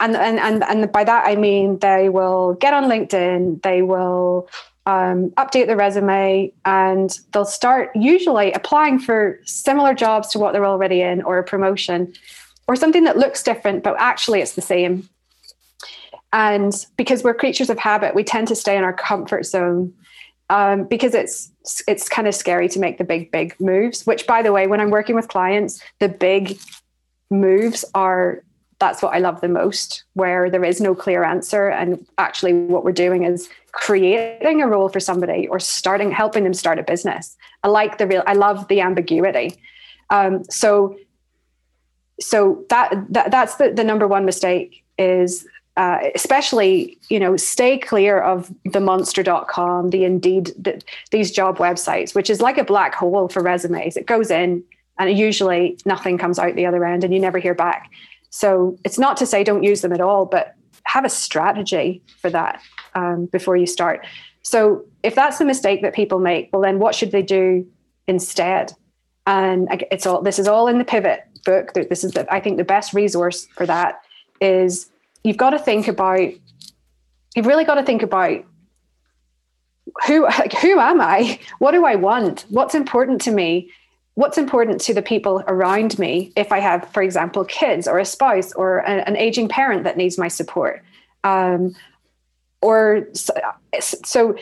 and 0.00 0.16
and 0.16 0.38
and, 0.38 0.64
and 0.64 0.92
by 0.92 1.04
that 1.04 1.26
I 1.26 1.36
mean 1.36 1.78
they 1.78 2.08
will 2.08 2.54
get 2.54 2.72
on 2.74 2.84
LinkedIn, 2.84 3.62
they 3.62 3.82
will 3.82 4.48
um, 4.86 5.30
update 5.32 5.66
their 5.66 5.76
resume 5.76 6.52
and 6.64 7.18
they'll 7.32 7.44
start 7.44 7.94
usually 7.94 8.52
applying 8.52 8.98
for 8.98 9.38
similar 9.44 9.92
jobs 9.92 10.28
to 10.28 10.38
what 10.38 10.52
they're 10.52 10.64
already 10.64 11.02
in 11.02 11.20
or 11.22 11.38
a 11.38 11.44
promotion 11.44 12.14
or 12.66 12.74
something 12.74 13.04
that 13.04 13.18
looks 13.18 13.42
different 13.42 13.82
but 13.82 13.94
actually 13.98 14.40
it's 14.40 14.54
the 14.54 14.62
same. 14.62 15.08
And 16.32 16.74
because 16.96 17.22
we're 17.22 17.34
creatures 17.34 17.70
of 17.70 17.78
habit 17.78 18.14
we 18.14 18.24
tend 18.24 18.48
to 18.48 18.56
stay 18.56 18.76
in 18.76 18.84
our 18.84 18.92
comfort 18.94 19.44
zone 19.44 19.92
um, 20.50 20.84
because 20.84 21.14
it's 21.14 21.52
it's 21.86 22.08
kind 22.08 22.26
of 22.26 22.34
scary 22.34 22.68
to 22.68 22.78
make 22.78 22.98
the 22.98 23.04
big 23.04 23.30
big 23.30 23.54
moves. 23.60 24.06
Which, 24.06 24.26
by 24.26 24.42
the 24.42 24.52
way, 24.52 24.66
when 24.66 24.80
I'm 24.80 24.90
working 24.90 25.14
with 25.14 25.28
clients, 25.28 25.82
the 25.98 26.08
big 26.08 26.58
moves 27.30 27.84
are 27.94 28.42
that's 28.78 29.02
what 29.02 29.12
I 29.12 29.18
love 29.18 29.40
the 29.40 29.48
most, 29.48 30.04
where 30.14 30.50
there 30.50 30.64
is 30.64 30.80
no 30.80 30.94
clear 30.94 31.24
answer. 31.24 31.68
And 31.68 32.06
actually, 32.16 32.52
what 32.52 32.84
we're 32.84 32.92
doing 32.92 33.24
is 33.24 33.48
creating 33.72 34.62
a 34.62 34.68
role 34.68 34.88
for 34.88 35.00
somebody 35.00 35.48
or 35.48 35.58
starting, 35.58 36.12
helping 36.12 36.44
them 36.44 36.54
start 36.54 36.78
a 36.78 36.82
business. 36.82 37.36
I 37.64 37.68
like 37.68 37.98
the 37.98 38.06
real, 38.06 38.22
I 38.26 38.34
love 38.34 38.68
the 38.68 38.80
ambiguity. 38.80 39.56
Um, 40.10 40.44
so, 40.44 40.96
so 42.20 42.64
that, 42.70 42.94
that 43.10 43.30
that's 43.30 43.56
the, 43.56 43.72
the 43.72 43.84
number 43.84 44.06
one 44.06 44.24
mistake 44.24 44.84
is 44.96 45.46
uh, 45.78 46.00
especially 46.16 46.98
you 47.08 47.20
know 47.20 47.36
stay 47.36 47.78
clear 47.78 48.18
of 48.18 48.52
the 48.64 48.80
monster.com 48.80 49.90
the 49.90 50.04
indeed 50.04 50.46
the, 50.58 50.82
these 51.12 51.30
job 51.30 51.56
websites 51.58 52.16
which 52.16 52.28
is 52.28 52.40
like 52.40 52.58
a 52.58 52.64
black 52.64 52.94
hole 52.94 53.28
for 53.28 53.42
resumes. 53.42 53.96
It 53.96 54.04
goes 54.04 54.30
in 54.30 54.64
and 54.98 55.16
usually 55.16 55.78
nothing 55.86 56.18
comes 56.18 56.38
out 56.38 56.56
the 56.56 56.66
other 56.66 56.84
end 56.84 57.04
and 57.04 57.14
you 57.14 57.20
never 57.20 57.38
hear 57.38 57.54
back. 57.54 57.90
So 58.30 58.76
it's 58.84 58.98
not 58.98 59.16
to 59.18 59.26
say 59.26 59.44
don't 59.44 59.62
use 59.62 59.80
them 59.80 59.92
at 59.92 60.00
all 60.00 60.26
but 60.26 60.56
have 60.82 61.04
a 61.04 61.08
strategy 61.08 62.02
for 62.20 62.28
that 62.28 62.60
um, 62.96 63.26
before 63.26 63.56
you 63.56 63.66
start. 63.66 64.04
So 64.42 64.84
if 65.04 65.14
that's 65.14 65.38
the 65.38 65.44
mistake 65.44 65.82
that 65.82 65.94
people 65.94 66.18
make 66.18 66.48
well 66.52 66.62
then 66.62 66.80
what 66.80 66.96
should 66.96 67.12
they 67.12 67.22
do 67.22 67.64
instead? 68.08 68.74
And 69.28 69.68
it's 69.92 70.06
all 70.06 70.22
this 70.22 70.40
is 70.40 70.48
all 70.48 70.66
in 70.66 70.78
the 70.78 70.84
pivot 70.84 71.20
book. 71.44 71.72
This 71.74 72.02
is 72.02 72.12
the, 72.12 72.26
i 72.34 72.40
think 72.40 72.56
the 72.56 72.64
best 72.64 72.92
resource 72.92 73.46
for 73.54 73.64
that 73.64 74.00
is 74.40 74.90
you've 75.24 75.36
got 75.36 75.50
to 75.50 75.58
think 75.58 75.88
about 75.88 76.32
you've 77.34 77.46
really 77.46 77.64
got 77.64 77.76
to 77.76 77.82
think 77.82 78.02
about 78.02 78.44
who 80.06 80.24
like, 80.24 80.52
who 80.54 80.78
am 80.78 81.00
I? 81.00 81.38
What 81.58 81.72
do 81.72 81.84
I 81.84 81.94
want? 81.94 82.44
What's 82.48 82.74
important 82.74 83.20
to 83.22 83.30
me? 83.30 83.70
What's 84.14 84.38
important 84.38 84.80
to 84.82 84.94
the 84.94 85.02
people 85.02 85.44
around 85.46 85.98
me 85.98 86.32
if 86.34 86.50
I 86.50 86.58
have, 86.58 86.90
for 86.92 87.02
example, 87.02 87.44
kids 87.44 87.86
or 87.86 87.98
a 87.98 88.04
spouse 88.04 88.52
or 88.52 88.78
a, 88.78 88.90
an 88.90 89.16
aging 89.16 89.48
parent 89.48 89.84
that 89.84 89.96
needs 89.96 90.18
my 90.18 90.28
support? 90.28 90.82
Um, 91.22 91.76
or 92.60 93.06
so, 93.12 93.32
so, 93.80 94.36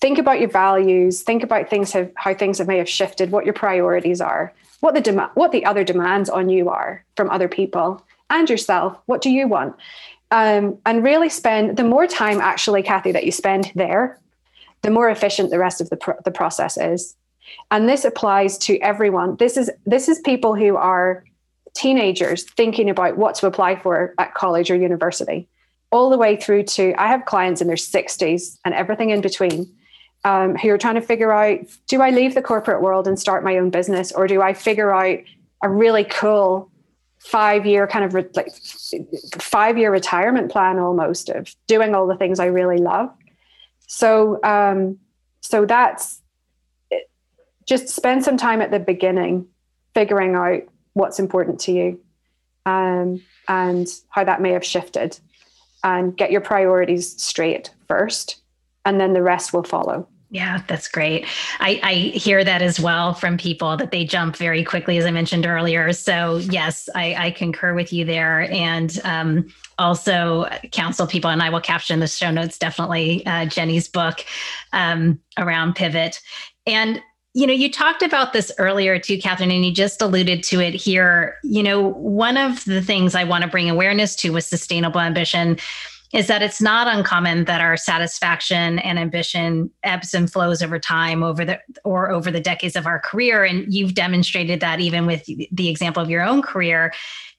think 0.00 0.18
about 0.18 0.40
your 0.40 0.48
values, 0.48 1.22
think 1.22 1.42
about 1.42 1.68
things 1.68 1.92
have, 1.92 2.10
how 2.16 2.34
things 2.34 2.58
have 2.58 2.66
may 2.66 2.78
have 2.78 2.88
shifted, 2.88 3.30
what 3.30 3.44
your 3.44 3.54
priorities 3.54 4.20
are, 4.20 4.52
what 4.80 4.94
the 4.94 5.00
dem- 5.00 5.30
what 5.34 5.52
the 5.52 5.64
other 5.64 5.84
demands 5.84 6.30
on 6.30 6.48
you 6.48 6.68
are 6.70 7.04
from 7.16 7.28
other 7.30 7.48
people, 7.48 8.05
and 8.30 8.48
yourself. 8.48 8.96
What 9.06 9.22
do 9.22 9.30
you 9.30 9.48
want? 9.48 9.76
Um, 10.30 10.78
and 10.84 11.04
really 11.04 11.28
spend 11.28 11.76
the 11.76 11.84
more 11.84 12.06
time, 12.06 12.40
actually, 12.40 12.82
Kathy, 12.82 13.12
that 13.12 13.24
you 13.24 13.32
spend 13.32 13.70
there, 13.74 14.18
the 14.82 14.90
more 14.90 15.08
efficient 15.08 15.50
the 15.50 15.58
rest 15.58 15.80
of 15.80 15.88
the, 15.90 16.16
the 16.24 16.30
process 16.30 16.76
is. 16.76 17.16
And 17.70 17.88
this 17.88 18.04
applies 18.04 18.58
to 18.58 18.78
everyone. 18.78 19.36
This 19.36 19.56
is 19.56 19.70
this 19.84 20.08
is 20.08 20.18
people 20.20 20.54
who 20.56 20.76
are 20.76 21.24
teenagers 21.74 22.42
thinking 22.42 22.90
about 22.90 23.16
what 23.16 23.34
to 23.36 23.46
apply 23.46 23.76
for 23.76 24.14
at 24.18 24.34
college 24.34 24.70
or 24.70 24.76
university, 24.76 25.48
all 25.92 26.10
the 26.10 26.18
way 26.18 26.36
through 26.36 26.64
to 26.64 26.92
I 27.00 27.06
have 27.06 27.24
clients 27.24 27.60
in 27.60 27.68
their 27.68 27.76
60s 27.76 28.58
and 28.64 28.74
everything 28.74 29.10
in 29.10 29.20
between. 29.20 29.72
Um, 30.24 30.56
who 30.56 30.70
are 30.70 30.78
trying 30.78 30.96
to 30.96 31.00
figure 31.00 31.30
out 31.30 31.60
do 31.86 32.02
I 32.02 32.10
leave 32.10 32.34
the 32.34 32.42
corporate 32.42 32.82
world 32.82 33.06
and 33.06 33.16
start 33.16 33.44
my 33.44 33.58
own 33.58 33.70
business, 33.70 34.10
or 34.10 34.26
do 34.26 34.42
I 34.42 34.54
figure 34.54 34.92
out 34.92 35.20
a 35.62 35.68
really 35.68 36.02
cool 36.02 36.68
five 37.26 37.66
year 37.66 37.86
kind 37.86 38.04
of 38.04 38.14
re- 38.14 38.28
like 38.34 38.54
five 39.40 39.76
year 39.76 39.90
retirement 39.90 40.50
plan 40.50 40.78
almost 40.78 41.28
of 41.28 41.54
doing 41.66 41.94
all 41.94 42.06
the 42.06 42.16
things 42.16 42.38
I 42.38 42.46
really 42.46 42.78
love. 42.78 43.10
So 43.88 44.40
um, 44.44 44.98
so 45.40 45.66
that's 45.66 46.20
it. 46.90 47.10
just 47.66 47.88
spend 47.88 48.24
some 48.24 48.36
time 48.36 48.60
at 48.60 48.70
the 48.70 48.78
beginning 48.78 49.46
figuring 49.94 50.34
out 50.34 50.62
what's 50.92 51.18
important 51.18 51.60
to 51.60 51.72
you 51.72 52.00
um, 52.64 53.22
and 53.48 53.88
how 54.08 54.24
that 54.24 54.40
may 54.40 54.52
have 54.52 54.64
shifted 54.64 55.18
and 55.82 56.16
get 56.16 56.30
your 56.30 56.40
priorities 56.40 57.20
straight 57.20 57.70
first 57.88 58.40
and 58.84 59.00
then 59.00 59.12
the 59.14 59.22
rest 59.22 59.52
will 59.52 59.64
follow. 59.64 60.08
Yeah, 60.30 60.62
that's 60.66 60.88
great. 60.88 61.24
I, 61.60 61.80
I, 61.84 61.94
hear 62.18 62.42
that 62.42 62.60
as 62.60 62.80
well 62.80 63.14
from 63.14 63.38
people 63.38 63.76
that 63.76 63.92
they 63.92 64.04
jump 64.04 64.36
very 64.36 64.64
quickly, 64.64 64.98
as 64.98 65.04
I 65.04 65.12
mentioned 65.12 65.46
earlier. 65.46 65.92
So, 65.92 66.38
yes, 66.38 66.88
I, 66.96 67.14
I 67.14 67.30
concur 67.30 67.74
with 67.74 67.92
you 67.92 68.04
there. 68.04 68.50
And 68.50 68.98
um, 69.04 69.46
also 69.78 70.46
counsel 70.72 71.06
people, 71.06 71.30
and 71.30 71.42
I 71.42 71.50
will 71.50 71.60
caption 71.60 72.00
the 72.00 72.08
show 72.08 72.32
notes 72.32 72.58
definitely 72.58 73.24
uh, 73.24 73.46
Jenny's 73.46 73.88
book 73.88 74.24
um, 74.72 75.20
around 75.38 75.76
pivot. 75.76 76.20
And 76.66 77.00
you 77.34 77.46
know, 77.46 77.52
you 77.52 77.70
talked 77.70 78.02
about 78.02 78.32
this 78.32 78.50
earlier 78.56 78.98
too, 78.98 79.18
Cathryn, 79.18 79.54
and 79.54 79.62
you 79.64 79.70
just 79.70 80.00
alluded 80.00 80.42
to 80.44 80.58
it 80.58 80.72
here. 80.72 81.36
You 81.44 81.62
know, 81.62 81.90
one 81.92 82.38
of 82.38 82.64
the 82.64 82.80
things 82.80 83.14
I 83.14 83.24
want 83.24 83.44
to 83.44 83.50
bring 83.50 83.68
awareness 83.68 84.16
to 84.16 84.30
with 84.30 84.44
sustainable 84.44 85.00
ambition 85.00 85.58
is 86.12 86.28
that 86.28 86.42
it's 86.42 86.62
not 86.62 86.86
uncommon 86.86 87.44
that 87.44 87.60
our 87.60 87.76
satisfaction 87.76 88.78
and 88.80 88.98
ambition 88.98 89.70
ebbs 89.82 90.14
and 90.14 90.30
flows 90.30 90.62
over 90.62 90.78
time 90.78 91.22
over 91.22 91.44
the 91.44 91.60
or 91.84 92.10
over 92.10 92.30
the 92.30 92.40
decades 92.40 92.76
of 92.76 92.86
our 92.86 93.00
career. 93.00 93.44
And 93.44 93.72
you've 93.72 93.94
demonstrated 93.94 94.60
that 94.60 94.80
even 94.80 95.06
with 95.06 95.24
the 95.24 95.68
example 95.68 96.02
of 96.02 96.10
your 96.10 96.22
own 96.22 96.42
career. 96.42 96.92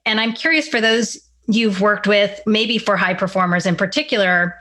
And 0.06 0.19
i'm 0.19 0.34
curious 0.34 0.67
for 0.67 0.82
those 0.82 1.17
you've 1.47 1.82
worked 1.82 2.08
with 2.08 2.39
maybe 2.45 2.77
for 2.77 2.97
high 2.97 3.13
performers 3.13 3.65
in 3.65 3.75
particular 3.75 4.56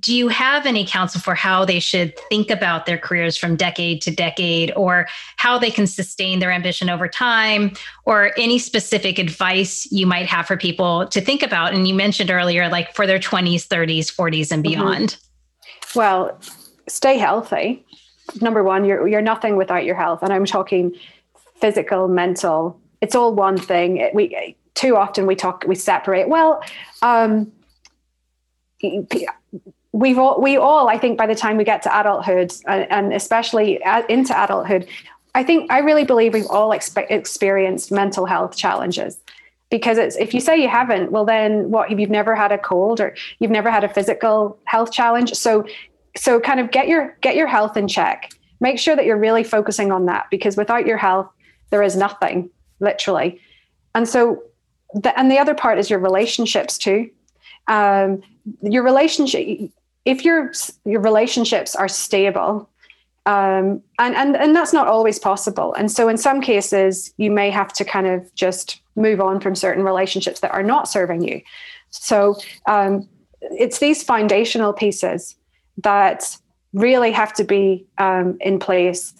do 0.00 0.14
you 0.14 0.28
have 0.28 0.66
any 0.66 0.84
counsel 0.84 1.20
for 1.20 1.34
how 1.34 1.64
they 1.64 1.80
should 1.80 2.16
think 2.28 2.50
about 2.50 2.84
their 2.84 2.98
careers 2.98 3.38
from 3.38 3.56
decade 3.56 4.02
to 4.02 4.10
decade 4.10 4.70
or 4.76 5.08
how 5.36 5.58
they 5.58 5.70
can 5.70 5.86
sustain 5.86 6.40
their 6.40 6.50
ambition 6.50 6.90
over 6.90 7.08
time 7.08 7.72
or 8.04 8.32
any 8.36 8.58
specific 8.58 9.18
advice 9.18 9.90
you 9.90 10.06
might 10.06 10.26
have 10.26 10.46
for 10.46 10.58
people 10.58 11.06
to 11.08 11.20
think 11.20 11.42
about? 11.42 11.72
And 11.72 11.88
you 11.88 11.94
mentioned 11.94 12.30
earlier 12.30 12.68
like 12.68 12.94
for 12.94 13.06
their 13.06 13.18
20s 13.18 13.66
30s 13.66 14.14
40s 14.14 14.52
and 14.52 14.62
mm-hmm. 14.62 14.74
beyond. 14.74 15.08
Mm-hmm. 15.08 15.98
well 15.98 16.38
stay 16.86 17.16
healthy. 17.16 17.84
Number 18.42 18.62
one 18.62 18.84
you're 18.84 19.08
you're 19.08 19.22
nothing 19.22 19.56
without 19.56 19.84
your 19.84 19.96
health. 19.96 20.22
And 20.22 20.32
i'm 20.32 20.44
talking 20.44 20.94
physical 21.56 22.08
mental. 22.08 22.78
It's 23.00 23.14
all 23.14 23.34
one 23.34 23.56
thing. 23.56 24.10
We 24.12 24.54
too 24.74 24.96
often 24.96 25.26
we 25.26 25.34
talk 25.34 25.64
we 25.66 25.76
separate. 25.76 26.28
Well 26.28 26.62
um, 27.00 27.50
we've 29.98 30.18
all 30.18 30.40
we 30.40 30.56
all 30.56 30.88
i 30.88 30.96
think 30.96 31.18
by 31.18 31.26
the 31.26 31.34
time 31.34 31.56
we 31.56 31.64
get 31.64 31.82
to 31.82 32.00
adulthood 32.00 32.52
and, 32.66 32.90
and 32.90 33.12
especially 33.12 33.80
into 34.08 34.42
adulthood 34.42 34.86
i 35.34 35.42
think 35.42 35.70
i 35.72 35.78
really 35.78 36.04
believe 36.04 36.32
we've 36.32 36.46
all 36.50 36.70
expe- 36.70 37.10
experienced 37.10 37.90
mental 37.90 38.26
health 38.26 38.56
challenges. 38.56 39.18
Because 39.70 39.98
it's 39.98 40.16
if 40.16 40.32
you 40.32 40.40
say 40.40 40.56
you 40.56 40.68
haven't 40.68 41.12
well 41.12 41.26
then 41.26 41.70
what 41.70 41.90
have 41.90 42.00
you've 42.00 42.08
never 42.08 42.34
had 42.34 42.52
a 42.52 42.58
cold 42.58 43.00
or 43.02 43.14
you've 43.38 43.50
never 43.50 43.70
had 43.70 43.84
a 43.84 43.88
physical 43.88 44.58
health 44.64 44.92
challenge? 44.92 45.34
So 45.34 45.66
so 46.16 46.40
kind 46.40 46.58
of 46.58 46.70
get 46.70 46.88
your 46.88 47.14
get 47.20 47.36
your 47.36 47.46
health 47.46 47.76
in 47.76 47.86
check. 47.86 48.30
Make 48.60 48.78
sure 48.78 48.96
that 48.96 49.04
you're 49.04 49.18
really 49.18 49.44
focusing 49.44 49.92
on 49.92 50.06
that 50.06 50.26
because 50.30 50.56
without 50.56 50.86
your 50.86 50.96
health 50.96 51.28
there 51.68 51.82
is 51.82 51.96
nothing 51.96 52.48
literally. 52.80 53.42
And 53.94 54.08
so 54.08 54.42
the, 54.94 55.16
and 55.18 55.30
the 55.30 55.38
other 55.38 55.54
part 55.54 55.78
is 55.78 55.90
your 55.90 55.98
relationships 55.98 56.78
too. 56.78 57.10
Um, 57.66 58.22
your 58.62 58.82
relationship 58.82 59.70
if 60.08 60.24
your 60.24 60.52
your 60.86 61.02
relationships 61.02 61.76
are 61.76 61.86
stable 61.88 62.68
um, 63.26 63.82
and 63.98 64.16
and 64.16 64.36
and 64.36 64.56
that's 64.56 64.72
not 64.72 64.88
always 64.88 65.18
possible. 65.18 65.74
And 65.74 65.92
so 65.92 66.08
in 66.08 66.16
some 66.16 66.40
cases 66.40 67.12
you 67.18 67.30
may 67.30 67.50
have 67.50 67.74
to 67.74 67.84
kind 67.84 68.06
of 68.06 68.34
just 68.34 68.80
move 68.96 69.20
on 69.20 69.38
from 69.38 69.54
certain 69.54 69.84
relationships 69.84 70.40
that 70.40 70.50
are 70.52 70.62
not 70.62 70.88
serving 70.88 71.20
you. 71.22 71.42
So 71.90 72.36
um, 72.66 73.06
it's 73.42 73.80
these 73.80 74.02
foundational 74.02 74.72
pieces 74.72 75.36
that 75.82 76.38
really 76.72 77.12
have 77.12 77.34
to 77.34 77.44
be 77.44 77.86
um, 77.98 78.38
in 78.40 78.58
place 78.58 79.12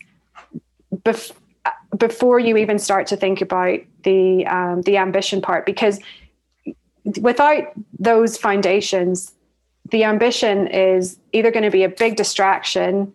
bef- 0.94 1.32
before 1.98 2.38
you 2.38 2.56
even 2.56 2.78
start 2.78 3.06
to 3.08 3.16
think 3.16 3.42
about 3.42 3.80
the 4.04 4.46
um, 4.46 4.80
the 4.82 4.96
ambition 4.96 5.42
part. 5.42 5.66
Because 5.66 6.00
without 7.20 7.64
those 7.98 8.38
foundations 8.38 9.34
the 9.90 10.04
ambition 10.04 10.66
is 10.66 11.18
either 11.32 11.50
going 11.50 11.64
to 11.64 11.70
be 11.70 11.84
a 11.84 11.88
big 11.88 12.16
distraction 12.16 13.12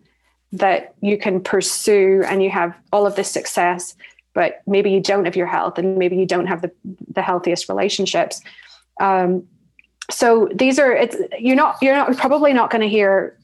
that 0.52 0.94
you 1.00 1.18
can 1.18 1.40
pursue 1.40 2.22
and 2.26 2.42
you 2.42 2.50
have 2.50 2.74
all 2.92 3.06
of 3.06 3.16
this 3.16 3.30
success 3.30 3.94
but 4.34 4.62
maybe 4.66 4.90
you 4.90 5.00
don't 5.00 5.24
have 5.24 5.36
your 5.36 5.46
health 5.46 5.78
and 5.78 5.96
maybe 5.96 6.16
you 6.16 6.26
don't 6.26 6.46
have 6.46 6.60
the, 6.60 6.70
the 7.12 7.22
healthiest 7.22 7.68
relationships. 7.68 8.42
Um, 9.00 9.44
so 10.10 10.48
these 10.54 10.78
are 10.78 10.92
it's 10.92 11.16
you're 11.38 11.56
not 11.56 11.78
you're 11.80 11.94
not 11.94 12.14
probably 12.18 12.52
not 12.52 12.70
going 12.70 12.82
to 12.82 12.88
hear 12.88 13.38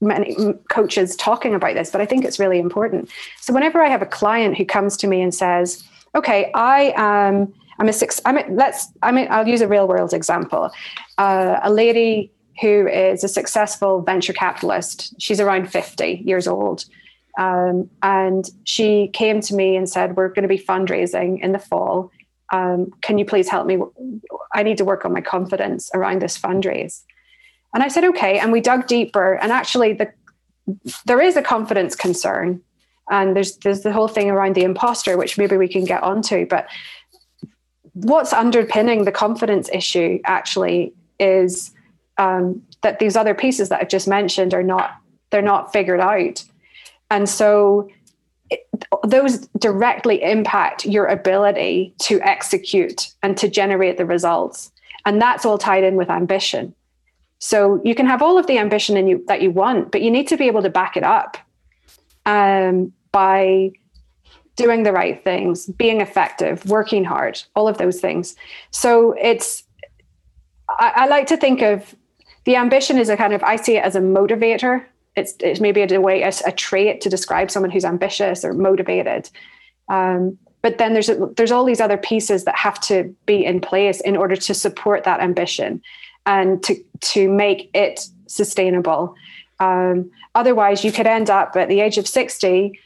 many 0.00 0.34
coaches 0.70 1.14
talking 1.14 1.54
about 1.54 1.74
this 1.74 1.90
but 1.90 2.00
i 2.00 2.06
think 2.06 2.24
it's 2.24 2.40
really 2.40 2.58
important. 2.58 3.08
So 3.40 3.52
whenever 3.52 3.80
i 3.80 3.88
have 3.88 4.02
a 4.02 4.06
client 4.06 4.56
who 4.56 4.64
comes 4.64 4.96
to 4.96 5.06
me 5.06 5.20
and 5.20 5.32
says 5.32 5.86
okay 6.16 6.50
i 6.54 6.92
am 6.96 7.54
i'm 7.78 7.88
a 7.88 7.92
six 7.92 8.20
i'm 8.24 8.38
a, 8.38 8.44
let's 8.50 8.88
i 9.02 9.12
mean 9.12 9.28
i'll 9.30 9.46
use 9.46 9.60
a 9.60 9.68
real 9.68 9.86
world 9.86 10.12
example. 10.12 10.72
Uh, 11.16 11.60
a 11.62 11.70
lady 11.70 12.32
who 12.60 12.86
is 12.86 13.24
a 13.24 13.28
successful 13.28 14.02
venture 14.02 14.32
capitalist. 14.32 15.14
She's 15.20 15.40
around 15.40 15.70
50 15.70 16.22
years 16.24 16.46
old. 16.46 16.84
Um, 17.38 17.88
and 18.02 18.48
she 18.64 19.08
came 19.08 19.40
to 19.42 19.54
me 19.54 19.76
and 19.76 19.88
said, 19.88 20.16
We're 20.16 20.28
going 20.28 20.42
to 20.42 20.48
be 20.48 20.58
fundraising 20.58 21.40
in 21.40 21.52
the 21.52 21.58
fall. 21.58 22.10
um, 22.52 22.90
can 23.00 23.18
you 23.18 23.24
please 23.24 23.48
help 23.48 23.66
me? 23.66 23.78
I 24.52 24.62
need 24.62 24.78
to 24.78 24.84
work 24.84 25.04
on 25.04 25.12
my 25.12 25.20
confidence 25.20 25.90
around 25.94 26.20
this 26.20 26.38
fundraise. 26.38 27.02
And 27.72 27.82
I 27.82 27.88
said, 27.88 28.04
okay. 28.04 28.38
And 28.38 28.52
we 28.52 28.60
dug 28.60 28.86
deeper. 28.86 29.34
And 29.34 29.52
actually, 29.52 29.92
the, 29.92 30.12
there 31.06 31.20
is 31.20 31.36
a 31.36 31.42
confidence 31.42 31.94
concern. 31.94 32.60
And 33.10 33.34
there's, 33.34 33.56
there's 33.58 33.82
the 33.82 33.92
whole 33.92 34.08
thing 34.08 34.30
around 34.30 34.54
the 34.54 34.64
imposter, 34.64 35.16
which 35.16 35.38
maybe 35.38 35.56
we 35.56 35.68
can 35.68 35.84
get 35.84 36.02
onto. 36.02 36.46
But 36.46 36.68
what's 37.92 38.32
underpinning 38.32 39.04
the 39.04 39.12
confidence 39.12 39.68
issue 39.72 40.20
actually 40.24 40.92
is 41.18 41.72
um, 42.18 42.62
that 42.82 42.98
these 42.98 43.16
other 43.16 43.34
pieces 43.34 43.68
that 43.68 43.80
I've 43.80 43.88
just 43.88 44.08
mentioned 44.08 44.54
are 44.54 44.62
not 44.62 44.96
they're 45.30 45.42
not 45.42 45.72
figured 45.72 46.00
out, 46.00 46.44
and 47.10 47.28
so 47.28 47.88
it, 48.50 48.66
those 49.06 49.46
directly 49.58 50.22
impact 50.22 50.84
your 50.84 51.06
ability 51.06 51.94
to 52.00 52.20
execute 52.22 53.12
and 53.22 53.36
to 53.36 53.48
generate 53.48 53.96
the 53.96 54.06
results, 54.06 54.72
and 55.06 55.20
that's 55.20 55.44
all 55.44 55.58
tied 55.58 55.84
in 55.84 55.96
with 55.96 56.10
ambition. 56.10 56.74
So 57.38 57.80
you 57.84 57.94
can 57.94 58.06
have 58.06 58.20
all 58.22 58.38
of 58.38 58.46
the 58.46 58.58
ambition 58.58 58.96
in 58.96 59.06
you 59.06 59.24
that 59.28 59.40
you 59.40 59.50
want, 59.50 59.90
but 59.92 60.02
you 60.02 60.10
need 60.10 60.28
to 60.28 60.36
be 60.36 60.46
able 60.46 60.62
to 60.62 60.68
back 60.68 60.96
it 60.96 61.04
up 61.04 61.38
um, 62.26 62.92
by 63.12 63.72
doing 64.56 64.82
the 64.82 64.92
right 64.92 65.24
things, 65.24 65.66
being 65.66 66.02
effective, 66.02 66.64
working 66.66 67.02
hard, 67.02 67.42
all 67.56 67.66
of 67.66 67.78
those 67.78 67.98
things. 67.98 68.36
So 68.70 69.14
it's, 69.18 69.64
I, 70.68 70.92
I, 70.96 71.06
like 71.06 71.26
to 71.28 71.36
think 71.38 71.62
of 71.62 71.94
the 72.50 72.56
ambition 72.56 72.98
is 72.98 73.08
a 73.08 73.16
kind 73.16 73.32
of, 73.32 73.42
I 73.44 73.54
see 73.54 73.76
it 73.76 73.84
as 73.84 73.94
a 73.94 74.00
motivator. 74.00 74.84
It's, 75.14 75.34
it's 75.38 75.60
maybe 75.60 75.82
a 75.82 76.00
way, 76.00 76.22
a, 76.22 76.32
a 76.46 76.52
trait 76.52 77.00
to 77.02 77.08
describe 77.08 77.48
someone 77.48 77.70
who's 77.70 77.84
ambitious 77.84 78.44
or 78.44 78.52
motivated. 78.52 79.30
Um, 79.88 80.36
but 80.60 80.78
then 80.78 80.92
there's 80.92 81.08
a, 81.08 81.14
there's 81.36 81.52
all 81.52 81.64
these 81.64 81.80
other 81.80 81.96
pieces 81.96 82.44
that 82.46 82.56
have 82.56 82.80
to 82.80 83.14
be 83.26 83.44
in 83.44 83.60
place 83.60 84.00
in 84.00 84.16
order 84.16 84.34
to 84.34 84.52
support 84.52 85.04
that 85.04 85.20
ambition 85.20 85.80
and 86.26 86.60
to 86.64 86.74
to 87.12 87.30
make 87.30 87.70
it 87.72 88.06
sustainable. 88.26 89.14
Um, 89.60 90.10
otherwise, 90.34 90.84
you 90.84 90.92
could 90.92 91.06
end 91.06 91.30
up 91.30 91.56
at 91.56 91.68
the 91.68 91.80
age 91.80 91.98
of 91.98 92.06
sixty 92.06 92.78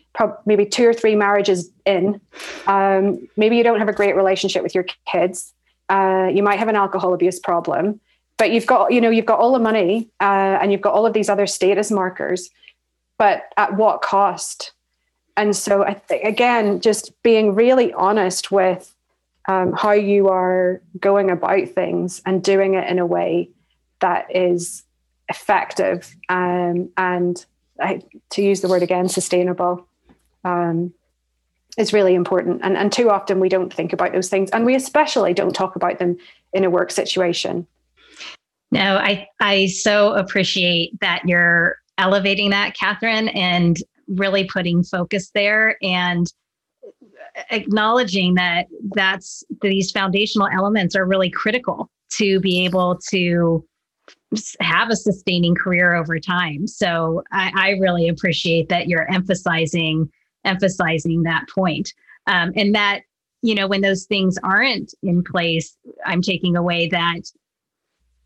maybe 0.46 0.66
two 0.66 0.86
or 0.86 0.94
three 0.94 1.16
marriages 1.16 1.70
in. 1.84 2.20
Um, 2.66 3.28
maybe 3.36 3.56
you 3.56 3.64
don't 3.64 3.80
have 3.80 3.88
a 3.88 3.98
great 4.00 4.14
relationship 4.14 4.62
with 4.62 4.74
your 4.74 4.86
kids. 5.10 5.52
Uh, 5.88 6.28
you 6.36 6.42
might 6.42 6.60
have 6.60 6.68
an 6.68 6.76
alcohol 6.76 7.12
abuse 7.12 7.40
problem, 7.40 8.00
but 8.36 8.50
you've 8.50 8.66
got 8.66 8.92
you 8.92 9.00
know 9.00 9.10
you've 9.10 9.26
got 9.26 9.38
all 9.38 9.52
the 9.52 9.58
money 9.58 10.08
uh, 10.20 10.58
and 10.60 10.72
you've 10.72 10.80
got 10.80 10.94
all 10.94 11.06
of 11.06 11.12
these 11.12 11.28
other 11.28 11.46
status 11.46 11.90
markers. 11.90 12.50
But 13.18 13.44
at 13.56 13.76
what 13.76 14.02
cost? 14.02 14.72
And 15.36 15.54
so 15.54 15.84
I 15.84 15.94
think 15.94 16.24
again, 16.24 16.80
just 16.80 17.12
being 17.22 17.54
really 17.54 17.92
honest 17.92 18.50
with 18.50 18.94
um, 19.46 19.72
how 19.72 19.92
you 19.92 20.28
are 20.28 20.80
going 20.98 21.30
about 21.30 21.68
things 21.68 22.22
and 22.24 22.42
doing 22.42 22.74
it 22.74 22.88
in 22.88 22.98
a 22.98 23.06
way 23.06 23.50
that 24.00 24.34
is 24.34 24.82
effective 25.28 26.14
um, 26.28 26.90
and 26.96 27.44
I, 27.80 28.02
to 28.30 28.42
use 28.42 28.60
the 28.60 28.68
word 28.68 28.82
again, 28.82 29.08
sustainable 29.08 29.86
um, 30.44 30.92
is 31.76 31.92
really 31.92 32.14
important. 32.14 32.60
And, 32.62 32.76
and 32.76 32.92
too 32.92 33.10
often 33.10 33.40
we 33.40 33.48
don't 33.48 33.72
think 33.72 33.92
about 33.92 34.12
those 34.12 34.28
things. 34.28 34.50
And 34.50 34.64
we 34.64 34.74
especially 34.74 35.34
don't 35.34 35.54
talk 35.54 35.76
about 35.76 35.98
them 35.98 36.18
in 36.52 36.64
a 36.64 36.70
work 36.70 36.90
situation. 36.90 37.66
No, 38.74 38.96
I, 38.96 39.28
I 39.38 39.66
so 39.66 40.14
appreciate 40.14 40.98
that 41.00 41.22
you're 41.24 41.76
elevating 41.96 42.50
that, 42.50 42.76
Cathryn, 42.76 43.30
and 43.32 43.76
really 44.08 44.44
putting 44.44 44.82
focus 44.82 45.30
there 45.32 45.76
and 45.80 46.26
acknowledging 47.52 48.34
that 48.34 48.66
that's 48.96 49.44
these 49.62 49.92
foundational 49.92 50.48
elements 50.52 50.96
are 50.96 51.06
really 51.06 51.30
critical 51.30 51.88
to 52.16 52.40
be 52.40 52.64
able 52.64 52.98
to 53.10 53.64
have 54.58 54.90
a 54.90 54.96
sustaining 54.96 55.54
career 55.54 55.94
over 55.94 56.18
time. 56.18 56.66
So 56.66 57.22
I, 57.30 57.52
I 57.54 57.70
really 57.80 58.08
appreciate 58.08 58.68
that 58.70 58.88
you're 58.88 59.08
emphasizing 59.08 60.10
emphasizing 60.44 61.22
that 61.22 61.46
point. 61.48 61.94
Um, 62.26 62.52
and 62.56 62.74
that, 62.74 63.02
you 63.42 63.54
know, 63.54 63.68
when 63.68 63.82
those 63.82 64.04
things 64.04 64.36
aren't 64.42 64.92
in 65.04 65.22
place, 65.22 65.76
I'm 66.04 66.22
taking 66.22 66.56
away 66.56 66.88
that 66.88 67.20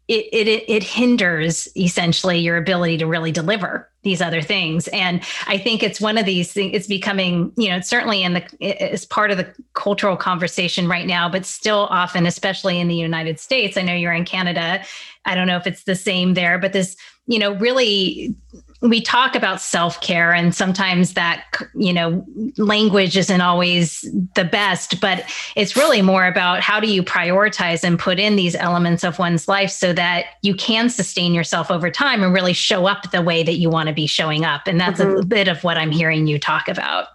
it, 0.09 0.27
it 0.33 0.65
it 0.69 0.83
hinders 0.83 1.69
essentially 1.77 2.39
your 2.39 2.57
ability 2.57 2.99
to 2.99 3.07
really 3.07 3.31
deliver 3.31 3.89
these 4.03 4.23
other 4.23 4.41
things. 4.41 4.89
And 4.89 5.23
i 5.47 5.59
think 5.59 5.83
it's 5.83 6.01
one 6.01 6.17
of 6.19 6.25
these 6.25 6.53
things 6.53 6.75
it's 6.75 6.87
becoming 6.87 7.53
you 7.57 7.69
know 7.69 7.81
certainly 7.81 8.23
in 8.23 8.35
the 8.35 8.45
it's 8.61 9.05
part 9.05 9.31
of 9.31 9.37
the 9.37 9.53
cultural 9.75 10.17
conversation 10.17 10.89
right 10.89 11.07
now 11.07 11.29
but 11.29 11.45
still 11.45 11.87
often 11.91 12.27
especially 12.27 12.81
in 12.81 12.89
the 12.89 12.95
united 12.95 13.39
states 13.39 13.77
i 13.77 13.83
know 13.83 13.95
you're 13.95 14.13
in 14.13 14.25
canada. 14.25 14.83
I 15.25 15.35
don't 15.35 15.47
know 15.47 15.57
if 15.57 15.67
it's 15.67 15.85
the 15.85 15.95
same 15.95 16.35
there 16.35 16.59
but 16.59 16.73
this 16.73 16.97
you 17.27 17.39
know 17.39 17.55
really 17.57 18.35
we 18.81 19.01
talk 19.01 19.35
about 19.35 19.61
self-care 19.61 20.33
and 20.33 20.55
sometimes 20.55 21.15
that 21.15 21.45
you 21.75 21.93
know 21.93 22.25
language 22.57 23.17
isn't 23.17 23.41
always 23.41 24.03
the 24.35 24.45
best 24.45 25.01
but 25.01 25.25
it's 25.57 25.77
really 25.77 26.01
more 26.01 26.27
about 26.27 26.61
how 26.61 26.79
do 26.79 26.91
you 26.91 27.03
prioritize 27.03 27.83
and 27.83 27.99
put 27.99 28.19
in 28.19 28.37
these 28.37 28.55
elements 28.55 29.03
of 29.03 29.19
one's 29.19 29.49
life 29.49 29.71
so 29.71 29.93
that 29.93 30.27
you 30.43 30.55
can 30.55 30.89
sustain 30.89 31.35
yourself 31.35 31.71
over 31.71 31.91
time 31.91 32.23
and 32.23 32.33
really 32.33 32.53
show 32.53 32.87
up 32.87 33.11
the 33.11 33.23
way 33.23 33.43
that 33.43 33.55
you 33.55 33.69
want 33.69 33.89
to 33.89 33.95
be 33.95 34.07
showing 34.07 34.45
up. 34.45 34.67
And 34.67 34.81
that's 34.81 35.01
mm-hmm. 35.01 35.19
a 35.19 35.25
bit 35.25 35.49
of 35.49 35.65
what 35.65 35.77
i'm 35.77 35.91
hearing 35.91 36.27
you 36.27 36.39
talk 36.39 36.69
about. 36.69 37.09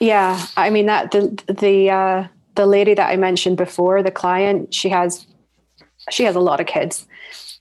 Yeah 0.00 0.44
i 0.56 0.70
mean 0.70 0.86
that 0.86 1.10
the 1.10 1.42
the 1.46 1.90
uh 1.90 2.26
the 2.54 2.66
lady 2.66 2.94
that 2.94 3.10
i 3.10 3.16
mentioned 3.16 3.56
before 3.56 4.02
the 4.02 4.10
client 4.10 4.72
she 4.72 4.88
has 4.88 5.26
she 6.10 6.24
has 6.24 6.36
a 6.36 6.40
lot 6.40 6.60
of 6.60 6.66
kids 6.66 7.06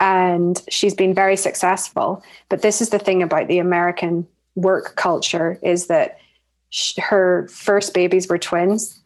and 0.04 0.62
she's 0.68 0.94
been 0.94 1.14
very 1.14 1.38
successful. 1.38 2.22
But 2.50 2.62
this 2.62 2.82
is 2.82 2.90
the 2.90 3.00
thing 3.00 3.24
about 3.24 3.48
the 3.48 3.60
American 3.60 4.28
work 4.54 4.98
culture 4.98 5.58
is 5.64 5.88
that 5.88 6.20
her 6.98 7.48
first 7.48 7.94
babies 7.94 8.28
were 8.28 8.38
twins, 8.38 9.00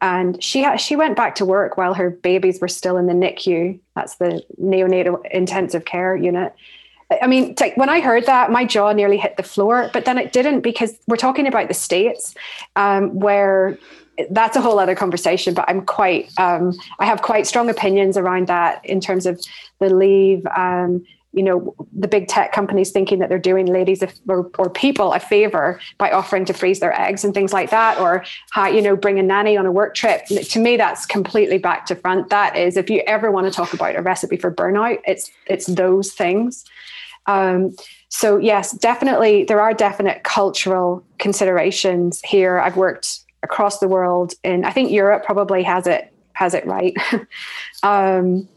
and 0.00 0.40
she 0.40 0.62
ha- 0.62 0.76
she 0.76 0.94
went 0.94 1.16
back 1.16 1.34
to 1.36 1.44
work 1.44 1.76
while 1.76 1.92
her 1.92 2.10
babies 2.10 2.60
were 2.60 2.68
still 2.68 2.98
in 2.98 3.06
the 3.06 3.14
NICU. 3.14 3.80
That's 3.96 4.14
the 4.16 4.44
neonatal 4.62 5.28
intensive 5.32 5.84
care 5.84 6.14
unit. 6.14 6.54
I 7.20 7.26
mean, 7.26 7.56
like 7.58 7.76
when 7.76 7.88
I 7.88 7.98
heard 7.98 8.26
that, 8.26 8.52
my 8.52 8.64
jaw 8.64 8.92
nearly 8.92 9.16
hit 9.16 9.38
the 9.38 9.42
floor, 9.42 9.90
but 9.92 10.04
then 10.04 10.18
it 10.18 10.32
didn't 10.32 10.60
because 10.60 10.96
we're 11.08 11.16
talking 11.16 11.48
about 11.48 11.66
the 11.66 11.74
states 11.74 12.36
um, 12.76 13.18
where 13.18 13.76
that's 14.30 14.56
a 14.56 14.60
whole 14.60 14.78
other 14.78 14.94
conversation 14.94 15.54
but 15.54 15.64
i'm 15.68 15.84
quite 15.84 16.30
um, 16.38 16.72
i 16.98 17.06
have 17.06 17.22
quite 17.22 17.46
strong 17.46 17.70
opinions 17.70 18.16
around 18.16 18.46
that 18.46 18.84
in 18.84 19.00
terms 19.00 19.26
of 19.26 19.40
the 19.78 19.92
leave 19.94 20.46
um, 20.56 21.04
you 21.32 21.42
know 21.42 21.74
the 21.92 22.08
big 22.08 22.26
tech 22.26 22.52
companies 22.52 22.90
thinking 22.90 23.18
that 23.18 23.28
they're 23.28 23.38
doing 23.38 23.66
ladies 23.66 24.02
or, 24.28 24.50
or, 24.58 24.70
people 24.70 25.12
a 25.12 25.20
favor 25.20 25.78
by 25.98 26.10
offering 26.10 26.44
to 26.46 26.54
freeze 26.54 26.80
their 26.80 26.98
eggs 26.98 27.22
and 27.22 27.34
things 27.34 27.52
like 27.52 27.70
that 27.70 28.00
or 28.00 28.24
how, 28.50 28.66
you 28.66 28.80
know 28.80 28.96
bring 28.96 29.18
a 29.18 29.22
nanny 29.22 29.56
on 29.56 29.66
a 29.66 29.72
work 29.72 29.94
trip. 29.94 30.24
To 30.26 30.58
me 30.58 30.76
that's 30.76 31.04
completely 31.04 31.58
back 31.58 31.86
to 31.86 31.94
front. 31.94 32.30
That 32.30 32.56
is 32.56 32.76
if 32.76 32.88
you 32.88 33.02
ever 33.06 33.30
want 33.30 33.46
to 33.46 33.52
talk 33.52 33.74
about 33.74 33.96
a 33.96 34.02
recipe 34.02 34.36
for 34.36 34.50
burnout 34.50 34.98
it's 35.06 35.30
it's 35.46 35.66
those 35.66 36.12
things. 36.12 36.64
Um, 37.26 37.76
so 38.08 38.38
yes 38.38 38.72
definitely 38.72 39.44
there 39.44 39.60
are 39.60 39.74
definite 39.74 40.24
cultural 40.24 41.04
considerations 41.18 42.22
here. 42.22 42.58
I've 42.58 42.76
worked 42.76 43.20
across 43.42 43.78
the 43.78 43.88
world 43.88 44.34
and 44.44 44.66
i 44.66 44.70
think 44.70 44.90
europe 44.90 45.24
probably 45.24 45.62
has 45.62 45.86
it 45.86 46.12
has 46.32 46.54
it 46.54 46.66
right. 46.66 46.96
Um, 47.82 48.48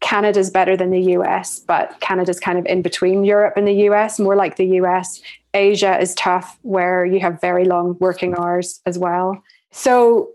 canada's 0.00 0.50
better 0.50 0.76
than 0.76 0.90
the 0.90 1.00
us 1.00 1.60
but 1.60 1.98
canada's 2.00 2.40
kind 2.40 2.58
of 2.58 2.64
in 2.66 2.82
between 2.82 3.24
europe 3.24 3.54
and 3.56 3.66
the 3.68 3.74
us 3.74 4.18
more 4.18 4.36
like 4.36 4.56
the 4.56 4.64
us 4.64 5.20
asia 5.54 5.98
is 6.00 6.14
tough 6.14 6.58
where 6.62 7.04
you 7.04 7.20
have 7.20 7.40
very 7.40 7.64
long 7.64 7.96
working 8.00 8.34
hours 8.38 8.80
as 8.86 8.98
well. 8.98 9.42
So 9.72 10.30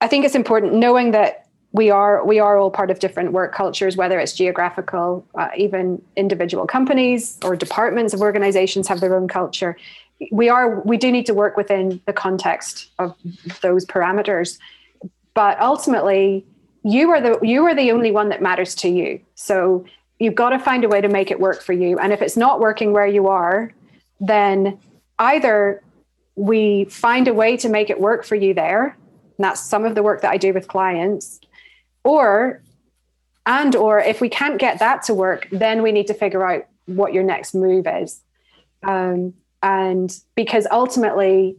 i 0.00 0.08
think 0.08 0.24
it's 0.24 0.34
important 0.34 0.74
knowing 0.74 1.12
that 1.12 1.44
we 1.72 1.90
are 1.90 2.24
we 2.24 2.38
are 2.38 2.56
all 2.56 2.70
part 2.70 2.90
of 2.90 2.98
different 3.00 3.32
work 3.32 3.52
cultures 3.52 3.96
whether 3.96 4.18
it's 4.18 4.32
geographical 4.32 5.26
uh, 5.34 5.48
even 5.56 6.00
individual 6.16 6.66
companies 6.66 7.38
or 7.44 7.54
departments 7.56 8.14
of 8.14 8.20
organizations 8.20 8.88
have 8.88 9.00
their 9.00 9.14
own 9.14 9.28
culture 9.28 9.76
we 10.30 10.48
are 10.48 10.80
we 10.80 10.96
do 10.96 11.10
need 11.10 11.26
to 11.26 11.34
work 11.34 11.56
within 11.56 12.00
the 12.06 12.12
context 12.12 12.90
of 12.98 13.16
those 13.62 13.84
parameters. 13.84 14.58
But 15.34 15.60
ultimately 15.60 16.44
you 16.82 17.10
are 17.10 17.20
the 17.20 17.38
you 17.42 17.64
are 17.66 17.74
the 17.74 17.90
only 17.90 18.10
one 18.10 18.28
that 18.28 18.42
matters 18.42 18.74
to 18.76 18.88
you. 18.88 19.20
So 19.34 19.84
you've 20.18 20.34
got 20.34 20.50
to 20.50 20.58
find 20.58 20.84
a 20.84 20.88
way 20.88 21.00
to 21.00 21.08
make 21.08 21.30
it 21.30 21.40
work 21.40 21.62
for 21.62 21.72
you. 21.72 21.98
And 21.98 22.12
if 22.12 22.22
it's 22.22 22.36
not 22.36 22.60
working 22.60 22.92
where 22.92 23.06
you 23.06 23.28
are 23.28 23.72
then 24.20 24.78
either 25.18 25.82
we 26.36 26.84
find 26.84 27.28
a 27.28 27.34
way 27.34 27.56
to 27.56 27.68
make 27.68 27.90
it 27.90 28.00
work 28.00 28.24
for 28.24 28.36
you 28.36 28.54
there 28.54 28.96
and 29.36 29.44
that's 29.44 29.60
some 29.60 29.84
of 29.84 29.96
the 29.96 30.02
work 30.04 30.22
that 30.22 30.30
i 30.30 30.36
do 30.36 30.52
with 30.52 30.68
clients 30.68 31.40
or 32.04 32.62
and 33.44 33.74
or 33.74 33.98
if 33.98 34.20
we 34.20 34.28
can't 34.28 34.58
get 34.58 34.78
that 34.78 35.02
to 35.02 35.12
work 35.12 35.48
then 35.50 35.82
we 35.82 35.90
need 35.90 36.06
to 36.06 36.14
figure 36.14 36.46
out 36.46 36.64
what 36.86 37.12
your 37.12 37.22
next 37.22 37.54
move 37.54 37.86
is. 37.86 38.20
Um, 38.82 39.34
and 39.64 40.20
because 40.36 40.66
ultimately 40.70 41.56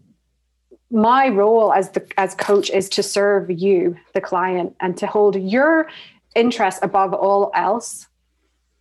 my 0.92 1.28
role 1.28 1.74
as 1.74 1.90
the 1.90 2.08
as 2.18 2.36
coach 2.36 2.70
is 2.70 2.88
to 2.88 3.04
serve 3.04 3.50
you 3.50 3.98
the 4.14 4.22
client 4.22 4.76
and 4.80 4.96
to 4.98 5.08
hold 5.08 5.36
your 5.36 5.90
interest 6.36 6.80
above 6.84 7.14
all 7.14 7.52
else 7.56 8.08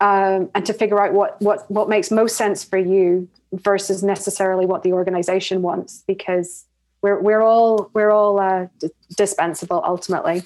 um, 0.00 0.50
and 0.54 0.66
to 0.66 0.74
figure 0.74 1.00
out 1.00 1.14
what 1.14 1.40
what 1.40 1.68
what 1.70 1.88
makes 1.88 2.10
most 2.10 2.36
sense 2.36 2.62
for 2.62 2.78
you 2.78 3.26
versus 3.52 4.02
necessarily 4.02 4.66
what 4.66 4.82
the 4.82 4.92
organization 4.92 5.62
wants 5.62 6.04
because 6.06 6.66
we're 7.00 7.20
we're 7.20 7.42
all 7.42 7.90
we're 7.94 8.10
all 8.10 8.38
uh, 8.38 8.66
dispensable 9.16 9.82
ultimately 9.84 10.42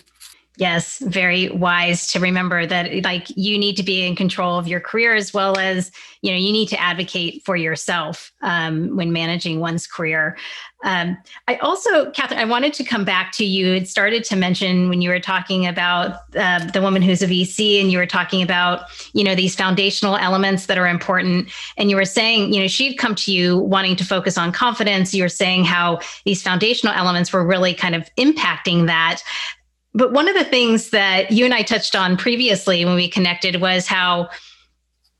Yes, 0.58 0.98
very 0.98 1.50
wise 1.50 2.08
to 2.08 2.18
remember 2.18 2.66
that 2.66 3.04
like 3.04 3.28
you 3.36 3.56
need 3.56 3.76
to 3.76 3.84
be 3.84 4.04
in 4.04 4.16
control 4.16 4.58
of 4.58 4.66
your 4.66 4.80
career 4.80 5.14
as 5.14 5.32
well 5.32 5.56
as 5.56 5.92
you 6.20 6.32
know 6.32 6.36
you 6.36 6.50
need 6.50 6.66
to 6.70 6.80
advocate 6.80 7.44
for 7.44 7.56
yourself 7.56 8.32
um, 8.42 8.96
when 8.96 9.12
managing 9.12 9.60
one's 9.60 9.86
career. 9.86 10.36
Um, 10.84 11.16
I 11.48 11.56
also, 11.56 12.10
Cathryn, 12.12 12.36
I 12.38 12.44
wanted 12.44 12.72
to 12.74 12.84
come 12.84 13.04
back 13.04 13.32
to 13.32 13.44
you. 13.44 13.72
It 13.72 13.88
started 13.88 14.22
to 14.24 14.36
mention 14.36 14.88
when 14.88 15.00
you 15.00 15.10
were 15.10 15.18
talking 15.18 15.66
about 15.66 16.20
uh, 16.36 16.64
the 16.70 16.80
woman 16.80 17.02
who's 17.02 17.22
a 17.22 17.26
VC, 17.26 17.80
and 17.80 17.90
you 17.90 17.98
were 17.98 18.06
talking 18.06 18.42
about 18.42 18.82
you 19.12 19.22
know 19.22 19.36
these 19.36 19.54
foundational 19.54 20.16
elements 20.16 20.66
that 20.66 20.76
are 20.76 20.88
important, 20.88 21.50
and 21.76 21.88
you 21.88 21.94
were 21.94 22.04
saying 22.04 22.52
you 22.52 22.60
know 22.60 22.66
she'd 22.66 22.96
come 22.96 23.14
to 23.14 23.32
you 23.32 23.58
wanting 23.58 23.94
to 23.94 24.04
focus 24.04 24.36
on 24.36 24.50
confidence. 24.50 25.14
You 25.14 25.22
were 25.22 25.28
saying 25.28 25.64
how 25.64 26.00
these 26.24 26.42
foundational 26.42 26.94
elements 26.96 27.32
were 27.32 27.46
really 27.46 27.74
kind 27.74 27.94
of 27.94 28.12
impacting 28.16 28.86
that. 28.86 29.22
But 29.94 30.12
one 30.12 30.28
of 30.28 30.34
the 30.34 30.44
things 30.44 30.90
that 30.90 31.30
you 31.30 31.44
and 31.44 31.54
I 31.54 31.62
touched 31.62 31.96
on 31.96 32.16
previously 32.16 32.84
when 32.84 32.94
we 32.94 33.08
connected 33.08 33.60
was 33.60 33.86
how 33.86 34.28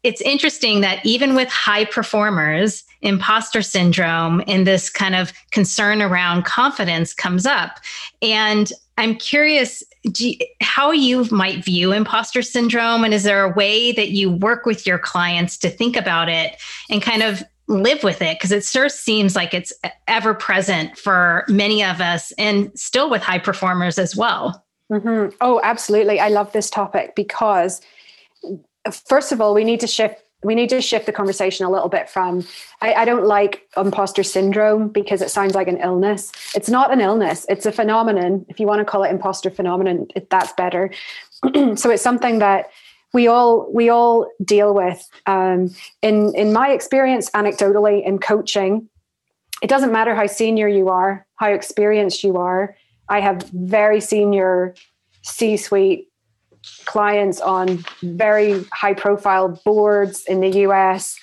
it's 0.03 0.21
interesting 0.21 0.81
that 0.83 1.05
even 1.05 1.35
with 1.35 1.49
high 1.49 1.85
performers, 1.85 2.85
imposter 3.03 3.63
syndrome 3.63 4.43
and 4.47 4.67
this 4.67 4.91
kind 4.91 5.15
of 5.15 5.33
concern 5.51 6.03
around 6.03 6.45
confidence 6.45 7.13
comes 7.13 7.47
up. 7.47 7.79
And 8.23 8.73
I'm 8.97 9.17
curious 9.17 9.83
you, 10.17 10.37
how 10.61 10.93
you 10.93 11.25
might 11.31 11.65
view 11.65 11.93
imposter 11.93 12.43
syndrome. 12.43 13.05
And 13.05 13.13
is 13.13 13.25
there 13.25 13.45
a 13.45 13.55
way 13.55 13.93
that 13.93 14.11
you 14.11 14.31
work 14.31 14.67
with 14.67 14.87
your 14.87 14.99
clients 14.99 15.57
to 15.59 15.71
think 15.71 15.97
about 15.97 16.29
it 16.29 16.57
and 16.91 17.03
kind 17.03 17.23
of 17.23 17.43
live 17.69 18.03
with 18.03 18.23
it 18.23 18.39
because 18.39 18.51
it 18.51 18.65
sure 18.65 18.89
seems 18.89 19.37
like 19.37 19.55
it's 19.55 19.73
ever 20.07 20.35
present 20.35 20.97
for 20.97 21.45
many 21.49 21.85
of 21.85 22.01
us 22.01 22.33
and 22.33 22.77
still 22.79 23.11
with 23.11 23.23
high 23.23 23.39
performers 23.39 23.99
as 23.99 24.17
well. 24.17 24.65
Mm-hmm. 24.91 25.37
Oh, 25.41 25.61
absolutely. 25.63 26.19
I 26.19 26.29
love 26.29 26.53
this 26.53 26.71
topic 26.71 27.15
because, 27.15 27.83
first 29.07 29.33
of 29.33 29.41
all, 29.41 29.55
we 29.55 29.65
need 29.65 29.81
to 29.81 29.87
shift. 29.87 30.23
We 30.45 30.55
need 30.55 30.69
to 30.69 30.81
shift 30.81 31.07
the 31.07 31.13
conversation 31.13 31.67
a 31.67 31.71
little 31.71 31.89
bit 31.89 32.09
from. 32.09 32.47
I, 32.81 32.95
I 32.95 33.05
don't 33.05 33.27
like 33.27 33.69
imposter 33.77 34.23
syndrome 34.23 34.89
because 34.89 35.21
it 35.21 35.31
sounds 35.31 35.57
like 35.57 35.67
an 35.67 35.79
illness. 35.79 36.31
It's 36.55 36.69
not 36.69 36.93
an 36.93 37.01
illness. 37.01 37.45
It's 37.49 37.67
a 37.67 37.73
phenomenon. 37.73 38.47
If 38.49 38.61
you 38.61 38.67
want 38.67 38.79
to 38.79 38.85
call 38.85 39.03
it 39.03 39.11
imposter 39.11 39.51
phenomenon, 39.51 40.07
it, 40.15 40.31
that's 40.31 40.53
better. 40.53 40.93
so 41.75 41.91
it's 41.91 42.03
something 42.03 42.39
that 42.39 42.71
we 43.13 43.27
all 43.27 43.71
we 43.73 43.89
all 43.89 44.31
deal 44.45 44.75
with. 44.75 45.09
Um, 45.27 45.75
in 46.03 46.35
in 46.35 46.53
my 46.53 46.71
experience, 46.71 47.31
anecdotally 47.31 48.05
in 48.05 48.19
coaching, 48.19 48.89
it 49.63 49.69
doesn't 49.69 49.93
matter 49.93 50.15
how 50.15 50.27
senior 50.27 50.69
you 50.69 50.89
are, 50.89 51.27
how 51.37 51.51
experienced 51.51 52.23
you 52.23 52.37
are. 52.37 52.77
I 53.09 53.21
have 53.21 53.43
very 53.53 54.01
senior 54.01 54.75
C-suite 55.23 56.09
clients 56.85 57.41
on 57.41 57.85
very 58.03 58.65
high 58.73 58.95
profile 58.95 59.61
boards 59.65 60.25
in 60.27 60.41
the 60.41 60.61
US. 60.67 61.19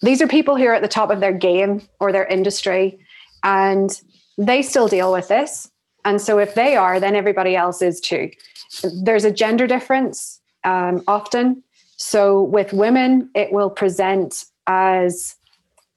These 0.00 0.22
are 0.22 0.28
people 0.28 0.56
who 0.56 0.64
are 0.66 0.74
at 0.74 0.82
the 0.82 0.88
top 0.88 1.10
of 1.10 1.20
their 1.20 1.32
game 1.32 1.82
or 2.00 2.12
their 2.12 2.26
industry, 2.26 2.98
and 3.42 4.00
they 4.38 4.62
still 4.62 4.88
deal 4.88 5.12
with 5.12 5.28
this. 5.28 5.70
And 6.04 6.20
so 6.20 6.38
if 6.38 6.54
they 6.54 6.76
are, 6.76 7.00
then 7.00 7.14
everybody 7.14 7.56
else 7.56 7.82
is 7.82 8.00
too. 8.00 8.30
There's 9.02 9.24
a 9.24 9.32
gender 9.32 9.66
difference 9.66 10.37
um, 10.64 11.02
often. 11.06 11.62
So 11.96 12.42
with 12.42 12.72
women, 12.72 13.30
it 13.34 13.52
will 13.52 13.70
present 13.70 14.44
as 14.66 15.34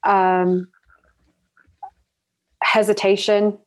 um, 0.04 0.68
hesitation, 2.64 3.58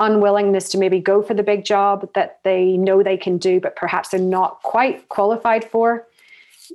unwillingness 0.00 0.68
to 0.70 0.78
maybe 0.78 1.00
go 1.00 1.22
for 1.22 1.34
the 1.34 1.42
big 1.42 1.64
job 1.64 2.08
that 2.14 2.40
they 2.44 2.76
know 2.76 3.02
they 3.02 3.16
can 3.16 3.38
do, 3.38 3.60
but 3.60 3.76
perhaps 3.76 4.08
they're 4.08 4.20
not 4.20 4.62
quite 4.62 5.08
qualified 5.08 5.64
for. 5.64 6.06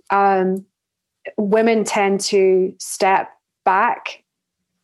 Um, 0.10 0.66
women 1.38 1.84
tend 1.84 2.22
to 2.22 2.74
step 2.80 3.32
back, 3.64 4.24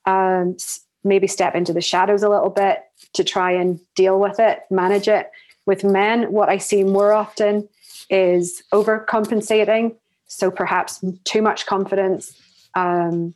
um, 0.05 0.57
maybe 1.03 1.27
step 1.27 1.55
into 1.55 1.73
the 1.73 1.81
shadows 1.81 2.23
a 2.23 2.29
little 2.29 2.49
bit 2.49 2.83
to 3.13 3.23
try 3.23 3.51
and 3.51 3.79
deal 3.95 4.19
with 4.19 4.39
it, 4.39 4.59
manage 4.69 5.07
it. 5.07 5.31
With 5.65 5.83
men, 5.83 6.31
what 6.31 6.49
I 6.49 6.59
see 6.59 6.83
more 6.83 7.11
often 7.11 7.67
is 8.09 8.63
overcompensating. 8.73 9.95
So 10.27 10.51
perhaps 10.51 11.03
too 11.23 11.41
much 11.41 11.65
confidence, 11.65 12.39
um, 12.75 13.33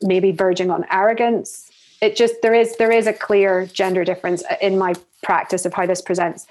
maybe 0.00 0.32
verging 0.32 0.70
on 0.70 0.86
arrogance. 0.90 1.70
It 2.00 2.16
just 2.16 2.42
there 2.42 2.54
is 2.54 2.76
there 2.76 2.90
is 2.90 3.06
a 3.06 3.12
clear 3.12 3.66
gender 3.66 4.04
difference 4.04 4.42
in 4.60 4.78
my 4.78 4.94
practice 5.22 5.64
of 5.64 5.72
how 5.72 5.86
this 5.86 6.02
presents. 6.02 6.46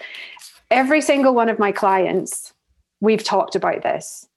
Every 0.69 1.01
single 1.01 1.33
one 1.33 1.49
of 1.49 1.59
my 1.59 1.71
clients, 1.71 2.53
we've 3.01 3.23
talked 3.23 3.55
about 3.55 3.83
this. 3.83 4.27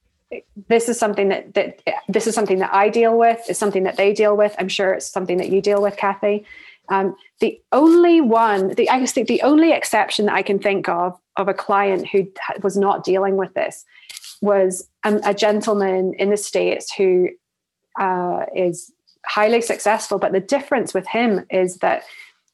This 0.69 0.89
is 0.89 0.99
something 0.99 1.29
that 1.29 1.55
that 1.55 1.81
this 2.09 2.27
is 2.27 2.35
something 2.35 2.59
that 2.59 2.75
I 2.75 2.89
deal 2.89 3.17
with. 3.17 3.41
It's 3.49 3.59
something 3.59 3.85
that 3.85 3.97
they 3.97 4.13
deal 4.13 4.37
with. 4.37 4.55
I'm 4.59 4.69
sure 4.69 4.93
it's 4.95 5.07
something 5.07 5.37
that 5.37 5.51
you 5.51 5.61
deal 5.61 5.81
with, 5.81 5.97
Kathy. 5.97 6.45
Um, 6.89 7.17
the 7.41 7.61
only 7.73 8.21
one, 8.21 8.69
the 8.75 8.91
I 8.91 9.05
think 9.07 9.29
the 9.29 9.43
only 9.43 9.73
exception 9.73 10.27
that 10.27 10.35
I 10.35 10.43
can 10.43 10.59
think 10.59 10.89
of 10.89 11.19
of 11.37 11.49
a 11.49 11.55
client 11.55 12.09
who 12.09 12.29
was 12.63 12.77
not 12.77 13.05
dealing 13.05 13.37
with 13.37 13.55
this 13.55 13.85
was 14.41 14.89
a, 15.05 15.21
a 15.25 15.35
gentleman 15.35 16.15
in 16.19 16.31
the 16.31 16.37
states 16.37 16.93
who 16.95 17.29
uh, 17.99 18.45
is 18.55 18.93
highly 19.27 19.61
successful. 19.61 20.19
But 20.19 20.33
the 20.33 20.41
difference 20.41 20.93
with 20.93 21.07
him 21.07 21.47
is 21.51 21.79
that 21.79 22.05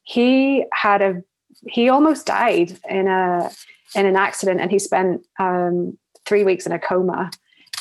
he 0.03 0.64
had 0.72 1.03
a 1.03 1.22
he 1.68 1.89
almost 1.89 2.26
died 2.26 2.78
in 2.89 3.09
a 3.09 3.51
in 3.95 4.07
an 4.07 4.16
accident, 4.16 4.61
and 4.61 4.70
he 4.70 4.78
spent 4.78 5.26
um, 5.39 5.99
three 6.24 6.45
weeks 6.45 6.66
in 6.66 6.72
a 6.72 6.78
coma 6.78 7.31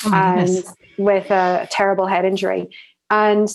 oh 0.04 0.14
and 0.14 0.64
with 0.98 1.30
a 1.30 1.68
terrible 1.70 2.06
head 2.06 2.24
injury. 2.24 2.68
And 3.10 3.48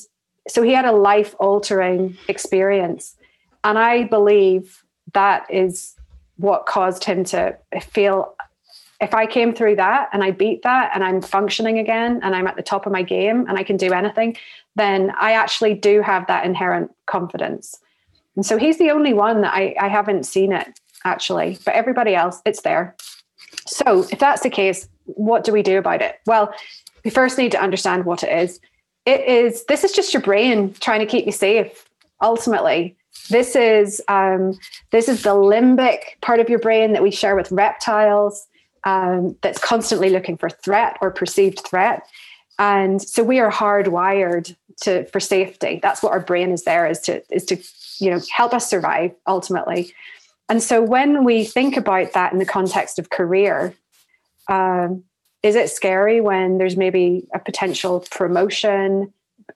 so 0.47 0.61
he 0.61 0.73
had 0.73 0.85
a 0.85 0.91
life 0.91 1.35
altering 1.39 2.17
experience. 2.27 3.15
And 3.63 3.79
I 3.79 4.03
believe 4.03 4.83
that 5.13 5.45
is 5.49 5.95
what 6.37 6.65
caused 6.65 7.03
him 7.03 7.23
to 7.25 7.57
feel 7.81 8.35
if 9.01 9.13
I 9.13 9.25
came 9.25 9.53
through 9.53 9.75
that 9.75 10.09
and 10.13 10.23
I 10.23 10.31
beat 10.31 10.63
that 10.63 10.91
and 10.93 11.03
I'm 11.03 11.21
functioning 11.21 11.79
again 11.79 12.19
and 12.23 12.35
I'm 12.35 12.47
at 12.47 12.55
the 12.55 12.63
top 12.63 12.85
of 12.85 12.91
my 12.91 13.01
game 13.01 13.45
and 13.47 13.57
I 13.57 13.63
can 13.63 13.75
do 13.75 13.91
anything, 13.91 14.37
then 14.75 15.11
I 15.19 15.33
actually 15.33 15.73
do 15.73 16.01
have 16.01 16.27
that 16.27 16.45
inherent 16.45 16.91
confidence. 17.05 17.77
And 18.35 18.45
so 18.45 18.57
he's 18.57 18.77
the 18.77 18.91
only 18.91 19.13
one 19.13 19.41
that 19.41 19.53
I, 19.53 19.75
I 19.79 19.89
haven't 19.89 20.25
seen 20.25 20.51
it 20.53 20.79
actually, 21.03 21.57
but 21.65 21.73
everybody 21.73 22.15
else, 22.15 22.41
it's 22.45 22.61
there. 22.61 22.95
So 23.67 24.05
if 24.11 24.19
that's 24.19 24.43
the 24.43 24.49
case, 24.49 24.87
what 25.05 25.43
do 25.43 25.51
we 25.51 25.61
do 25.61 25.77
about 25.77 26.01
it? 26.01 26.19
Well, 26.25 26.53
we 27.03 27.11
first 27.11 27.37
need 27.37 27.51
to 27.51 27.61
understand 27.61 28.05
what 28.05 28.23
it 28.23 28.31
is 28.31 28.59
it 29.05 29.21
is 29.21 29.65
this 29.65 29.83
is 29.83 29.91
just 29.91 30.13
your 30.13 30.21
brain 30.21 30.73
trying 30.79 30.99
to 30.99 31.05
keep 31.05 31.25
you 31.25 31.31
safe 31.31 31.87
ultimately. 32.21 32.95
This 33.29 33.55
is 33.55 34.01
um, 34.07 34.57
this 34.91 35.07
is 35.07 35.23
the 35.23 35.35
limbic 35.35 36.19
part 36.21 36.39
of 36.39 36.49
your 36.49 36.59
brain 36.59 36.93
that 36.93 37.03
we 37.03 37.11
share 37.11 37.35
with 37.35 37.51
reptiles 37.51 38.47
um, 38.83 39.35
that's 39.41 39.59
constantly 39.59 40.09
looking 40.09 40.37
for 40.37 40.49
threat 40.49 40.97
or 41.01 41.11
perceived 41.11 41.61
threat. 41.61 42.03
And 42.59 43.01
so 43.01 43.23
we 43.23 43.39
are 43.39 43.51
hardwired 43.51 44.55
to 44.81 45.05
for 45.07 45.19
safety. 45.19 45.79
That's 45.81 46.03
what 46.03 46.11
our 46.11 46.19
brain 46.19 46.51
is 46.51 46.63
there 46.63 46.87
is 46.87 46.99
to 47.01 47.21
is 47.33 47.45
to 47.45 47.57
you 47.99 48.11
know 48.11 48.19
help 48.31 48.53
us 48.53 48.69
survive 48.69 49.11
ultimately. 49.27 49.93
And 50.49 50.61
so 50.61 50.81
when 50.81 51.23
we 51.23 51.43
think 51.43 51.75
about 51.75 52.13
that 52.13 52.31
in 52.31 52.39
the 52.39 52.45
context 52.45 52.99
of 52.99 53.09
career 53.09 53.73
um, 54.47 55.03
is 55.45 55.55
it 55.55 55.69
scary 55.69 56.21
when 56.21 56.57
there's 56.57 56.75
maybe 56.75 57.27
a 57.31 57.37
potential 57.37 58.03
promotion, 58.09 59.13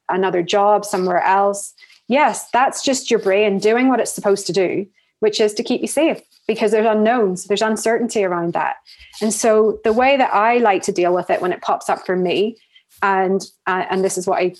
another 0.08 0.44
job 0.44 0.86
somewhere 0.86 1.24
else? 1.24 1.74
Yes, 2.08 2.48
that's 2.52 2.84
just 2.84 3.10
your 3.10 3.20
brain 3.20 3.58
doing 3.58 3.90
what 3.90 4.00
it's 4.00 4.14
supposed 4.14 4.46
to 4.46 4.54
do, 4.54 4.86
which 5.20 5.42
is 5.42 5.52
to 5.56 5.64
keep 5.64 5.82
you 5.82 5.88
safe 5.88 6.22
because 6.46 6.70
there's 6.70 6.86
unknowns, 6.86 7.46
there's 7.46 7.64
uncertainty 7.64 8.24
around 8.24 8.54
that. 8.54 8.76
And 9.20 9.34
so 9.34 9.80
the 9.84 9.92
way 9.92 10.16
that 10.16 10.32
I 10.32 10.60
like 10.60 10.84
to 10.84 10.92
deal 10.92 11.12
with 11.12 11.32
it 11.32 11.42
when 11.42 11.52
it 11.52 11.64
pops 11.64 11.90
up 11.90 12.06
for 12.06 12.16
me, 12.16 12.58
and 13.02 13.42
uh, 13.66 13.86
and 13.90 14.04
this 14.04 14.16
is 14.16 14.28
what 14.28 14.44
I 14.44 14.54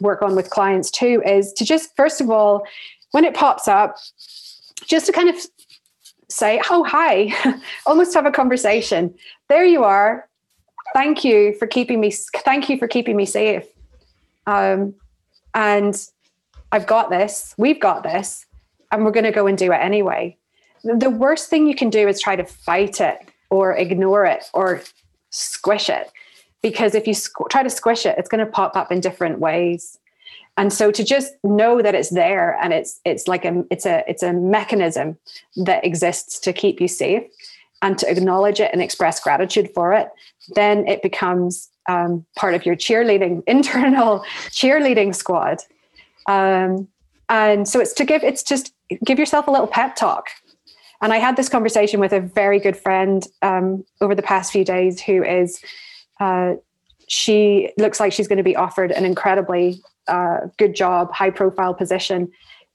work 0.00 0.22
on 0.22 0.36
with 0.36 0.50
clients 0.50 0.88
too, 0.92 1.20
is 1.26 1.52
to 1.54 1.64
just 1.64 1.96
first 1.96 2.20
of 2.20 2.30
all, 2.30 2.64
when 3.10 3.24
it 3.24 3.34
pops 3.34 3.66
up, 3.66 3.96
just 4.86 5.06
to 5.06 5.12
kind 5.12 5.28
of 5.28 5.34
say, 6.28 6.62
"Oh, 6.70 6.84
hi," 6.84 7.34
almost 7.86 8.14
have 8.14 8.26
a 8.26 8.30
conversation. 8.30 9.12
There 9.48 9.64
you 9.64 9.82
are 9.82 10.29
thank 10.94 11.24
you 11.24 11.54
for 11.54 11.66
keeping 11.66 12.00
me 12.00 12.10
thank 12.10 12.68
you 12.68 12.78
for 12.78 12.88
keeping 12.88 13.16
me 13.16 13.26
safe 13.26 13.66
um, 14.46 14.94
and 15.54 15.94
I've 16.72 16.86
got 16.86 17.10
this, 17.10 17.54
we've 17.58 17.80
got 17.80 18.02
this, 18.02 18.46
and 18.92 19.04
we're 19.04 19.10
going 19.10 19.24
to 19.24 19.32
go 19.32 19.46
and 19.46 19.58
do 19.58 19.72
it 19.72 19.76
anyway. 19.76 20.36
The 20.82 21.10
worst 21.10 21.50
thing 21.50 21.66
you 21.66 21.74
can 21.74 21.90
do 21.90 22.08
is 22.08 22.20
try 22.20 22.36
to 22.36 22.44
fight 22.44 23.00
it 23.00 23.18
or 23.50 23.76
ignore 23.76 24.24
it 24.24 24.44
or 24.54 24.82
squish 25.30 25.88
it. 25.88 26.10
Because 26.62 26.94
if 26.94 27.06
you 27.06 27.14
squ- 27.14 27.48
try 27.48 27.62
to 27.62 27.70
squish 27.70 28.06
it, 28.06 28.16
it's 28.18 28.28
going 28.28 28.44
to 28.44 28.50
pop 28.50 28.76
up 28.76 28.92
in 28.92 29.00
different 29.00 29.40
ways. 29.40 29.98
And 30.56 30.72
so 30.72 30.90
to 30.90 31.04
just 31.04 31.32
know 31.42 31.80
that 31.80 31.94
it's 31.94 32.10
there 32.10 32.58
and 32.60 32.72
it's 32.72 33.00
it's 33.04 33.26
like 33.26 33.44
a 33.44 33.64
it's 33.70 33.86
a 33.86 34.04
it's 34.06 34.22
a 34.22 34.32
mechanism 34.32 35.16
that 35.56 35.84
exists 35.84 36.38
to 36.40 36.52
keep 36.52 36.80
you 36.80 36.88
safe 36.88 37.22
and 37.82 37.96
to 37.98 38.10
acknowledge 38.10 38.60
it 38.60 38.70
and 38.72 38.82
express 38.82 39.20
gratitude 39.20 39.70
for 39.74 39.94
it, 39.94 40.08
then 40.54 40.86
it 40.86 41.02
becomes 41.02 41.68
um, 41.88 42.24
part 42.36 42.54
of 42.54 42.64
your 42.66 42.76
cheerleading 42.76 43.42
internal 43.46 44.20
cheerleading 44.50 45.14
squad. 45.14 45.58
Um, 46.28 46.88
and 47.28 47.68
so 47.68 47.80
it's 47.80 47.92
to 47.94 48.04
give 48.04 48.24
it's 48.24 48.42
just 48.42 48.72
give 49.04 49.18
yourself 49.18 49.46
a 49.46 49.50
little 49.50 49.68
pep 49.68 49.94
talk 49.96 50.28
and 51.02 51.12
I 51.12 51.18
had 51.18 51.36
this 51.36 51.48
conversation 51.48 51.98
with 51.98 52.12
a 52.12 52.20
very 52.20 52.58
good 52.58 52.76
friend 52.76 53.26
um, 53.42 53.84
over 54.00 54.14
the 54.14 54.22
past 54.22 54.52
few 54.52 54.64
days 54.64 55.00
who 55.00 55.24
is, 55.24 55.60
uh, 56.20 56.54
she 57.08 57.72
looks 57.78 57.98
like 57.98 58.12
she's 58.12 58.28
going 58.28 58.36
to 58.36 58.44
be 58.44 58.54
offered 58.54 58.92
an 58.92 59.04
incredibly 59.04 59.80
uh, 60.08 60.40
good 60.58 60.74
job, 60.74 61.12
high 61.12 61.30
profile 61.30 61.72
position. 61.72 62.30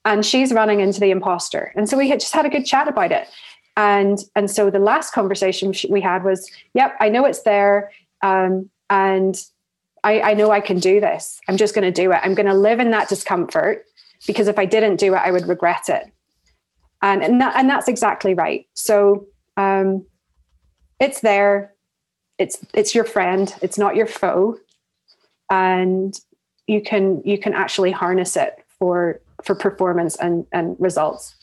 And 0.05 0.25
she's 0.25 0.51
running 0.51 0.79
into 0.79 0.99
the 0.99 1.11
imposter. 1.11 1.71
And 1.75 1.87
so 1.87 1.97
we 1.97 2.09
had 2.09 2.19
just 2.19 2.33
had 2.33 2.45
a 2.45 2.49
good 2.49 2.65
chat 2.65 2.87
about 2.87 3.11
it. 3.11 3.27
And, 3.77 4.19
and 4.35 4.49
so 4.49 4.69
the 4.69 4.79
last 4.79 5.11
conversation 5.11 5.73
we 5.89 6.01
had 6.01 6.23
was, 6.23 6.49
yep, 6.73 6.95
I 6.99 7.09
know 7.09 7.25
it's 7.25 7.41
there. 7.41 7.91
Um, 8.21 8.69
and 8.89 9.35
I, 10.03 10.21
I 10.21 10.33
know 10.33 10.51
I 10.51 10.61
can 10.61 10.79
do 10.79 11.01
this. 11.01 11.39
I'm 11.47 11.57
just 11.57 11.75
going 11.75 11.83
to 11.83 11.91
do 11.91 12.11
it. 12.11 12.19
I'm 12.23 12.35
going 12.35 12.45
to 12.45 12.53
live 12.53 12.79
in 12.79 12.91
that 12.91 13.09
discomfort 13.09 13.85
because 14.27 14.47
if 14.47 14.57
I 14.57 14.65
didn't 14.65 14.95
do 14.95 15.13
it, 15.13 15.17
I 15.17 15.31
would 15.31 15.47
regret 15.47 15.89
it 15.89 16.11
and 17.05 17.23
and, 17.23 17.41
that, 17.41 17.55
and 17.55 17.69
that's 17.69 17.87
exactly 17.87 18.33
right 18.33 18.67
so 18.73 19.27
um, 19.57 20.05
it's 20.99 21.21
there 21.21 21.73
it's 22.37 22.57
it's 22.73 22.93
your 22.93 23.05
friend 23.05 23.55
it's 23.61 23.77
not 23.77 23.95
your 23.95 24.07
foe 24.07 24.57
and 25.49 26.19
you 26.67 26.81
can 26.81 27.21
you 27.23 27.37
can 27.37 27.53
actually 27.53 27.91
harness 27.91 28.35
it 28.35 28.53
for 28.79 29.21
for 29.43 29.55
performance 29.55 30.15
and 30.17 30.45
and 30.51 30.75
results 30.79 31.35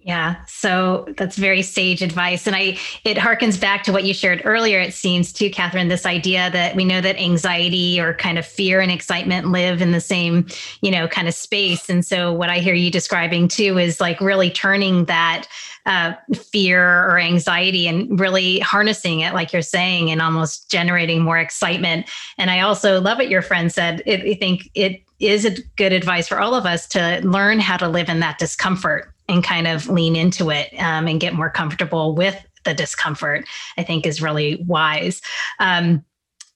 yeah, 0.00 0.36
so 0.46 1.06
that's 1.16 1.36
very 1.36 1.60
sage 1.60 2.02
advice. 2.02 2.46
And 2.46 2.54
I 2.54 2.78
it 3.04 3.16
harkens 3.16 3.60
back 3.60 3.82
to 3.84 3.92
what 3.92 4.04
you 4.04 4.14
shared 4.14 4.40
earlier, 4.44 4.80
it 4.80 4.94
seems 4.94 5.32
too, 5.32 5.50
Cathryn, 5.50 5.88
this 5.88 6.06
idea 6.06 6.50
that 6.52 6.76
we 6.76 6.84
know 6.84 7.00
that 7.00 7.18
anxiety 7.18 8.00
or 8.00 8.14
kind 8.14 8.38
of 8.38 8.46
fear 8.46 8.80
and 8.80 8.92
excitement 8.92 9.48
live 9.48 9.82
in 9.82 9.90
the 9.90 10.00
same, 10.00 10.46
you 10.82 10.92
know, 10.92 11.08
kind 11.08 11.26
of 11.26 11.34
space. 11.34 11.90
And 11.90 12.06
so 12.06 12.32
what 12.32 12.48
I 12.48 12.60
hear 12.60 12.74
you 12.74 12.92
describing 12.92 13.48
too 13.48 13.76
is 13.76 14.00
like 14.00 14.20
really 14.20 14.50
turning 14.50 15.06
that 15.06 15.48
uh, 15.84 16.12
fear 16.32 17.04
or 17.04 17.18
anxiety 17.18 17.88
and 17.88 18.20
really 18.20 18.60
harnessing 18.60 19.20
it, 19.20 19.34
like 19.34 19.52
you're 19.52 19.62
saying, 19.62 20.10
and 20.10 20.22
almost 20.22 20.70
generating 20.70 21.22
more 21.22 21.38
excitement. 21.38 22.08
And 22.38 22.50
I 22.50 22.60
also 22.60 23.00
love 23.00 23.18
what 23.18 23.30
your 23.30 23.42
friend 23.42 23.72
said. 23.72 24.02
I 24.06 24.34
think 24.38 24.70
it 24.74 25.02
is 25.18 25.44
a 25.44 25.60
good 25.76 25.92
advice 25.92 26.28
for 26.28 26.38
all 26.38 26.54
of 26.54 26.66
us 26.66 26.86
to 26.88 27.20
learn 27.24 27.58
how 27.58 27.76
to 27.78 27.88
live 27.88 28.08
in 28.08 28.20
that 28.20 28.38
discomfort 28.38 29.12
and 29.28 29.44
kind 29.44 29.66
of 29.66 29.88
lean 29.88 30.16
into 30.16 30.50
it 30.50 30.72
um, 30.78 31.06
and 31.06 31.20
get 31.20 31.34
more 31.34 31.50
comfortable 31.50 32.14
with 32.14 32.36
the 32.64 32.74
discomfort, 32.74 33.46
I 33.76 33.82
think 33.82 34.06
is 34.06 34.22
really 34.22 34.62
wise. 34.66 35.20
Um, 35.58 36.04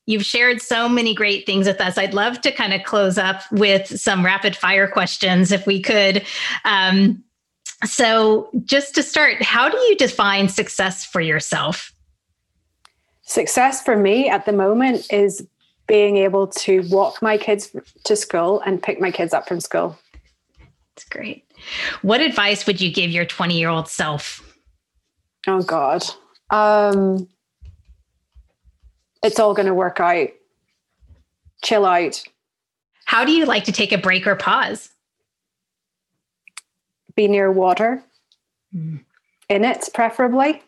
you've 0.07 0.25
shared 0.25 0.61
so 0.61 0.89
many 0.89 1.14
great 1.14 1.47
things 1.47 1.66
with 1.66 1.81
us. 1.81 1.97
I'd 1.97 2.14
love 2.14 2.41
to 2.43 2.53
kind 2.53 2.73
of 2.73 2.83
close 2.85 3.18
up 3.18 3.43
with 3.53 4.01
some 4.01 4.25
rapid 4.25 4.57
fire 4.57 4.89
questions 4.89 5.53
if 5.53 5.66
we 5.66 5.81
could. 5.81 6.25
Um, 6.64 7.23
so, 7.85 8.49
just 8.64 8.95
to 8.95 9.03
start, 9.03 9.43
how 9.43 9.68
do 9.68 9.77
you 9.77 9.97
define 9.97 10.49
success 10.49 11.05
for 11.05 11.20
yourself? 11.20 11.93
Success 13.23 13.83
for 13.83 13.97
me 13.97 14.29
at 14.29 14.47
the 14.47 14.53
moment 14.53 15.12
is 15.12 15.47
being 15.89 16.16
able 16.16 16.47
to 16.47 16.83
walk 16.91 17.20
my 17.23 17.37
kids 17.37 17.75
to 18.05 18.14
school 18.14 18.61
and 18.61 18.83
pick 18.83 19.01
my 19.01 19.11
kids 19.11 19.35
up 19.35 19.49
from 19.49 19.59
school. 19.59 19.99
That's 20.95 21.09
great. 21.09 21.45
What 22.02 22.20
advice 22.20 22.66
would 22.66 22.80
you 22.80 22.92
give 22.92 23.10
your 23.10 23.24
20 23.24 23.58
year 23.58 23.68
old 23.68 23.88
self? 23.88 24.42
Oh, 25.46 25.62
God. 25.62 26.04
Um, 26.50 27.28
it's 29.22 29.40
all 29.40 29.54
going 29.54 29.66
to 29.66 29.74
work 29.74 30.00
out. 30.00 30.28
Chill 31.62 31.86
out. 31.86 32.22
How 33.04 33.24
do 33.24 33.32
you 33.32 33.44
like 33.46 33.64
to 33.64 33.72
take 33.72 33.92
a 33.92 33.98
break 33.98 34.26
or 34.26 34.36
pause? 34.36 34.90
Be 37.14 37.28
near 37.28 37.52
water, 37.52 38.02
mm. 38.74 39.00
in 39.48 39.64
it, 39.64 39.88
preferably, 39.92 40.62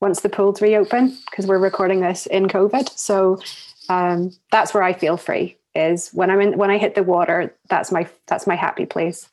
once 0.00 0.20
the 0.20 0.28
pools 0.28 0.60
reopen, 0.60 1.16
because 1.30 1.46
we're 1.46 1.58
recording 1.58 2.00
this 2.00 2.26
in 2.26 2.48
COVID. 2.48 2.88
So 2.98 3.40
um, 3.88 4.32
that's 4.50 4.74
where 4.74 4.82
I 4.82 4.92
feel 4.92 5.16
free 5.16 5.56
is 5.74 6.10
when 6.10 6.30
I'm 6.30 6.40
in 6.40 6.58
when 6.58 6.70
I 6.70 6.78
hit 6.78 6.94
the 6.94 7.02
water. 7.02 7.54
That's 7.68 7.92
my 7.92 8.08
that's 8.26 8.46
my 8.46 8.56
happy 8.56 8.86
place. 8.86 9.28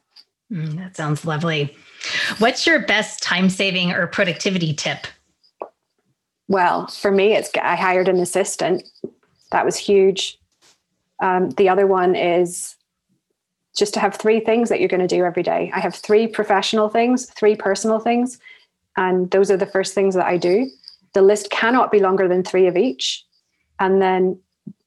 Mm, 0.52 0.78
that 0.78 0.96
sounds 0.96 1.26
lovely. 1.26 1.76
What's 2.40 2.66
your 2.66 2.80
best 2.80 3.22
time 3.22 3.50
saving 3.50 3.92
or 3.92 4.08
productivity 4.08 4.74
tip? 4.74 5.06
Well, 6.48 6.88
for 6.88 7.12
me, 7.12 7.34
it's 7.34 7.52
I 7.62 7.76
hired 7.76 8.08
an 8.08 8.20
assistant. 8.20 8.84
That 9.52 9.66
was 9.66 9.78
huge. 9.78 10.40
Um, 11.22 11.52
the 11.52 11.70
other 11.70 11.86
one 11.86 12.16
is 12.16 12.76
just 13.78 13.94
to 13.94 14.00
have 14.00 14.16
three 14.16 14.40
things 14.40 14.70
that 14.70 14.80
you're 14.80 14.90
going 14.90 15.08
to 15.08 15.08
do 15.08 15.24
every 15.24 15.44
day. 15.44 15.72
I 15.74 15.80
have 15.80 15.94
three 15.94 16.28
professional 16.28 16.90
things, 16.90 17.30
three 17.32 17.56
personal 17.56 18.00
things, 18.00 18.40
and 18.98 19.30
those 19.32 19.52
are 19.52 19.58
the 19.58 19.66
first 19.68 19.94
things 19.94 20.16
that 20.16 20.26
I 20.26 20.38
do. 20.38 20.70
The 21.14 21.22
list 21.22 21.52
cannot 21.52 21.92
be 21.92 22.00
longer 22.00 22.28
than 22.28 22.44
three 22.44 22.68
of 22.68 22.78
each, 22.78 23.24
and 23.80 24.02
then 24.02 24.40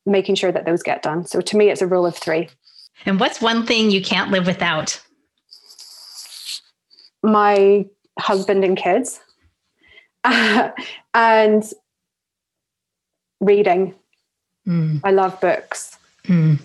making 0.05 0.35
sure 0.35 0.51
that 0.51 0.65
those 0.65 0.83
get 0.83 1.03
done. 1.03 1.25
So 1.27 1.41
to 1.41 1.57
me, 1.57 1.71
it's 1.71 1.83
a 1.83 1.87
rule 1.87 2.07
of 2.07 2.17
three. 2.17 2.49
And 3.07 3.21
what's 3.21 3.41
one 3.41 3.67
thing 3.67 3.91
you 3.91 4.03
can't 4.03 4.31
live 4.31 4.47
without? 4.47 5.01
My 7.23 7.87
husband 8.19 8.65
and 8.65 8.77
kids 8.77 9.21
and 10.25 11.65
reading. 13.41 13.95
Mm. 14.67 15.01
I 15.03 15.11
love 15.11 15.41
books, 15.41 15.99
mm. 16.25 16.59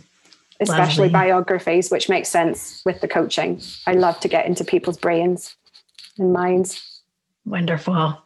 especially 0.59 1.09
Lovely. 1.09 1.29
biographies, 1.29 1.89
which 1.89 2.09
makes 2.09 2.29
sense 2.29 2.81
with 2.85 3.01
the 3.01 3.07
coaching. 3.07 3.59
I 3.87 3.93
love 3.93 4.19
to 4.19 4.27
get 4.27 4.45
into 4.45 4.63
people's 4.63 4.97
brains 4.97 5.55
and 6.19 6.31
minds. 6.31 7.01
Wonderful. 7.45 8.21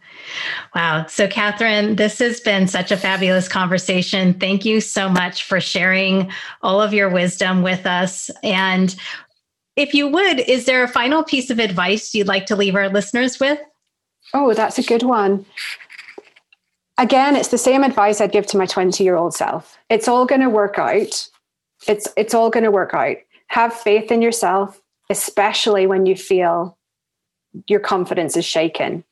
Wow. 0.76 1.06
So, 1.08 1.28
Cathryn, 1.28 1.96
this 1.96 2.20
has 2.20 2.40
been 2.40 2.68
such 2.68 2.92
a 2.92 2.98
fabulous 2.98 3.48
conversation. 3.48 4.34
Thank 4.34 4.66
you 4.66 4.82
so 4.82 5.10
much 5.10 5.44
for 5.44 5.62
sharing 5.62 6.32
all 6.62 6.82
of 6.82 6.94
your 6.94 7.10
wisdom 7.10 7.62
with 7.62 7.86
us. 7.86 8.30
And 8.44 8.96
if 9.82 9.94
you 9.94 10.08
would, 10.08 10.40
is 10.42 10.66
there 10.66 10.84
a 10.84 10.88
final 10.88 11.24
piece 11.24 11.50
of 11.50 11.60
advice 11.60 12.14
you'd 12.14 12.28
like 12.28 12.46
to 12.48 12.56
leave 12.56 12.76
our 12.76 12.90
listeners 12.90 13.40
with? 13.40 13.60
Oh, 14.34 14.54
that's 14.54 14.78
a 14.78 14.84
good 14.84 15.04
one. 15.04 15.46
Again, 16.98 17.36
it's 17.36 17.50
the 17.50 17.58
same 17.58 17.84
advice 17.84 18.22
I'd 18.22 18.32
give 18.32 18.46
to 18.48 18.58
my 18.58 18.66
20 18.66 19.04
year 19.04 19.16
old 19.16 19.34
self. 19.34 19.78
It's 19.90 20.08
all 20.08 20.26
going 20.26 20.42
to 20.42 20.50
work 20.50 20.78
out. 20.78 21.28
It's, 21.88 22.08
it's 22.16 22.34
all 22.34 22.50
going 22.50 22.64
to 22.64 22.72
work 22.72 22.94
out. 22.94 23.18
Have 23.48 23.74
faith 23.74 24.12
in 24.12 24.22
yourself, 24.22 24.80
especially 25.10 25.88
when 25.88 26.06
you 26.06 26.16
feel 26.16 26.78
your 27.68 27.80
confidence 27.80 28.38
is 28.38 28.46
shaken. 28.46 29.04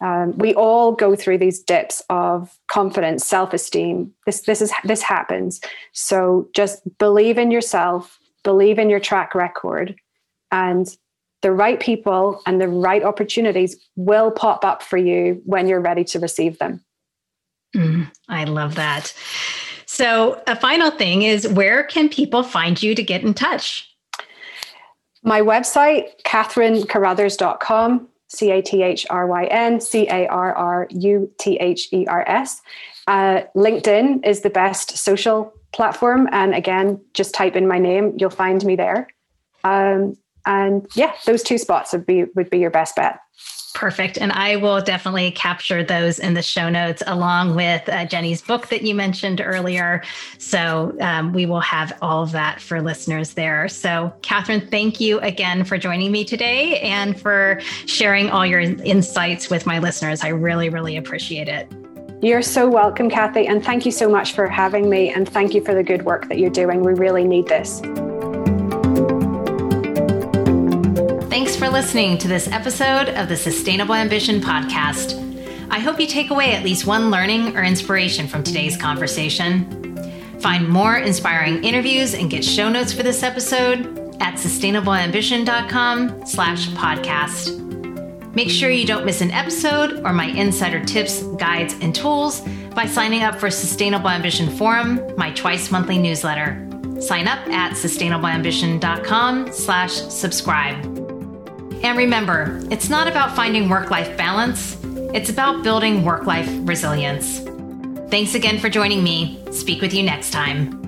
Um, 0.00 0.36
we 0.36 0.54
all 0.54 0.92
go 0.92 1.16
through 1.16 1.38
these 1.38 1.62
dips 1.62 2.02
of 2.10 2.58
confidence, 2.68 3.24
self-esteem. 3.24 4.12
This 4.26 4.42
this 4.42 4.60
is 4.60 4.72
this 4.84 5.02
happens. 5.02 5.60
So 5.92 6.48
just 6.54 6.82
believe 6.98 7.38
in 7.38 7.50
yourself, 7.50 8.18
believe 8.44 8.78
in 8.78 8.90
your 8.90 9.00
track 9.00 9.34
record, 9.34 9.94
and 10.50 10.96
the 11.42 11.52
right 11.52 11.78
people 11.78 12.40
and 12.46 12.60
the 12.60 12.68
right 12.68 13.02
opportunities 13.02 13.76
will 13.94 14.30
pop 14.30 14.64
up 14.64 14.82
for 14.82 14.96
you 14.96 15.40
when 15.44 15.68
you're 15.68 15.80
ready 15.80 16.04
to 16.04 16.18
receive 16.18 16.58
them. 16.58 16.84
Mm, 17.74 18.10
I 18.28 18.44
love 18.44 18.74
that. 18.76 19.14
So, 19.86 20.42
a 20.46 20.56
final 20.56 20.90
thing 20.90 21.22
is 21.22 21.46
where 21.48 21.84
can 21.84 22.08
people 22.08 22.42
find 22.42 22.82
you 22.82 22.94
to 22.94 23.02
get 23.02 23.22
in 23.22 23.34
touch? 23.34 23.88
My 25.22 25.40
website, 25.40 26.20
cathryncarruthers.com, 26.24 28.08
C 28.28 28.50
A 28.50 28.62
T 28.62 28.82
H 28.82 29.06
R 29.10 29.26
Y 29.26 29.44
N 29.46 29.80
C 29.80 30.08
A 30.08 30.26
R 30.26 30.54
R 30.54 30.88
U 30.90 31.30
T 31.38 31.56
H 31.56 31.88
E 31.92 32.06
R 32.06 32.24
S. 32.28 32.60
Uh, 33.06 33.42
LinkedIn 33.54 34.26
is 34.26 34.40
the 34.40 34.50
best 34.50 34.96
social 34.98 35.52
platform. 35.72 36.28
And 36.32 36.54
again, 36.54 37.00
just 37.14 37.34
type 37.34 37.54
in 37.54 37.68
my 37.68 37.78
name, 37.78 38.14
you'll 38.18 38.30
find 38.30 38.64
me 38.64 38.76
there. 38.76 39.08
Um, 39.62 40.16
and 40.46 40.86
yeah, 40.94 41.12
those 41.26 41.42
two 41.42 41.58
spots 41.58 41.92
would 41.92 42.06
be 42.06 42.24
would 42.34 42.48
be 42.50 42.58
your 42.58 42.70
best 42.70 42.96
bet. 42.96 43.20
Perfect. 43.76 44.16
And 44.16 44.32
I 44.32 44.56
will 44.56 44.80
definitely 44.80 45.30
capture 45.32 45.84
those 45.84 46.18
in 46.18 46.32
the 46.32 46.40
show 46.40 46.70
notes 46.70 47.02
along 47.06 47.56
with 47.56 47.86
uh, 47.90 48.06
Jenny's 48.06 48.40
book 48.40 48.68
that 48.68 48.80
you 48.80 48.94
mentioned 48.94 49.42
earlier. 49.44 50.02
So 50.38 50.96
um, 51.02 51.34
we 51.34 51.44
will 51.44 51.60
have 51.60 51.92
all 52.00 52.22
of 52.22 52.32
that 52.32 52.58
for 52.58 52.80
listeners 52.80 53.34
there. 53.34 53.68
So, 53.68 54.14
Cathryn, 54.22 54.70
thank 54.70 54.98
you 54.98 55.20
again 55.20 55.62
for 55.62 55.76
joining 55.76 56.10
me 56.10 56.24
today 56.24 56.80
and 56.80 57.20
for 57.20 57.60
sharing 57.84 58.30
all 58.30 58.46
your 58.46 58.60
insights 58.60 59.50
with 59.50 59.66
my 59.66 59.78
listeners. 59.78 60.24
I 60.24 60.28
really, 60.28 60.70
really 60.70 60.96
appreciate 60.96 61.48
it. 61.48 61.70
You're 62.22 62.40
so 62.40 62.66
welcome, 62.70 63.10
Kathy. 63.10 63.46
And 63.46 63.62
thank 63.62 63.84
you 63.84 63.92
so 63.92 64.08
much 64.08 64.32
for 64.32 64.48
having 64.48 64.88
me. 64.88 65.10
And 65.10 65.28
thank 65.28 65.52
you 65.52 65.62
for 65.62 65.74
the 65.74 65.82
good 65.82 66.06
work 66.06 66.30
that 66.30 66.38
you're 66.38 66.48
doing. 66.48 66.82
We 66.82 66.94
really 66.94 67.24
need 67.24 67.46
this. 67.48 67.82
Thanks 71.36 71.54
for 71.54 71.68
listening 71.68 72.16
to 72.16 72.28
this 72.28 72.48
episode 72.48 73.10
of 73.10 73.28
the 73.28 73.36
Sustainable 73.36 73.94
Ambition 73.94 74.40
Podcast. 74.40 75.68
I 75.70 75.80
hope 75.80 76.00
you 76.00 76.06
take 76.06 76.30
away 76.30 76.54
at 76.54 76.64
least 76.64 76.86
one 76.86 77.10
learning 77.10 77.54
or 77.54 77.62
inspiration 77.62 78.26
from 78.26 78.42
today's 78.42 78.74
conversation. 78.74 79.98
Find 80.40 80.66
more 80.66 80.96
inspiring 80.96 81.62
interviews 81.62 82.14
and 82.14 82.30
get 82.30 82.42
show 82.42 82.70
notes 82.70 82.90
for 82.90 83.02
this 83.02 83.22
episode 83.22 84.16
at 84.18 84.36
sustainableambition.com 84.36 86.24
slash 86.24 86.68
podcast. 86.68 88.34
Make 88.34 88.48
sure 88.48 88.70
you 88.70 88.86
don't 88.86 89.04
miss 89.04 89.20
an 89.20 89.30
episode 89.30 90.06
or 90.06 90.14
my 90.14 90.28
insider 90.28 90.82
tips, 90.86 91.22
guides, 91.36 91.74
and 91.82 91.94
tools 91.94 92.40
by 92.74 92.86
signing 92.86 93.24
up 93.24 93.38
for 93.38 93.50
Sustainable 93.50 94.08
Ambition 94.08 94.48
Forum, 94.56 95.02
my 95.18 95.32
twice 95.32 95.70
monthly 95.70 95.98
newsletter. 95.98 96.66
Sign 96.98 97.28
up 97.28 97.46
at 97.48 97.72
sustainableambition.com 97.72 99.52
slash 99.52 99.92
subscribe. 99.92 101.05
And 101.86 101.96
remember, 101.96 102.60
it's 102.68 102.88
not 102.88 103.06
about 103.06 103.36
finding 103.36 103.68
work 103.68 103.92
life 103.92 104.16
balance, 104.16 104.76
it's 105.14 105.30
about 105.30 105.62
building 105.62 106.04
work 106.04 106.26
life 106.26 106.48
resilience. 106.62 107.38
Thanks 108.10 108.34
again 108.34 108.58
for 108.58 108.68
joining 108.68 109.04
me. 109.04 109.40
Speak 109.52 109.80
with 109.80 109.94
you 109.94 110.02
next 110.02 110.32
time. 110.32 110.85